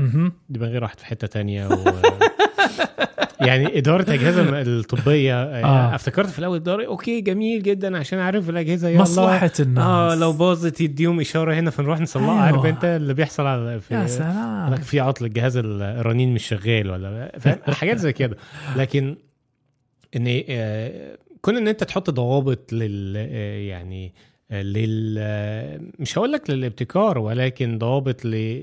دماغي 0.48 0.78
راحت 0.78 1.00
في 1.00 1.06
حتة 1.06 1.26
تانية 1.26 1.68
و... 1.68 1.76
يعني 3.40 3.78
إدارة 3.78 4.12
أجهزة 4.12 4.62
الطبية 4.62 5.42
آه. 5.42 5.64
آه. 5.64 5.94
افتكرت 5.94 6.28
في 6.28 6.38
الأول 6.38 6.56
إدارة 6.56 6.86
okay 6.86 7.20
جميل 7.20 7.62
جدا 7.62 7.98
عشان 7.98 8.18
عارف 8.18 8.50
الأجهزة 8.50 8.88
يلا 8.88 9.02
مصلحة 9.02 9.50
الناس 9.60 9.84
آه 9.84 10.14
لو 10.14 10.32
باظت 10.32 10.80
يديهم 10.80 11.20
إشارة 11.20 11.54
هنا 11.54 11.70
فنروح 11.70 12.00
نصلحها 12.00 12.30
أيوة. 12.30 12.42
عارف 12.42 12.66
أنت 12.66 12.84
اللي 12.84 13.14
بيحصل 13.14 13.46
على 13.46 13.80
في 13.80 13.94
يا 13.94 14.06
سلام 14.06 14.76
في 14.76 15.00
عطل 15.00 15.24
الجهاز 15.24 15.56
الرنين 15.56 16.34
مش 16.34 16.46
شغال 16.46 16.90
ولا 16.90 17.38
فاهم 17.38 17.58
حاجات 17.68 17.98
زي 17.98 18.12
كده 18.12 18.36
لكن 18.76 19.16
إن 20.16 20.42
آه، 20.48 21.18
كون 21.42 21.56
إن 21.56 21.68
أنت 21.68 21.84
تحط 21.84 22.10
ضوابط 22.10 22.72
لل 22.72 23.16
يعني 23.68 24.14
لل 24.50 25.18
مش 25.98 26.18
هقول 26.18 26.32
لك 26.32 26.50
للابتكار 26.50 27.18
ولكن 27.18 27.78
ضوابط 27.78 28.24
ل 28.24 28.62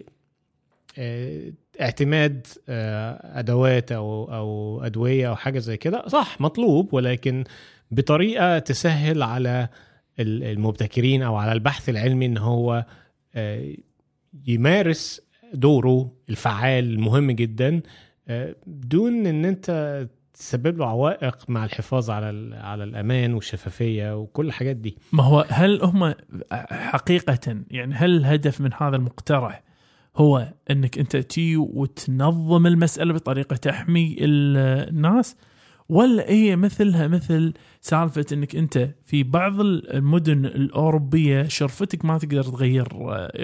آه، 0.97 1.51
اعتماد 1.81 2.47
آه، 2.69 3.39
أدوات 3.39 3.91
أو 3.91 4.33
أو 4.33 4.81
أدوية 4.85 5.29
أو 5.29 5.35
حاجة 5.35 5.59
زي 5.59 5.77
كده 5.77 6.07
صح 6.07 6.41
مطلوب 6.41 6.93
ولكن 6.93 7.43
بطريقة 7.91 8.59
تسهل 8.59 9.23
على 9.23 9.67
ال- 10.19 10.43
المبتكرين 10.43 11.23
أو 11.23 11.35
على 11.35 11.51
البحث 11.51 11.89
العلمي 11.89 12.25
إن 12.25 12.37
هو 12.37 12.85
آه، 13.35 13.73
يمارس 14.47 15.21
دوره 15.53 16.11
الفعال 16.29 16.83
المهم 16.83 17.31
جدا 17.31 17.81
بدون 18.67 19.27
إن 19.27 19.45
أنت 19.45 20.07
تسبب 20.35 20.77
له 20.77 20.85
عوائق 20.85 21.37
مع 21.49 21.65
الحفاظ 21.65 22.09
على 22.09 22.55
على 22.55 22.83
الأمان 22.83 23.33
والشفافية 23.33 24.17
وكل 24.17 24.45
الحاجات 24.47 24.75
دي. 24.75 24.97
ما 25.13 25.23
هو 25.23 25.45
هل 25.49 25.81
هم 25.83 26.13
حقيقة 26.71 27.57
يعني 27.71 27.95
هل 27.95 28.17
الهدف 28.17 28.61
من 28.61 28.69
هذا 28.77 28.95
المقترح 28.95 29.63
هو 30.17 30.53
إنك 30.71 30.97
أنت 30.99 31.17
تي 31.17 31.57
وتنظم 31.57 32.67
المسألة 32.67 33.13
بطريقة 33.13 33.55
تحمي 33.55 34.15
ال- 34.19 34.89
الناس؟ 34.89 35.35
ولا 35.89 36.29
هي 36.29 36.55
مثلها 36.55 37.07
مثل 37.07 37.53
سالفة 37.81 38.25
إنك 38.31 38.55
أنت 38.55 38.89
في 39.05 39.23
بعض 39.23 39.61
المدن 39.61 40.45
الأوروبية 40.45 41.43
شرفتك 41.47 42.05
ما 42.05 42.17
تقدر 42.17 42.43
تغير 42.43 42.87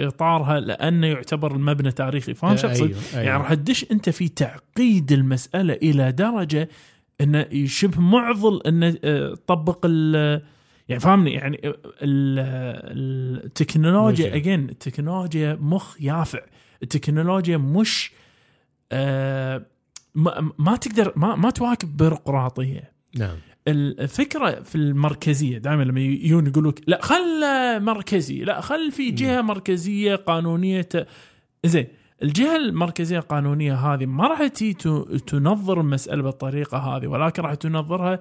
إطارها 0.06 0.60
لأنه 0.60 1.06
يعتبر 1.06 1.52
المبنى 1.56 1.92
تاريخي 1.92 2.34
فاهم 2.34 2.56
شو؟ 2.56 2.68
أيوه 2.68 2.80
أيوه. 3.14 3.22
يعني 3.22 3.38
راح 3.42 3.54
تدش 3.54 3.86
أنت 3.92 4.10
في 4.10 4.28
تعقيد 4.28 5.12
المسألة 5.12 5.74
إلى 5.74 6.12
درجة 6.12 6.68
انه 7.20 7.46
شبه 7.64 8.00
معضل 8.00 8.60
انه 8.66 8.96
آه، 9.04 9.34
تطبق 9.34 9.78
ال 9.84 10.42
يعني 10.88 11.00
فاهمني 11.00 11.32
يعني 11.32 11.60
ال- 11.64 11.74
ال- 12.02 13.44
التكنولوجيا. 13.44 14.34
اجين 14.36 14.68
التكنولوجيا 14.70 15.58
مخ 15.60 15.96
يافع 16.00 16.40
التكنولوجيا 16.82 17.56
مش 17.56 18.12
آه، 18.92 19.62
ما, 20.14 20.50
ما 20.58 20.76
تقدر 20.76 21.12
ما, 21.16 21.36
ما 21.36 21.50
تواكب 21.50 21.96
بيروقراطية. 21.96 22.92
نعم. 23.18 23.36
الفكرة 23.68 24.62
في 24.62 24.74
المركزية 24.74 25.58
دائما 25.58 25.82
لما 25.82 26.00
يجون 26.00 26.46
يقول 26.46 26.68
لك 26.68 26.80
لا 26.86 27.02
خل 27.02 27.40
مركزي 27.80 28.44
لا 28.44 28.60
خل 28.60 28.92
في 28.92 29.10
جهة 29.10 29.40
مركزية 29.40 30.16
قانونية 30.16 30.82
ت... 30.82 31.06
زين 31.64 31.86
الجهة 32.22 32.56
المركزية 32.56 33.18
القانونية 33.18 33.74
هذه 33.74 34.06
ما 34.06 34.26
راح 34.26 34.46
تنظر 35.26 35.80
المساله 35.80 36.22
بالطريقة 36.22 36.78
هذه 36.78 37.06
ولكن 37.06 37.42
راح 37.42 37.54
تنظرها 37.54 38.20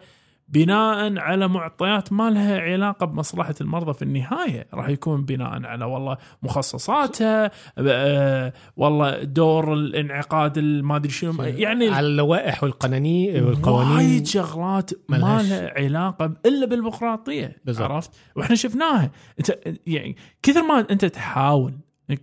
بناء 0.51 1.19
على 1.19 1.47
معطيات 1.47 2.13
ما 2.13 2.29
لها 2.29 2.61
علاقة 2.61 3.05
بمصلحة 3.05 3.55
المرضى 3.61 3.93
في 3.93 4.01
النهاية. 4.01 4.67
راح 4.73 4.89
يكون 4.89 5.25
بناء 5.25 5.65
على 5.65 5.85
والله 5.85 6.17
مخصصاتها 6.43 7.51
آه، 7.77 8.53
والله 8.77 9.23
دور 9.23 9.73
الانعقاد 9.73 10.59
ما 10.59 10.95
أدري 10.95 11.11
شنو 11.11 11.43
يعني 11.43 11.89
على 11.89 12.07
اللوائح 12.07 12.63
والقوانين 12.63 13.43
والقوانين 13.43 13.95
وايد 13.95 14.27
شغلات 14.27 14.91
ما. 15.09 15.17
لها 15.17 15.73
علاقة 15.77 16.33
إلا 16.45 16.65
بالديمقراطيه 16.65 17.57
بالضبط. 17.65 17.91
عرفت؟ 17.91 18.11
وإحنا 18.35 18.55
شفناها. 18.55 19.11
أنت 19.39 19.59
يعني 19.87 20.15
كثر 20.43 20.63
ما 20.63 20.87
أنت 20.91 21.05
تحاول 21.05 21.73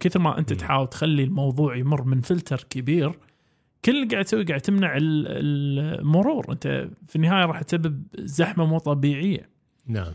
كثر 0.00 0.20
ما 0.20 0.38
أنت 0.38 0.52
تحاول 0.52 0.86
تخلي 0.86 1.24
الموضوع 1.24 1.76
يمر 1.76 2.02
من 2.02 2.20
فلتر 2.20 2.66
كبير 2.70 3.12
كل 3.84 3.96
اللي 3.96 4.06
قاعد 4.06 4.24
تسوي 4.24 4.44
قاعد 4.44 4.60
تمنع 4.60 4.96
ال- 4.96 5.26
المرور. 6.00 6.52
انت 6.52 6.88
في 7.08 7.16
النهاية 7.16 7.44
راح 7.46 7.62
تسبب 7.62 8.02
زحمة 8.18 8.64
مو 8.66 8.78
طبيعية. 8.78 9.48
نعم. 9.86 10.12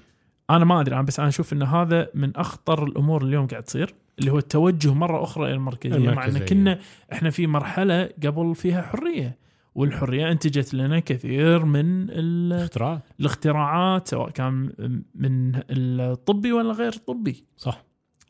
أنا 0.49 0.66
ما 0.66 0.82
أدري 0.82 0.95
أنا 0.95 1.01
بس 1.03 1.20
أنا 1.20 1.30
أشوف 1.30 1.53
إن 1.53 1.64
هذا 1.64 2.09
من 2.14 2.36
أخطر 2.38 2.84
الأمور 2.86 3.24
اليوم 3.26 3.47
قاعد 3.47 3.64
تصير 3.64 3.93
اللي 4.20 4.32
هو 4.32 4.38
التوجه 4.38 4.93
مرة 4.93 5.24
أخرى 5.24 5.45
إلى 5.45 5.53
المركزية, 5.53 5.97
مع 5.97 6.24
إن 6.26 6.30
المركزية. 6.30 6.45
كنا 6.45 6.80
إحنا 7.14 7.30
في 7.30 7.47
مرحلة 7.47 8.09
قبل 8.26 8.55
فيها 8.55 8.82
حرية 8.82 9.38
والحرية 9.76 10.32
أنتجت 10.32 10.74
لنا 10.74 10.99
كثير 10.99 11.66
من 11.66 12.09
ال- 12.09 12.53
اختراع 12.53 13.01
الاختراعات 13.20 14.07
سواء 14.07 14.30
كان 14.30 14.74
من 15.16 15.51
الطبي 15.70 16.51
ولا 16.51 16.74
غير 16.74 16.93
الطبي 16.93 17.43
صح. 17.57 17.84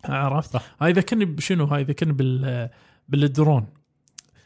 عرفت؟ 0.05 0.53
صح. 0.53 0.75
هاي 0.81 0.91
ذكرني 0.91 1.25
بشنو؟ 1.25 1.65
هاي 1.65 1.83
ذكرني 1.83 2.13
بال 2.13 2.69
بالدرون. 3.09 3.65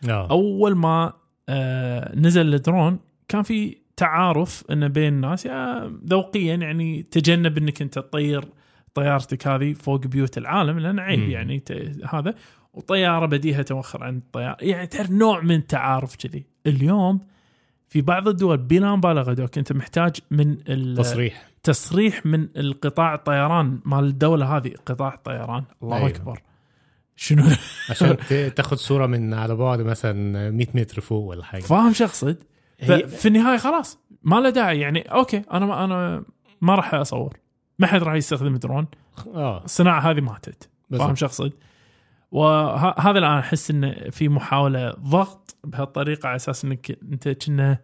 آه 0.10 0.28
أول 0.32 0.76
ما 0.76 1.14
آه، 1.50 2.16
نزل 2.16 2.54
الدرون 2.54 3.00
كان 3.28 3.44
في 3.44 3.78
تعارف 3.98 4.64
انه 4.72 4.88
بين 4.88 5.14
الناس. 5.14 5.46
يا 5.46 5.92
ذوقيا 6.10 6.56
يعني 6.56 7.04
تجنب 7.04 7.58
إنك 7.58 7.82
أنت 7.82 7.94
تطير 8.00 8.46
طيارتك 8.94 9.48
هذه 9.48 9.74
فوق 9.74 10.08
بيوت 10.08 10.38
العالم 10.38 10.80
لأن 10.80 11.00
عيب. 11.00 11.20
يعني 11.30 11.64
هذا. 12.10 12.34
وطيارة 12.74 13.26
بديهة 13.26 13.62
توخر 13.62 14.04
عن 14.04 14.18
الطياره 14.18 14.58
يعني 14.62 14.88
تعرف 14.88 15.12
نوع 15.12 15.42
من 15.42 15.56
التعارف 15.56 16.16
كذي. 16.16 16.46
اليوم 16.68 17.20
في 17.90 18.02
بعض 18.02 18.28
الدول 18.28 18.58
بلا 18.58 18.96
مبالغة 18.96 19.34
doc 19.34 19.58
أنت 19.58 19.74
محتاج 19.74 20.16
من 20.32 20.58
ال- 20.70 20.98
تصريح. 20.98 21.48
تصريح 21.64 22.26
من 22.26 22.48
القطاع 22.58 23.14
الطيران 23.14 23.80
مال 23.86 24.04
الدولة 24.04 24.58
هذه. 24.58 24.72
قطاع 24.86 25.14
الطيران. 25.14 25.64
الله. 25.84 25.98
أيوه. 25.98 26.08
أكبر. 26.10 26.42
شنو؟ 27.20 27.44
عشان 27.90 28.18
ت- 28.30 28.34
تاخد 28.56 28.78
صورة 28.78 29.06
من 29.06 29.34
على 29.34 29.56
بعد 29.56 29.82
مثلا 29.82 30.52
100 30.52 30.68
متر 30.74 31.02
فوق 31.02 31.24
ولا 31.26 31.44
حاجة. 31.44 31.62
فاهم 31.62 31.94
شو 31.94 32.04
اقصد؟ 32.04 32.38
في 33.08 33.28
النهاية 33.28 33.58
خلاص 33.58 34.00
ما 34.24 34.36
له 34.36 34.50
داعي 34.50 34.80
يعني. 34.80 35.02
okay 35.02 35.42
أنا 35.54 35.66
ما 35.66 35.84
أنا 35.84 36.24
ما 36.62 36.76
راح 36.76 36.94
أصور. 36.94 37.38
ما 37.80 37.88
حد 37.88 38.04
راح 38.04 38.14
يستخدم 38.14 38.56
درون 38.56 38.88
آه. 39.28 39.64
الصناعة 39.66 40.00
هذه 40.12 40.22
ماتت 40.22 40.70
فاهم 40.92 41.16
شو 41.16 41.26
اقصد؟ 41.26 41.52
وهذا 42.32 43.18
الآن 43.20 43.38
أحس 43.38 43.72
انه 43.72 43.94
في 44.12 44.30
محاولة 44.30 44.92
ضغط 44.92 45.56
بهالطريقة 45.64 46.28
على 46.28 46.36
أساس 46.36 46.66
إنك 46.66 46.98
أنت 47.12 47.30
كنا 47.30 47.78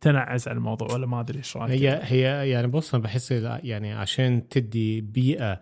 تنعز 0.00 0.48
على 0.48 0.56
الموضوع 0.56 0.88
ولا 0.92 1.06
ما 1.06 1.20
أدري 1.20 1.38
إيش 1.38 1.56
رايك. 1.56 1.70
هي 1.82 2.00
هي 2.02 2.50
يعني 2.50 2.66
بص 2.66 2.94
أنا 2.94 3.02
بحس 3.02 3.32
يعني 3.32 3.92
عشان 3.92 4.48
تدي 4.48 5.00
بيئة 5.00 5.44
آه، 5.52 5.60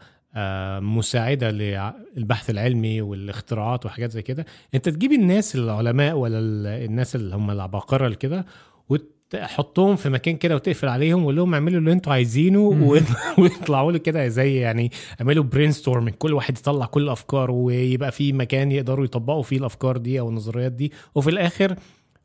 مساعدة 0.81 1.51
للبحث 1.51 2.51
العلمي 2.51 3.01
والاختراعات 3.03 3.87
وحاجات 3.87 4.11
زي 4.11 4.23
كده. 4.23 4.47
انت 4.75 4.89
تجيب 4.89 5.13
الناس 5.13 5.55
العلماء 5.57 6.15
ولا 6.17 6.39
ال- 6.39 6.67
الناس 6.67 7.17
اللي 7.17 7.37
هم 7.37 7.51
العباقرة 7.51 8.07
اللي 8.07 8.17
كده 8.17 8.47
وتحطهم 8.89 9.97
في 9.97 10.09
مكان 10.09 10.37
كده 10.37 10.55
وتقفل 10.55 10.89
عليهم 10.89 11.23
وقول 11.23 11.37
لهم 11.37 11.55
اعملوا 11.55 11.79
اللي 11.79 11.93
أنتوا 11.93 12.13
عايزينه 12.13 12.61
ويطلعوا 13.39 13.93
له 13.93 13.99
كده 13.99 14.29
زي 14.29 14.57
يعني 14.57 14.91
اعملوا 15.21 15.45
brainstorming 15.45 16.15
كل 16.15 16.33
واحد 16.33 16.59
يطلع 16.59 16.87
كل 16.87 17.03
الأفكار 17.03 17.51
ويبقى 17.51 18.13
في 18.13 18.33
مكان 18.33 18.73
يقدروا 18.73 19.05
يطبقوا 19.05 19.43
فيه 19.43 19.57
الأفكار 19.57 19.97
دي 19.97 20.21
أو 20.21 20.29
النظريات 20.29 20.73
دي. 20.73 20.93
وفي 21.15 21.31
الآخر 21.31 21.77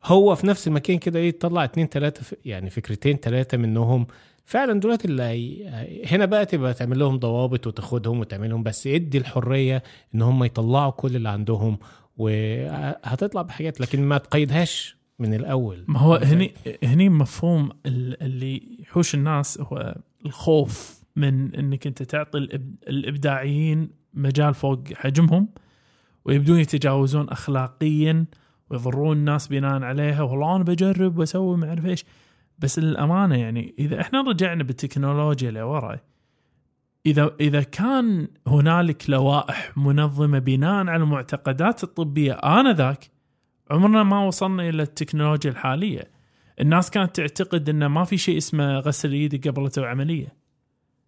هو 0.06 0.36
في 0.36 0.48
نفس 0.48 0.68
المكان 0.68 0.98
كده 0.98 1.20
إيه 1.20 1.30
يطلع 1.30 1.64
اتنين 1.64 1.90
تلاتة 1.90 2.22
يعني 2.46 2.70
فكرتين 2.70 3.20
تلاتة 3.20 3.58
منهم 3.58 4.08
فعلا 4.48 4.80
دولت 4.80 5.06
اللي 5.06 5.24
هي- 5.24 6.02
هنا 6.06 6.26
بقى 6.26 6.46
تبقى 6.46 6.74
تعمل 6.74 7.00
لهم 7.00 7.18
ضوابط 7.20 7.68
وتاخدهم 7.68 8.20
وتعملهم 8.20 8.64
بس 8.64 8.88
ادي 8.88 9.18
الحرية 9.18 9.84
إن 10.16 10.22
هم 10.22 10.44
يطلعوا 10.44 10.92
كل 10.92 11.16
اللي 11.16 11.30
عندهم 11.30 11.78
وهتطلع 12.18 13.42
بحاجات 13.42 13.82
لكن 13.82 14.02
ما 14.02 14.18
تقيدهاش 14.18 14.98
من 15.20 15.34
الأول. 15.34 15.86
ما 15.88 16.00
هو 16.00 16.16
هني 16.16 16.54
هني 16.84 17.10
مفهوم 17.10 17.70
ال- 17.86 18.24
اللي 18.24 18.78
يحوش 18.80 19.16
الناس 19.16 19.62
هو 19.62 19.96
الخوف 20.26 21.02
من 21.16 21.56
إنك 21.56 21.88
أنت 21.88 22.04
تعطي 22.04 22.38
الإبداعيين 22.88 23.90
مجال 24.14 24.54
فوق 24.54 24.80
حجمهم 24.94 25.50
ويبدون 26.26 26.60
يتجاوزون 26.60 27.30
اخلاقيا 27.30 28.26
ويضرون 28.70 29.18
الناس 29.18 29.48
بناء 29.48 29.84
عليها 29.84 30.22
والله 30.22 30.56
أنا 30.56 30.64
بجرب 30.64 31.18
وأسوي 31.18 31.58
ما 31.58 31.70
أعرف 31.70 31.86
إيش. 31.86 32.06
بس 32.60 32.80
للأمانة 32.80 33.36
يعني 33.36 33.76
إذا 33.80 34.02
إحنا 34.02 34.22
رجعنا 34.22 34.64
بالتكنولوجيا 34.64 35.52
لورا 35.52 36.00
إذا 37.06 37.32
إذا 37.40 37.62
كان 37.62 38.28
هنالك 38.48 39.10
لوائح 39.10 39.78
منظمة 39.78 40.40
بناء 40.40 40.88
على 40.88 41.04
المعتقدات 41.04 41.84
الطبية 41.84 42.34
آنذاك 42.34 43.10
عمرنا 43.72 44.04
ما 44.04 44.26
وصلنا 44.26 44.70
إلى 44.70 44.84
التكنولوجيا 44.84 45.52
الحالية. 45.52 46.12
الناس 46.62 46.92
كانت 46.92 47.16
تعتقد 47.16 47.70
انه 47.70 47.88
ما 47.88 48.04
في 48.04 48.18
شيء 48.18 48.38
اسمه 48.38 48.80
غسل 48.80 49.12
إيدك 49.12 49.48
قبل 49.48 49.70
تسوي 49.70 49.88
عملية. 49.88 50.28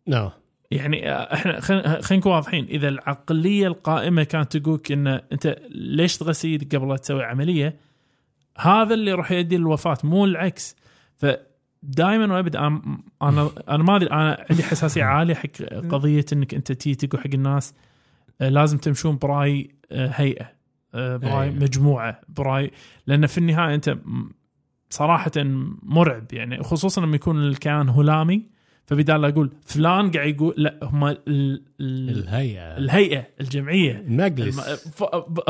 نو 0.07 0.31
يعني 0.71 1.11
إحنا 1.33 1.59
خلينا 1.59 2.01
نكون 2.11 2.31
واضحين. 2.31 2.65
إذا 2.65 2.87
العقلية 2.87 3.67
القائمة 3.67 4.23
كانت 4.23 4.57
تقولك 4.57 4.91
إن 4.91 5.07
أنت 5.07 5.57
ليش 5.69 6.17
تغسل 6.17 6.47
إيدك 6.47 6.75
قبل 6.75 6.89
لا 6.89 6.97
تسوي 6.97 7.23
عملية 7.23 7.79
هذا 8.57 8.93
اللي 8.93 9.13
راح 9.13 9.31
يؤدي 9.31 9.57
للوفاة 9.57 9.97
مو 10.03 10.25
العكس. 10.25 10.75
فدائما 11.19 12.33
وابدا 12.35 12.59
أنا 13.21 13.49
أنا 13.69 13.83
ما 13.83 13.95
أدري 13.95 14.11
أنا 14.11 14.45
عندي 14.49 14.63
حساسية 14.63 15.03
عالية 15.13 15.33
حق 15.35 15.63
قضية 15.89 16.25
إنك 16.33 16.53
أنت 16.53 16.71
تي 16.71 16.95
تقول 16.95 17.21
حق 17.21 17.29
الناس. 17.33 17.73
آه، 18.41 18.49
لازم 18.49 18.77
تمشون 18.77 19.17
براي 19.17 19.75
آه، 19.91 20.07
هيئة 20.07 20.51
آه، 20.93 21.17
براي 21.17 21.43
أيوة. 21.43 21.55
مجموعة 21.55 22.21
براي 22.29 22.71
لأن 23.07 23.27
في 23.27 23.37
النهاية 23.37 23.75
أنت 23.75 23.97
صراحة 24.89 25.31
مرعب 25.83 26.33
يعني 26.33 26.63
خصوصا 26.63 27.01
لما 27.01 27.15
يكون 27.15 27.37
الكيان 27.47 27.89
هلامي. 27.89 28.59
فبدال 28.85 29.25
أقول 29.25 29.51
فلان 29.65 30.11
قاعد 30.11 30.35
يقول 30.35 30.53
لا 30.57 30.79
هم 30.83 31.05
ال- 31.05 31.21
ال- 31.27 32.09
الهيئة. 32.09 32.77
الهيئة 32.77 33.27
الجمعية. 33.41 33.91
الم- 33.91 34.05
المجلس 34.21 34.59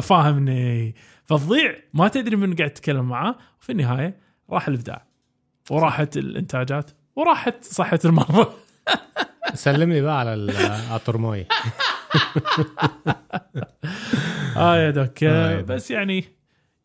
فاهمني. 0.02 0.96
فتضيع 1.26 1.76
ما 1.94 2.08
تدري 2.08 2.36
من 2.36 2.56
قاعد 2.56 2.70
تتكلم 2.70 3.06
معاه 3.10 3.36
وفي 3.62 3.72
النهاية 3.72 4.18
راح 4.50 4.68
الإبداع. 4.68 5.09
وراحت 5.72 6.18
الإنتاجات 6.18 6.92
وراحت 7.16 7.64
صحة 7.64 8.00
المرضى. 8.06 8.46
سلم 9.54 9.94
لي 9.94 10.02
بقى 10.02 10.20
على 10.20 10.34
ال- 10.34 10.58
على 10.90 10.96
الترماي 10.96 11.46
آه 14.58 14.78
يا 14.78 14.92
دوك. 14.92 15.24
آه 15.24 15.52
يا 15.52 15.56
دوك. 15.62 15.66
بس 15.66 15.92
يعني 15.92 16.24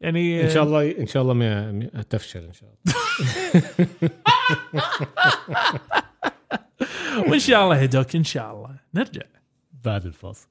يعني 0.01 0.45
إن 0.45 0.51
شاء 0.51 0.62
الله 0.62 0.99
إن 0.99 1.07
شاء 1.07 1.22
الله 1.22 1.35
ما 1.35 1.80
تفشل 2.11 2.45
إن 2.45 2.53
شاء 2.53 2.70
الله. 2.70 2.95
وإن 7.28 7.39
شاء 7.39 7.64
الله 7.64 7.78
يا 7.80 7.87
دوك 7.87 8.16
إن 8.16 8.24
شاء 8.24 8.53
الله. 8.55 8.70
نرجع. 8.95 9.22
بعد 9.85 10.07
الفاصل. 10.07 10.49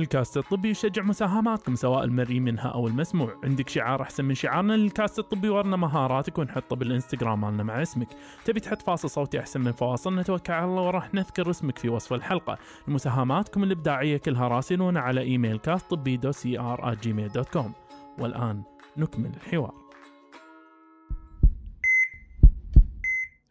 الكاست 0.00 0.36
الطبي 0.36 0.70
يشجع 0.70 1.02
مساهماتكم 1.02 1.74
سواء 1.74 2.04
المرئي 2.04 2.40
منها 2.40 2.68
أو 2.68 2.86
المسموع، 2.86 3.40
عندك 3.44 3.68
شعار 3.68 4.02
أحسن 4.02 4.24
من 4.24 4.34
شعارنا 4.34 4.72
للكاست 4.72 5.18
الطبي 5.18 5.48
ورنا 5.48 5.76
مهاراتك 5.76 6.38
ونحطه 6.38 6.76
بالإنستغرام 6.76 7.40
مالنا 7.40 7.62
مع 7.62 7.82
اسمك، 7.82 8.08
تبي 8.44 8.60
تحط 8.60 8.82
فاصل 8.82 9.10
صوتي 9.10 9.40
أحسن 9.40 9.60
من 9.60 9.72
فواصل؟ 9.72 10.18
نتوكل 10.18 10.52
على 10.52 10.64
الله 10.64 10.82
وراح 10.82 11.14
نذكر 11.14 11.50
اسمك 11.50 11.78
في 11.78 11.88
وصف 11.88 12.12
الحلقة، 12.12 12.58
مساهماتكم 12.88 13.62
الإبداعية 13.62 14.16
كلها 14.16 14.48
راسلونا 14.48 15.00
على 15.00 15.20
إيميل 15.20 15.58
كاست 15.58 15.90
طبي 15.90 16.16
dot 16.16 16.32
C 16.32 16.58
R 16.58 16.94
Gmail 16.94 17.28
dot 17.28 17.48
com، 17.48 17.72
والآن 18.18 18.62
نكمل 18.96 19.32
الحوار. 19.36 19.74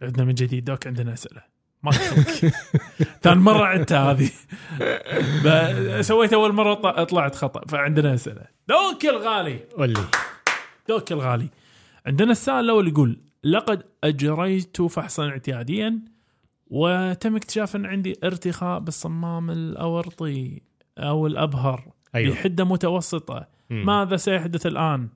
عندنا 0.02 0.26
من 0.26 0.34
جديد 0.34 0.66
doc 0.66 0.88
عندنا 0.88 1.14
أسئلة. 1.14 1.49
ما 1.84 1.92
ثاني 3.22 3.40
مره 3.40 3.66
عدتها 3.66 4.12
هذه. 4.12 4.32
سويت 6.02 6.34
أول 6.34 6.54
مرة 6.54 6.74
طلعت 7.04 7.36
خطأ. 7.36 7.66
فعندنا 7.66 8.14
أسئلة. 8.14 8.46
doc 8.68 9.06
الغالي. 9.06 9.60
قول 9.78 9.98
doc 10.90 11.12
الغالي. 11.12 11.50
عندنا 12.06 12.32
السؤال 12.32 12.66
الأول 12.66 12.88
يقول 12.88 13.22
لقد 13.44 13.84
أجريت 14.04 14.82
فحصا 14.82 15.30
اعتياديا 15.30 16.00
وتم 16.68 17.36
اكتشاف 17.36 17.76
ان 17.76 17.86
عندي 17.86 18.16
ارتخاء 18.24 18.80
بالصمام 18.80 19.52
الأورطي 19.52 20.62
أو 20.98 21.28
الأبهر 21.28 21.92
أيوه. 22.16 22.36
بحدة 22.36 22.64
متوسطة. 22.64 23.48
مم. 23.70 23.86
ماذا 23.86 24.18
سيحدث 24.18 24.66
الآن؟ 24.66 25.10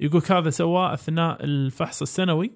يقول 0.00 0.22
هذا 0.30 0.50
سواه 0.50 0.94
أثناء 0.94 1.44
الفحص 1.44 2.02
السنوي. 2.02 2.52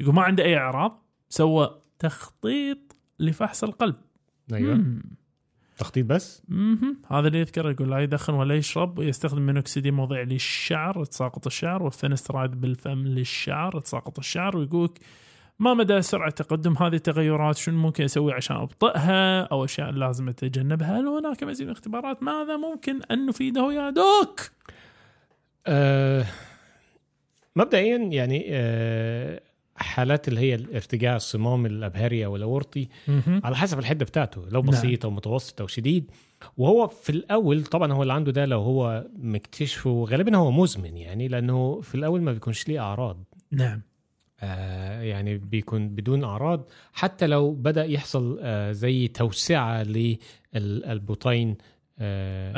يقول 0.00 0.14
ما 0.14 0.22
عنده 0.22 0.44
أي 0.44 0.56
أعراض. 0.56 1.06
سوى 1.28 1.80
تخطيط 1.98 2.93
لفحص 3.26 3.64
القلب. 3.64 3.96
أيوه. 4.52 4.74
مم. 4.74 5.02
تخطيط 5.78 6.06
بس؟ 6.06 6.42
مهم. 6.48 6.96
هذا 7.10 7.26
اللي 7.28 7.38
يذكر 7.40 7.70
يقول 7.70 7.90
لا 7.90 7.98
يدخن 7.98 8.34
ولا 8.34 8.54
يشرب 8.54 8.98
ويستخدم 8.98 9.46
مينوكسيديل 9.46 9.94
موضعي 9.94 10.24
للشعر 10.24 11.04
تساقط 11.04 11.46
الشعر 11.46 11.82
والفيناسترايد 11.82 12.60
بالفم 12.60 13.06
للشعر 13.06 13.80
تساقط 13.80 14.18
الشعر 14.18 14.56
ويقولك 14.56 14.98
ما 15.58 15.74
مدى 15.74 16.02
سرعة 16.02 16.30
تقدم 16.30 16.74
هذه 16.76 16.94
التغيرات؟ 16.94 17.56
شنو 17.56 17.78
ممكن 17.78 18.04
أسوي 18.04 18.32
عشان 18.32 18.56
أبطئها؟ 18.56 19.42
أو 19.42 19.64
أشياء 19.64 19.90
لازم 19.90 20.28
أتجنبها؟ 20.28 21.00
هل 21.00 21.06
هناك 21.06 21.44
مزيد 21.44 21.66
من 21.66 21.72
الاختبارات 21.72 22.22
ماذا 22.22 22.56
ممكن 22.56 23.02
أن 23.02 23.26
نفيده 23.26 23.72
يا 23.72 23.90
دوك؟ 23.90 24.40
آه 25.66 26.26
مبدئيا 27.56 27.96
يعني 27.96 28.46
آه 28.48 29.40
حالات 29.76 30.28
اللي 30.28 30.40
هي 30.40 30.54
الارتجاع 30.54 31.16
الصمام 31.16 31.66
الابهري 31.66 32.24
أو 32.24 32.36
الأورطي 32.36 32.88
على 33.28 33.56
حسب 33.56 33.78
الحدة 33.78 34.04
بتاعته 34.04 34.42
لو 34.50 34.60
نعم. 34.62 34.70
بسيط 34.70 35.04
أو 35.04 35.10
متوسط 35.10 35.60
أو 35.60 35.66
شديد. 35.66 36.10
وهو 36.56 36.86
في 36.86 37.10
الأول 37.10 37.64
طبعا 37.64 37.92
هو 37.92 38.02
اللي 38.02 38.12
عنده 38.12 38.32
ده 38.32 38.44
لو 38.46 38.60
هو 38.60 39.06
مكتشفه 39.18 40.04
غالبا 40.08 40.36
هو 40.36 40.50
مزمن 40.50 40.96
يعني 40.96 41.28
لأنه 41.28 41.80
في 41.80 41.94
الأول 41.94 42.22
ما 42.22 42.32
بيكونش 42.32 42.68
ليه 42.68 42.80
أعراض. 42.80 43.24
نعم. 43.50 43.82
آه 44.40 45.02
يعني 45.02 45.38
بيكون 45.38 45.88
بدون 45.88 46.24
أعراض. 46.24 46.70
حتى 46.92 47.26
لو 47.26 47.52
بدأ 47.52 47.84
يحصل 47.84 48.38
آه 48.42 48.72
زي 48.72 49.08
توسعة 49.08 49.82
للبطين 50.54 51.56
آه 51.98 52.56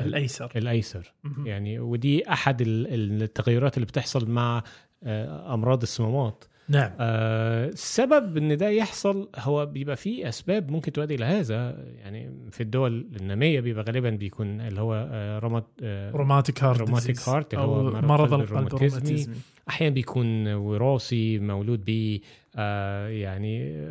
الأيسر. 0.57 1.13
مهم. 1.25 1.47
يعني 1.47 1.79
ودي 1.79 2.33
أحد 2.33 2.61
ال- 2.61 3.23
التغيرات 3.23 3.77
اللي 3.77 3.87
بتحصل 3.87 4.31
مع 4.31 4.63
آه، 5.05 5.55
أمراض 5.55 5.83
الصمامات. 5.83 6.45
نعم 6.69 6.91
آه، 7.01 7.69
السبب 7.69 8.37
إن 8.37 8.57
ده 8.57 8.69
يحصل 8.69 9.29
هو 9.37 9.67
بيبقى 9.67 9.97
فيه 9.97 10.29
أسباب 10.29 10.71
ممكن 10.71 10.93
تؤدي 10.93 11.15
إلى 11.15 11.25
هذا 11.25 11.85
يعني 11.99 12.31
في 12.51 12.63
الدول 12.63 13.07
النامية 13.21 13.61
بيبقى 13.61 13.85
غالبا 13.85 14.11
بيكون 14.11 14.61
اللي 14.61 14.81
هو 14.81 15.09
آه، 15.13 15.39
رمد 15.39 15.65
آه، 15.83 16.11
rheumatic 16.11 16.65
heart 16.65 16.81
rheumatic. 16.81 17.29
heart 17.29 17.55
اللي 17.55 17.65
هو 17.65 17.83
مرض 17.83 18.05
مرض 18.05 18.33
قلب 18.35 18.41
القلب 18.43 18.67
الروماتيزمي. 18.67 19.35
أحيانا 19.69 19.95
بيكون 19.95 20.49
وراثي 20.55 21.39
مولود 21.39 21.85
به 21.85 22.21
آه، 22.57 23.09
يعني 23.09 23.85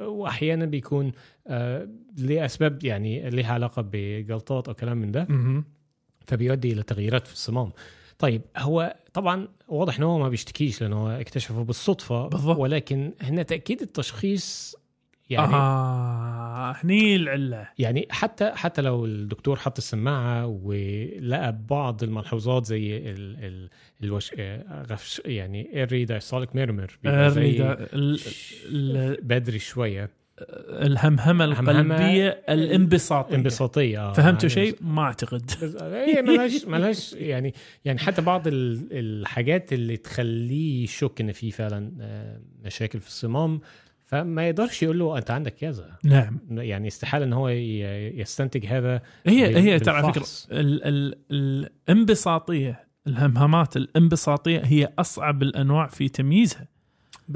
واحيانا 0.00 0.64
بيكون 0.64 1.12
آه، 1.46 1.88
لاسباب 2.18 2.84
يعني 2.84 3.30
لها 3.30 3.52
علاقة 3.52 3.84
بجلطات 3.92 4.68
أو 4.68 4.74
كلام 4.74 4.96
من 4.98 5.10
ده. 5.12 5.26
فبيؤدي 6.26 6.72
إلى 6.72 6.82
تغييرات 6.82 7.26
في 7.26 7.32
الصمام 7.32 7.70
طيب 8.22 8.42
هو 8.56 8.96
طبعا 9.12 9.48
واضح 9.68 9.96
ان 9.98 10.02
هو 10.02 10.18
ما 10.18 10.28
بيشتكيش 10.28 10.82
لأنه 10.82 10.96
هو 10.96 11.08
اكتشفه 11.08 11.62
بالصدفة 11.62 12.28
بالضبط. 12.28 12.58
ولكن 12.58 13.12
هنا 13.20 13.42
تأكيد 13.42 13.82
التشخيص 13.82 14.76
يعني 15.30 15.54
آه 15.54 16.74
هني 16.76 17.16
العلة 17.16 17.68
يعني 17.78 18.06
حتى 18.10 18.52
حتى 18.54 18.82
لو 18.82 19.04
الدكتور 19.04 19.56
حط 19.56 19.78
السماعة 19.78 20.46
ولقى 20.46 21.58
بعض 21.70 22.02
الملحوظات 22.02 22.66
زي 22.66 22.96
ال 22.96 23.44
ال 23.44 23.70
الوش 24.02 24.32
آه، 24.38 24.82
غفش 24.82 25.22
يعني 25.24 25.76
early 25.76 26.04
diastolic 26.04 26.56
murmur 26.56 26.98
بدري 29.22 29.58
شوية 29.58 30.10
الهمهمة 30.68 31.44
القلبية 31.44 32.28
الانبساطية 32.48 33.34
انبساطية 33.34 33.98
آه. 34.10 34.12
فهمتوا 34.12 34.48
يعني 34.48 34.70
شيء؟ 34.70 34.76
ما 34.80 35.02
أعتقد 35.02 35.50
هي 35.82 36.22
ملهاش 36.22 36.64
ملهاش 36.64 37.12
يعني 37.12 37.54
يعني 37.84 37.98
حتى 37.98 38.22
بعض 38.22 38.46
ال- 38.46 38.86
الحاجات 38.92 39.72
اللي 39.72 39.96
تخليه 39.96 40.84
يشك 40.84 41.20
ان 41.20 41.32
في 41.32 41.50
فعلا 41.50 41.92
آه، 42.00 42.40
مشاكل 42.64 43.00
في 43.00 43.06
الصمام 43.08 43.60
فما 44.06 44.48
يقدرش 44.48 44.82
يقول 44.82 44.98
له 44.98 45.18
أنت 45.18 45.30
عندك 45.30 45.54
كذا 45.54 45.98
نعم 46.04 46.38
يعني 46.50 46.88
استحالة 46.88 47.24
إن 47.24 47.32
هو 47.32 47.48
يستنتج 47.48 48.66
هذا 48.66 49.02
هي 49.26 49.56
هي 49.58 49.78
ترى 49.78 49.94
على 49.96 50.12
فكرة. 50.12 50.26
ال- 50.52 50.84
ال- 50.84 51.14
الانبساطية 51.30 52.84
الهمهمات 53.06 53.76
الانبساطية 53.76 54.60
هي 54.64 54.88
أصعب 54.98 55.42
الأنواع 55.42 55.86
في 55.86 56.08
تمييزها. 56.08 56.68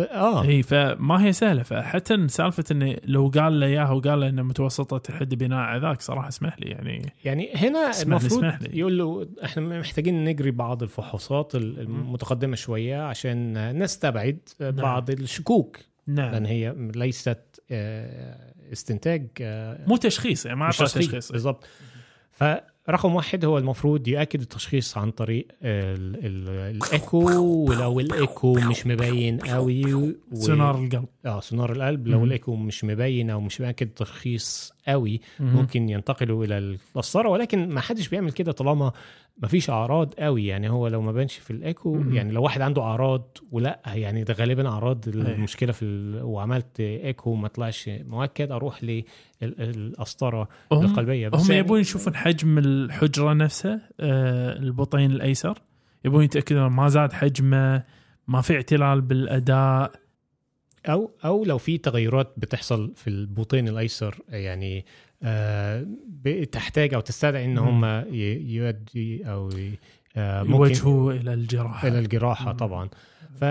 آه. 0.00 0.44
إي 0.44 0.62
فما 0.62 1.24
هي 1.24 1.32
سهلة. 1.32 1.62
فحتى 1.62 2.28
سالفة 2.28 2.64
انه 2.70 2.96
لو 3.04 3.28
قال 3.34 3.60
له 3.60 3.66
إياها 3.66 3.90
وقال 3.90 4.20
له 4.20 4.28
إنه 4.28 4.42
متوسطة 4.42 5.10
الحد 5.10 5.34
بناء 5.34 5.78
ذاك 5.78 6.00
صراحة 6.00 6.28
اسمح 6.28 6.60
لي 6.60 6.70
يعني 6.70 7.12
يعني 7.24 7.50
هنا 7.54 7.90
المفروض. 8.02 8.52
يقول 8.72 8.98
له 8.98 9.28
إحنا 9.44 9.80
محتاجين 9.80 10.24
نجري 10.24 10.50
بعض 10.50 10.82
الفحوصات 10.82 11.54
المتقدمة 11.54 12.56
شوية 12.56 13.02
عشان 13.02 13.78
نستبعد 13.78 14.38
بعض 14.60 15.10
الشكوك. 15.10 15.78
نعم. 16.06 16.32
لأن 16.32 16.46
هي 16.46 16.74
ليست 16.94 17.38
آه، 17.70 18.52
استنتاج 18.72 19.26
آه، 19.40 19.86
مو 19.86 19.96
تشخيص 19.96 20.46
يعني 20.46 20.58
ما 20.58 20.64
اعطى 20.64 20.84
تشخيص. 20.84 21.06
تشخيص. 21.06 21.32
بالضبط. 21.32 21.66
فرقم 22.86 23.14
واحد 23.14 23.44
هو 23.44 23.58
المفروض 23.58 24.08
يأكد 24.08 24.40
التشخيص 24.40 24.98
عن 24.98 25.10
طريق 25.10 25.46
ال 25.62 26.26
ال 26.26 26.48
الإيكو 26.76 27.18
ولو 27.68 28.00
الإيكو 28.00 28.54
مش 28.54 28.86
مبين 28.86 29.38
قوي 29.38 29.94
و... 29.94 30.14
سونار 30.34 30.84
القلب 30.84 31.04
آه 31.26 31.40
سونار 31.40 31.72
القلب 31.72 32.08
لو. 32.08 32.24
الإيكو 32.24 32.56
مش 32.56 32.84
مبين 32.84 33.30
أو 33.30 33.40
مش 33.40 33.60
مأكد 33.60 33.86
التشخيص 33.86 34.72
قوي. 34.88 35.20
ممكن 35.40 35.88
ينتقلوا 35.88 36.44
إلى 36.44 36.58
القسطره 36.58 37.28
ولكن 37.28 37.68
ما 37.68 37.80
حدش 37.80 38.08
بيعمل 38.08 38.32
كده 38.32 38.52
طالما 38.52 38.92
ما 39.38 39.48
فيش 39.48 39.70
أعراض 39.70 40.14
قوي 40.14 40.46
يعني 40.46 40.70
هو 40.70 40.88
لو 40.88 41.02
ما 41.02 41.12
بانش 41.12 41.34
في 41.34 41.50
الإيكو. 41.50 42.02
يعني 42.10 42.32
لو 42.32 42.42
واحد 42.42 42.60
عنده 42.60 42.82
أعراض 42.82 43.38
ولا 43.52 43.80
يعني 43.86 44.24
ده 44.24 44.34
غالبا 44.34 44.68
أعراض 44.68 45.08
أيوة. 45.08 45.28
المشكلة 45.30 45.72
في 45.72 45.84
ال... 45.84 46.22
وعملت 46.22 46.80
إيكو 46.80 47.34
ما 47.34 47.48
طلعش 47.48 47.88
مؤكد 47.88 48.50
أروح 48.50 48.84
للقسطره 49.42 50.48
القلبية 50.72 51.28
بس 51.28 51.40
هم 51.40 51.50
يعني 51.50 51.58
يبون 51.58 51.80
يشوفون 51.80 52.16
حجم 52.16 52.58
الحجرة 52.58 53.32
نفسها 53.32 53.80
آه، 54.00 54.58
البطين 54.58 55.10
الأيسر 55.10 55.58
يبون 56.04 56.24
يتأكدون 56.24 56.66
ما 56.66 56.88
زاد 56.88 57.12
حجمه 57.12 57.82
ما 58.28 58.40
في 58.40 58.54
اعتلال 58.54 59.00
بالأداء 59.00 59.92
أو 60.88 61.10
أو 61.24 61.44
لو 61.44 61.58
في 61.58 61.78
تغيرات 61.78 62.34
بتحصل 62.36 62.92
في 62.94 63.10
البطين 63.10 63.68
الأيسر 63.68 64.18
يعني 64.28 64.84
آه 65.22 65.86
بتحتاج 66.08 66.94
أو 66.94 67.00
تستدعي 67.00 67.44
إن 67.44 67.58
مم. 67.58 67.84
هم 67.84 68.04
يؤدي 68.50 69.30
أو 69.30 69.50
آه 70.16 70.42
يوجهوا 70.42 71.12
إلى 71.12 71.34
الجراحة 71.34 71.88
إلى 71.88 71.98
الجراحة 71.98 72.50
مم. 72.52 72.56
طبعا 72.56 72.88
ف 73.40 73.44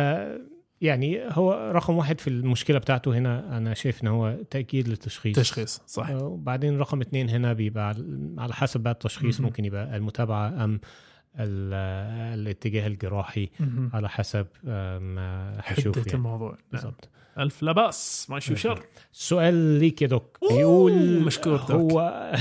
يعني 0.82 1.22
هو 1.30 1.72
رقم 1.76 1.96
واحد 1.98 2.20
في 2.22 2.30
المشكلة 2.30 2.78
بتاعته 2.78 3.18
هنا 3.18 3.58
أنا 3.58 3.74
شايف 3.74 4.04
إن 4.04 4.08
هو 4.08 4.38
تأكيد 4.50 4.88
للتشخيص 4.88 5.36
تشخيص 5.36 5.82
صح 5.88 6.10
آه، 6.10 6.24
وبعدين 6.24 6.78
رقم 6.78 7.02
اثنين 7.02 7.30
هنا 7.30 7.54
بيبقى 7.54 7.94
على- 8.40 8.52
حسب 8.52 8.80
بقى 8.80 8.94
التشخيص 8.94 9.40
مم. 9.40 9.46
ممكن 9.46 9.66
يبقى 9.66 9.98
المتابعة 9.98 10.64
أم 10.64 10.80
ال- 11.40 12.40
الاتجاه 12.40 12.88
الجراحي 12.88 13.50
مهم. 13.60 13.90
على 13.94 14.10
حسب 14.10 14.48
ما 15.02 15.56
هشوف 15.64 15.96
حدة 15.96 16.02
يعني 16.06 16.14
الموضوع 16.14 16.58
نعم. 16.74 16.84
ألف 17.40 17.64
لا 17.64 17.72
باس 17.72 18.28
ما 18.30 18.38
يشوف 18.38 18.58
شر. 18.58 18.84
سؤال 19.12 19.54
ليك 19.54 20.02
يا 20.02 20.08
دوك. 20.08 20.38
بيقول 20.52 21.20
مشكور 21.20 21.58
دوك. 21.58 21.72
هو 21.72 22.32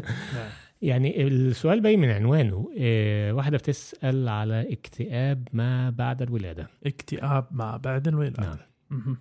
يعني 0.82 1.26
السؤال 1.26 1.80
باين 1.80 2.00
من 2.00 2.10
عنوانه. 2.10 2.70
إيه 2.76 3.32
واحدة 3.32 3.58
بتسأل 3.58 4.28
على 4.28 4.72
اكتئاب 4.72 5.48
ما 5.52 5.90
بعد 5.90 6.22
الولادة. 6.22 6.68
اكتئاب 6.86 7.46
ما 7.50 7.76
بعد 7.76 8.08
الولادة. 8.08 8.42
نعم. 8.90 9.16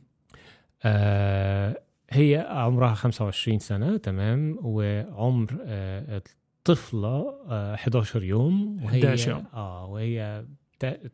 آه 0.83 1.81
هي 2.09 2.47
عمرها 2.49 2.93
25 2.93 3.59
سنة 3.59 3.97
تمام 3.97 4.59
وعمر 4.61 5.57
آه 5.65 6.21
الطفلة 6.57 7.35
آه 7.49 7.73
11 7.75 8.23
يوم 8.23 8.83
وهي 8.83 8.99
11 8.99 9.31
يوم. 9.31 9.43
آه 9.53 9.85
وهي 9.85 10.45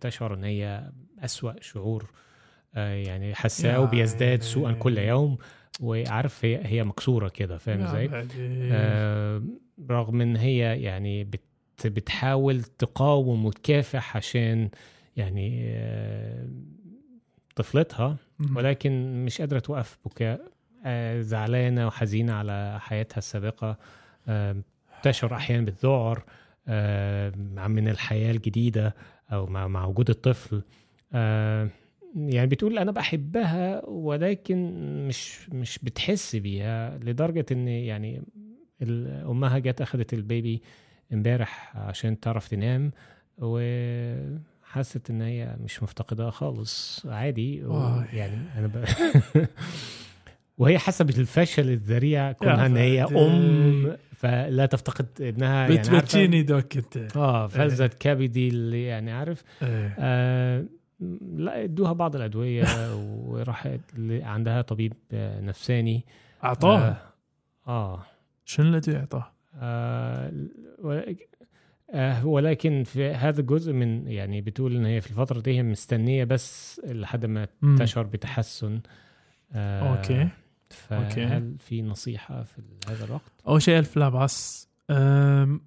تشعر 0.02 0.34
إن 0.34 0.44
هي 0.44 0.92
أسوأ 1.20 1.54
شعور 1.62 2.04
آه 2.04 2.25
يعني 2.76 3.36
حساه 3.36 3.80
وبيزداد. 3.82 4.42
سوءا 4.42 4.72
كل 4.72 4.98
يوم 4.98 5.38
وعارف 5.80 6.46
هي 6.46 6.60
هي 6.64 6.84
مكسورة 6.84 7.30
كده 7.30 7.58
فاهم 7.58 7.80
يا 7.80 7.86
إزاي؟ 7.86 8.08
بعدين. 8.08 8.70
آه 8.72 9.42
رغم 9.90 10.22
إن 10.22 10.36
هي 10.36 10.82
يعني 10.82 11.24
بت 11.24 11.42
بتحاول 11.86 12.64
تقاوم 12.64 13.46
وتكافح 13.46 14.18
عشان 14.18 14.70
يعني 15.18 15.64
آه 15.68 16.48
طفلتها. 17.56 18.18
ولكن 18.56 19.26
مش 19.26 19.42
قادرة 19.42 19.60
توقف 19.60 19.98
بكاء 20.06 20.42
آه، 20.86 21.22
زعلانة 21.22 21.88
وحزينة 21.88 22.34
على 22.34 22.78
حياتها 22.82 23.18
السابقة 23.18 23.78
آه، 24.28 24.56
تشعر 25.04 25.36
أحيانا 25.36 25.66
بالذعر 25.66 26.24
آه، 26.68 27.30
من 27.68 27.88
الحياة 27.88 28.32
الجديدة 28.32 28.96
أو 29.32 29.46
مع, 29.46 29.68
مع 29.68 29.86
وجود 29.86 30.10
الطفل 30.10 30.62
آه، 31.14 31.70
يعني 32.16 32.48
بتقول 32.48 32.78
أنا 32.78 32.92
بحبها 32.92 33.86
ولكن 33.86 34.72
مش 35.08 35.50
مش 35.50 35.80
بتحس 35.84 36.36
بيها 36.36 36.98
لدرجة 36.98 37.46
إن 37.52 37.68
يعني 37.68 38.24
أمها 39.30 39.60
جت 39.60 39.82
أخدت 39.82 40.14
البيبي 40.14 40.62
امبارح 41.14 41.78
عشان 41.78 42.20
تعرف 42.20 42.48
تنام 42.48 42.92
وحست 43.38 45.10
إن 45.10 45.22
هي 45.22 45.56
مش 45.64 45.84
مفتقدة 45.84 46.30
خالص 46.30 47.06
عادي. 47.06 47.64
يعني 48.14 48.38
أنا 48.58 48.68
ب... 48.68 48.86
وهي 50.58 50.80
حاسه 50.80 51.06
بالفشل 51.06 51.70
الذريع 51.70 52.32
كونها 52.32 52.66
إن 52.66 52.78
هي. 52.78 53.04
أم 53.04 53.98
فلا 54.12 54.66
تفتقد 54.66 55.08
ابنها 55.22 55.68
يعني 56.16 56.44
دوك 56.44 56.78
أنت 56.78 57.18
آه 57.18 57.48
فلذة 57.48 57.88
كبدي 58.00 58.48
اللي 58.48 58.84
يعني 58.84 59.12
عارف 59.12 59.44
إيه. 59.62 59.96
آه 60.00 60.66
لا 61.36 61.64
ادوها 61.64 61.94
بعض 61.94 62.16
الأدوية 62.16 62.66
وراحت 63.30 63.80
ل- 63.98 64.22
عندها 64.24 64.62
طبيب 64.62 64.94
آه، 65.12 65.42
نفساني 65.42 66.06
اعطوها 66.44 67.12
آه, 67.68 67.72
آه. 67.72 68.06
شنو 68.46 68.70
الذي 68.70 68.96
اعطاه؟ 68.98 69.32
آه 69.56 70.32
آه 71.92 72.28
ولكن 72.28 72.84
في 72.84 73.10
هذا 73.14 73.42
الجزء 73.42 73.74
من 73.74 74.08
يعني 74.08 74.42
بتقول 74.42 74.76
إن 74.76 74.86
هي 74.86 75.02
في 75.02 75.10
الفترة 75.10 75.40
دي 75.40 75.58
هي 75.58 75.64
مستنية 75.64 76.24
بس 76.24 76.82
لحد 76.86 77.26
ما 77.26 77.48
مم. 77.62 77.76
تشعر 77.78 78.04
بتحسن 78.04 78.82
آه 79.54 79.96
أوكي 79.98 80.30
فهل 80.70 81.56
في 81.60 81.82
نصيحة 81.82 82.44
في 82.44 82.62
هذا 82.90 83.06
الوقت؟ 83.06 83.32
أول 83.48 83.62
شيء 83.62 83.80
ألف 83.80 83.98
لا 83.98 84.10
بأس 84.10 84.70
أه 84.90 85.60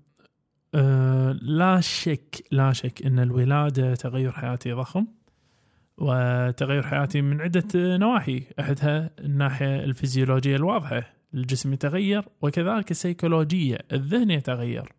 لا 1.43 1.81
شك 1.81 2.45
لا 2.51 2.73
شك 2.73 3.07
إن 3.07 3.19
الولادة 3.19 3.95
تغير 3.95 4.33
حياتي 4.33 4.73
ضخم 4.73 5.07
وتغير 5.99 6.83
حياتي 6.83 7.23
من 7.23 7.41
عدة 7.41 7.97
نواحي. 7.97 8.43
أحدها 8.61 9.11
الناحية 9.21 9.85
الفيزيولوجية 9.85 10.57
الواضحة 10.57 11.03
الجسم 11.35 11.73
يتغير 11.73 12.25
وكذلك 12.43 12.91
السيكولوجية 12.91 13.79
الذهن 13.93 14.31
يتغير. 14.31 14.93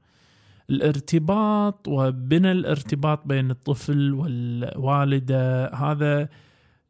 الارتباط 0.70 1.88
وبنى 1.88 2.52
الارتباط 2.52 3.28
بين 3.28 3.52
الطفل 3.52 4.14
والوالدة 4.14 5.68
هذا 5.74 6.30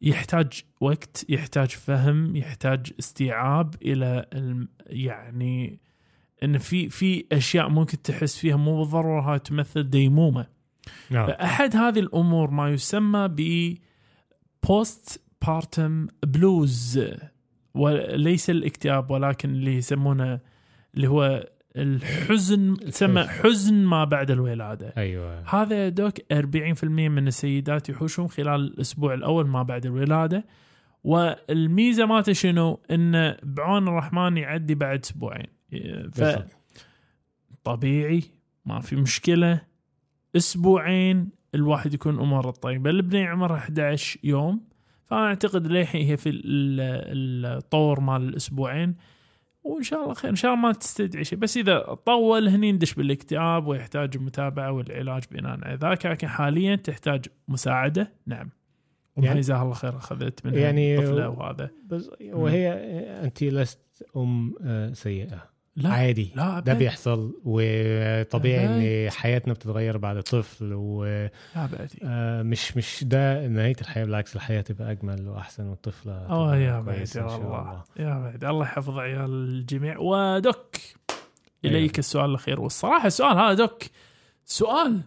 يحتاج 0.01 0.63
وقت 0.81 1.25
يحتاج 1.29 1.69
فهم 1.69 2.35
يحتاج 2.35 2.91
استيعاب 2.99 3.75
إلى 3.81 4.25
الم- 4.33 4.67
يعني 4.87 5.79
إن 6.43 6.57
في 6.57 6.89
في 6.89 7.25
أشياء 7.31 7.69
ممكن 7.69 8.01
تحس 8.01 8.37
فيها 8.37 8.55
مو 8.55 8.79
بالضرورة 8.79 9.37
تمثل 9.37 9.89
ديمومة. 9.89 10.45
نعم. 11.09 11.27
فأحد 11.27 11.75
هذه 11.75 11.99
الأمور 11.99 12.51
ما 12.51 12.69
يسمى 12.69 13.27
ب 13.27 13.39
postpartum 14.67 16.07
blues 16.25 17.01
وليس 17.73 18.49
الاكتئاب 18.49 19.11
ولكن 19.11 19.49
اللي 19.49 19.75
يسمونه 19.75 20.39
اللي 20.95 21.07
هو 21.07 21.49
الحزن 21.75 22.77
تسمى 22.77 23.23
حزن 23.23 23.73
ما 23.73 24.03
بعد 24.03 24.31
الولادة. 24.31 24.93
أيوه. 24.97 25.43
هذا 25.49 25.83
يا 25.83 25.89
doc 25.89 26.13
40% 26.33 26.83
من 26.83 27.27
السيدات 27.27 27.89
يحوشهم 27.89 28.27
خلال 28.27 28.61
الأسبوع 28.61 29.13
الأول 29.13 29.47
ما 29.47 29.63
بعد 29.63 29.85
الولادة. 29.85 30.45
والميزة 31.03 32.05
مالته 32.05 32.33
شنو؟ 32.33 32.79
انه 32.91 33.37
بعون 33.43 33.87
الرحمن 33.87 34.37
يعدي 34.37 34.75
بعد 34.75 34.99
أسبوعين. 34.99 35.47
بالضبط. 35.71 36.57
فطبيعي 37.63 38.23
ما 38.65 38.79
في 38.79 38.95
مشكلة. 38.95 39.61
أسبوعين 40.35 41.29
الواحد 41.55 41.93
يكون 41.93 42.19
أموره 42.19 42.51
طيبه 42.51 42.89
البنيه 42.89 43.27
عمرها 43.27 43.57
11 43.57 44.19
يوم 44.23 44.61
فأنا 45.05 45.25
أعتقد 45.25 45.67
للحين 45.67 46.05
هي 46.07 46.17
في 46.17 46.29
ال- 46.29 47.45
الطور 47.45 47.99
مال 47.99 48.21
الأسبوعين 48.21 48.95
وإن 49.63 49.83
شاء 49.83 50.01
الله 50.03 50.13
خير. 50.13 50.31
إن 50.31 50.35
شاء 50.35 50.53
الله 50.53 50.63
ما 50.67 50.71
تستدعي 50.71 51.23
شيء 51.23 51.39
بس 51.39 51.57
إذا 51.57 51.79
طول 52.05 52.47
هني 52.47 52.71
ندش 52.71 52.93
بالاكتئاب 52.93 53.67
ويحتاج 53.67 54.17
متابعه 54.17 54.71
والعلاج 54.71 55.23
بناء 55.31 55.59
على 55.65 55.75
ذاك 55.81 56.05
لكن 56.05 56.27
حاليا 56.27 56.75
تحتاج 56.75 57.25
مساعدة. 57.47 58.13
نعم. 58.27 58.49
يعني- 59.17 59.39
جزاها 59.39 59.61
الله 59.63 59.73
خير 59.73 59.97
أخذت 59.97 60.45
منها 60.45 60.59
يعني- 60.59 60.97
طفلة 60.97 61.29
وهذا. 61.29 61.69
بس 61.87 62.09
وهي 62.21 62.73
انت 63.23 63.43
لست 63.43 64.05
أم 64.17 64.55
آه، 64.61 64.93
سيئة. 64.93 65.49
لا 65.81 65.89
عادي. 65.89 66.31
لا 66.35 66.59
ده. 66.59 66.73
بيحصل 66.73 67.33
وطبيعي 67.45 69.05
إن. 69.07 69.11
حياتنا 69.11 69.53
بتتغير 69.53 69.97
بعد 69.97 70.21
طفل 70.23 70.69
ومش 70.73 71.29
لا 71.55 71.65
بعدي 71.65 71.99
مش 72.77 73.03
ده 73.03 73.47
نهاية 73.47 73.75
الحياة 73.81 74.05
بالعكس 74.05 74.35
الحياة 74.35 74.61
تبقى 74.61 74.91
أجمل 74.91 75.27
وأحسن 75.27 75.67
والطفلة 75.67 76.13
آه 76.13 76.55
يا 76.55 76.79
بعد 76.79 77.07
يا 77.15 77.35
الله. 77.35 77.83
يا 77.99 78.19
بعد 78.19 78.43
الله 78.45 78.63
يحفظ 78.65 78.97
عيال 78.99 79.29
الجميع. 79.29 79.97
ودك 79.99 80.79
إليك 81.65 81.75
أيوة. 81.91 81.93
السؤال 81.99 82.29
الأخير. 82.29 82.61
والصراحة 82.61 83.07
السؤال 83.07 83.37
هذا 83.37 83.53
دك 83.65 83.91
سؤال. 84.45 85.01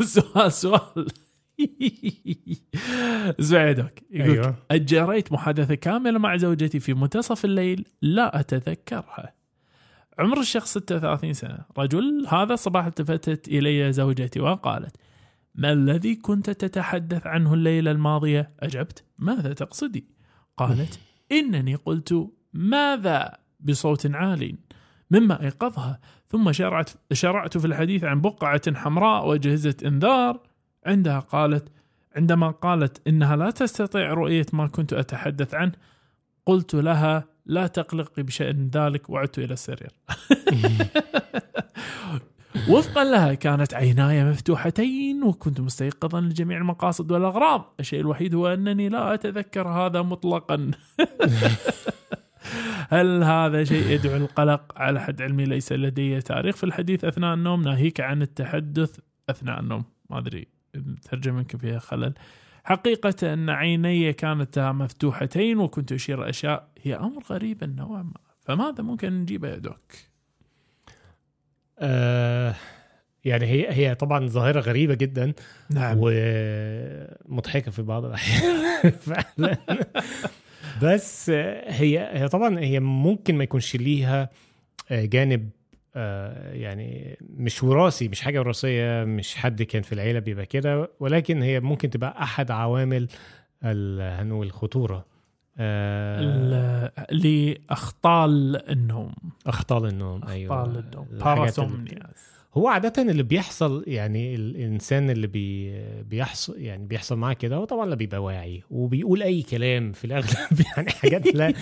سؤال 0.00 0.52
سؤال. 0.62 1.06
دوك. 3.74 3.92
يقول 4.10 4.30
أيوه. 4.30 4.54
أجريت 4.70 5.32
محادثة 5.32 5.74
كاملة 5.74 6.18
مع 6.18 6.36
زوجتي 6.36 6.80
في 6.80 6.94
منتصف 6.94 7.44
الليل 7.44 7.86
لا 8.02 8.40
أتذكرها. 8.40 9.32
عمر 10.22 10.40
الشخص 10.40 10.78
36 10.78 11.32
سنة. 11.32 11.58
رجل 11.78 12.26
هذا 12.28 12.54
الصباح 12.54 12.86
التفتت 12.86 13.48
إلي 13.48 13.92
زوجتي 13.92 14.40
وقالت 14.40 14.96
ما 15.54 15.72
الذي 15.72 16.14
كنت 16.14 16.50
تتحدث 16.50 17.26
عنه 17.26 17.54
الليلة 17.54 17.90
الماضية؟ 17.90 18.50
أجبت 18.60 19.04
ماذا 19.18 19.52
تقصدي؟ 19.52 20.04
قالت 20.56 21.00
إنني 21.32 21.74
قلت 21.74 22.30
ماذا 22.52 23.38
بصوت 23.60 24.14
عال 24.14 24.56
مما 25.10 25.42
أيقظها 25.42 26.00
ثم 26.28 26.52
شرعت, 26.52 26.90
شرعت 27.12 27.58
في 27.58 27.64
الحديث 27.64 28.04
عن 28.04 28.20
بقعة 28.20 28.74
حمراء 28.74 29.26
وأجهزة 29.26 29.76
إنذار. 29.84 30.40
عندها 30.86 31.18
قالت 31.18 31.68
عندما 32.16 32.50
قالت 32.50 33.08
إنها 33.08 33.36
لا 33.36 33.50
تستطيع 33.50 34.12
رؤية 34.12 34.46
ما 34.52 34.66
كنت 34.66 34.92
أتحدث 34.92 35.54
عنه 35.54 35.72
قلت 36.46 36.74
لها 36.74 37.24
لا 37.46 37.66
تقلقي 37.66 38.22
بشأن 38.22 38.70
ذلك 38.74 39.10
وعدت 39.10 39.38
إلى 39.38 39.52
السرير 39.52 39.92
وفقا 42.68 43.04
لها 43.04 43.34
كانت 43.34 43.74
عيناي 43.74 44.24
مفتوحتين 44.24 45.22
وكنت 45.22 45.60
مستيقظا 45.60 46.20
لجميع 46.20 46.58
المقاصد 46.58 47.12
والأغراض. 47.12 47.74
الشيء 47.80 48.00
الوحيد 48.00 48.34
هو 48.34 48.48
أنني 48.48 48.88
لا 48.88 49.14
أتذكر 49.14 49.68
هذا 49.68 50.02
مطلقا. 50.02 50.70
هل 52.90 53.22
هذا 53.24 53.64
شيء 53.64 53.86
يدعو 53.86 54.16
القلق؟ 54.16 54.72
على 54.76 55.00
حد 55.00 55.22
علمي 55.22 55.44
ليس 55.44 55.72
لدي 55.72 56.20
تاريخ 56.20 56.56
في 56.56 56.64
الحديث 56.64 57.04
أثناء 57.04 57.34
النوم. 57.34 57.62
ناهيك 57.62 58.00
عن 58.00 58.22
التحدث 58.22 58.98
أثناء 59.30 59.60
النوم. 59.60 59.84
ما 60.10 60.18
أدري 60.18 60.46
الترجمة 60.74 61.38
يمكن 61.38 61.58
فيها 61.58 61.78
خلل. 61.78 62.14
حقيقة 62.64 63.32
أن 63.32 63.50
عيني 63.50 64.12
كانتا 64.12 64.72
مفتوحتين 64.72 65.58
وكنت 65.58 65.92
أشير 65.92 66.28
أشياء 66.28 66.68
هي 66.82 66.94
أمر 66.94 67.22
غريب 67.30 67.64
نوعا 67.64 68.02
ما. 68.02 68.14
فماذا 68.40 68.82
ممكن 68.82 69.12
نجيبه 69.12 69.48
يا 69.48 69.56
دوك؟ 69.56 69.92
آه 71.78 72.54
يعني 73.24 73.46
هي 73.46 73.66
هي 73.70 73.94
طبعا 73.94 74.26
ظاهرة 74.26 74.60
غريبة 74.60 74.94
جدا 74.94 75.32
نعم. 75.70 75.96
ومضحكة 76.00 77.70
في 77.70 77.82
بعض 77.82 78.04
الأحيان 78.04 78.90
فعلا. 79.10 79.58
بس 80.82 81.30
هي 81.30 82.10
هي 82.12 82.28
طبعا 82.28 82.58
هي 82.58 82.80
ممكن 82.80 83.34
ما 83.34 83.44
يكونش 83.44 83.76
ليها 83.76 84.30
جانب 84.90 85.40
آه، 85.42 85.61
يعني 86.52 87.18
مش 87.36 87.62
وراثي 87.62 88.08
مش 88.08 88.20
حاجة 88.20 88.38
وراثية 88.38 89.04
مش 89.04 89.34
حد 89.36 89.62
كان 89.62 89.82
في 89.82 89.92
العيلة 89.92 90.18
بيبقى 90.18 90.46
كده 90.46 90.90
ولكن 91.00 91.42
هي 91.42 91.60
ممكن 91.60 91.90
تبقى 91.90 92.22
أحد 92.22 92.50
عوامل 92.50 93.08
هنقول 93.62 94.46
الخطوره 94.46 95.04
آه، 95.58 96.20
ال- 96.20 97.56
لأخطال 97.70 98.62
النوم. 98.70 99.12
أخطال 99.46 99.86
النوم 99.86 100.24
أيوه. 100.28 100.54
أخطال 100.62 100.78
النوم. 100.78 101.06
الحاجات 101.12 101.58
اللي- 101.58 101.68
باراسومنيا 101.68 102.08
هو 102.54 102.68
عادة 102.68 103.02
اللي 103.02 103.22
بيحصل 103.22 103.84
يعني 103.86 104.34
الإنسان 104.34 105.10
اللي 105.10 105.26
بي 105.26 105.72
بيحصل 106.02 106.60
يعني 106.60 106.86
بيحصل 106.86 107.16
معاه 107.18 107.32
كده 107.32 107.56
هو 107.56 107.64
طبعا 107.64 107.86
لا 107.86 107.94
بيبقى 107.94 108.22
واعي 108.22 108.62
وبيقول 108.70 109.22
أي 109.22 109.42
كلام 109.42 109.92
في 109.92 110.04
الأغلب 110.04 110.60
يعني 110.76 110.90
حاجات 110.90 111.34
لا 111.34 111.52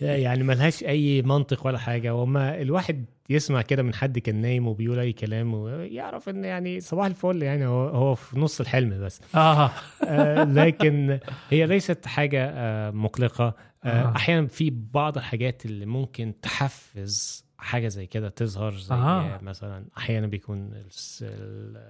يعني 0.00 0.42
ملهاش 0.44 0.84
أي 0.84 1.22
منطق 1.22 1.66
ولا 1.66 1.78
حاجة 1.78 2.14
وما 2.14 2.62
الواحد 2.62 3.04
يسمع 3.30 3.62
كده 3.62 3.82
من 3.82 3.94
حد 3.94 4.18
كان 4.18 4.36
نايم 4.40 4.66
وبيقول 4.68 4.98
أي 4.98 5.12
كلام 5.12 5.54
ويعرف 5.54 6.28
إن 6.28 6.44
يعني 6.44 6.80
صباح 6.80 7.06
الفل 7.06 7.42
يعني 7.42 7.66
هو, 7.66 7.88
هو 7.88 8.14
في 8.14 8.38
نص 8.38 8.60
الحلم 8.60 9.04
بس 9.04 9.20
آه 9.34 9.70
آه، 10.06 10.44
لكن 10.44 11.18
هي 11.50 11.66
ليست 11.66 12.06
حاجة 12.06 12.50
آه، 12.54 12.90
مقلقة 12.90 13.54
آه، 13.84 13.88
آه. 13.88 14.16
أحيانا 14.16 14.46
في 14.46 14.70
بعض 14.92 15.16
الحاجات 15.16 15.66
اللي 15.66 15.86
ممكن 15.86 16.34
تحفز 16.42 17.44
حاجة 17.58 17.88
زي 17.88 18.06
كده 18.06 18.28
تظهر 18.28 18.74
زي 18.76 18.94
آه. 18.94 19.38
مثلا 19.42 19.84
أحيانا 19.98 20.26
بيكون 20.26 20.70
الس- 20.88 21.24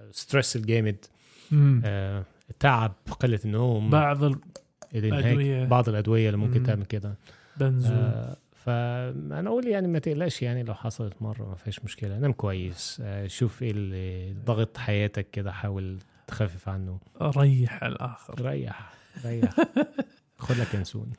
الستريس 0.09 0.55
الجامد 0.55 1.05
مم. 1.51 1.81
آه، 1.85 2.23
التعب 2.49 2.93
قلة 3.19 3.39
النوم 3.45 3.89
بعض 3.89 4.23
الإنهاك 4.23 5.25
الأدوية. 5.25 5.65
بعض 5.65 5.89
الأدوية 5.89 6.25
اللي 6.27 6.37
ممكن 6.37 6.59
مم. 6.59 6.65
تعمل 6.65 6.85
كده 6.85 7.15
البنزول 7.57 7.91
آه، 7.97 8.37
فأنا 8.65 9.49
أقول 9.49 9.67
يعني 9.67 9.87
ما 9.87 9.99
تقلقش 9.99 10.41
يعني 10.41 10.63
لو 10.63 10.73
حصلت 10.73 11.21
مرة 11.21 11.49
ما 11.49 11.55
فيش 11.55 11.83
مشكلة. 11.83 12.19
نام 12.19 12.31
كويس. 12.31 13.01
آه، 13.03 13.27
شوف 13.27 13.63
إيه 13.63 13.71
اللي 13.71 14.33
ضغط 14.45 14.77
حياتك 14.77 15.29
كده 15.31 15.51
حاول 15.51 15.97
تخفف 16.27 16.69
عنه. 16.69 16.99
ريح 17.21 17.83
الآخر. 17.83 18.41
ريح 18.41 18.93
ريح. 19.25 19.55
خد 20.37 20.57
لك 20.57 20.73
ينسون 20.73 21.11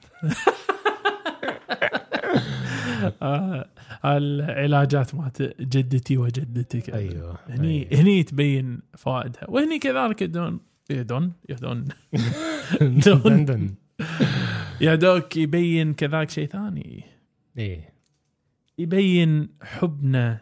آه 3.23 3.69
العلاجات 4.05 5.15
مالت 5.15 5.43
جدتي 5.61 6.17
وجدتك. 6.19 6.91
أيوه 6.91 7.39
هني 7.49 7.89
أيوة. 7.93 8.03
هني 8.03 8.23
تبين 8.23 8.81
فوائدها 8.97 9.51
وهني 9.51 9.79
كذلك 9.79 10.23
يدون 10.23 10.61
يدون 10.91 11.33
يدون. 11.49 11.85
دن. 13.45 13.75
يا 14.81 14.95
دوك 14.95 15.37
يبين 15.37 15.95
كذلك 15.95 16.31
شيء 16.31 16.49
ثاني. 16.49 17.12
إيه. 17.59 17.95
يبين 18.79 19.49
حبنا 19.63 20.41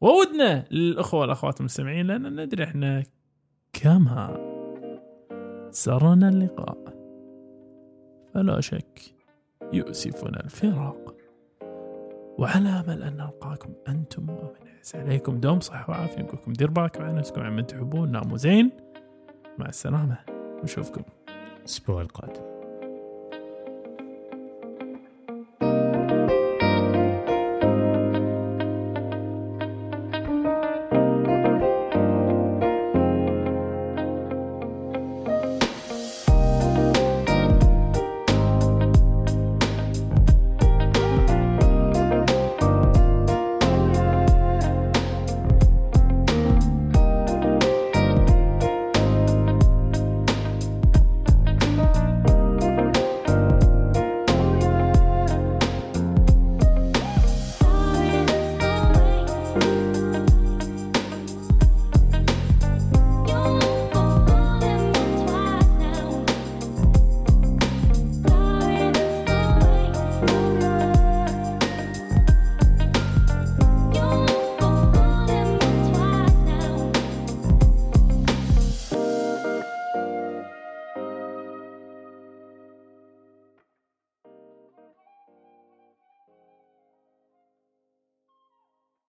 وودنا 0.00 0.64
للأخوة 0.70 1.20
والأخوات 1.20 1.60
المستمعين 1.60 2.06
لأن 2.06 2.40
ندري 2.40 2.64
إحنا 2.64 3.02
كما 3.72 4.36
سرنا 5.70 6.28
اللقاء. 6.28 6.94
فلا 8.34 8.60
شك 8.60 9.00
يؤسفنا 9.72 10.40
الفراق. 10.44 11.14
وعلى 12.38 12.68
أمل 12.68 13.02
أن 13.02 13.16
نلقاكم 13.16 13.72
أنتم 13.88 14.30
ومن 14.30 14.48
عليكم. 14.94 15.40
دوم 15.40 15.60
صحة 15.60 15.90
وعافية 15.90 16.22
نقولكم 16.22 16.52
دير 16.52 16.70
بالكم 16.70 17.02
على 17.02 17.18
نفسكم 17.18 17.40
عمن 17.40 17.66
تحبون. 17.66 18.12
ناموا 18.12 18.36
زين. 18.36 18.70
مع 19.58 19.66
السلامة. 19.66 20.18
نشوفكم 20.64 21.02
الأسبوع 21.58 22.02
القادم. 22.02 22.53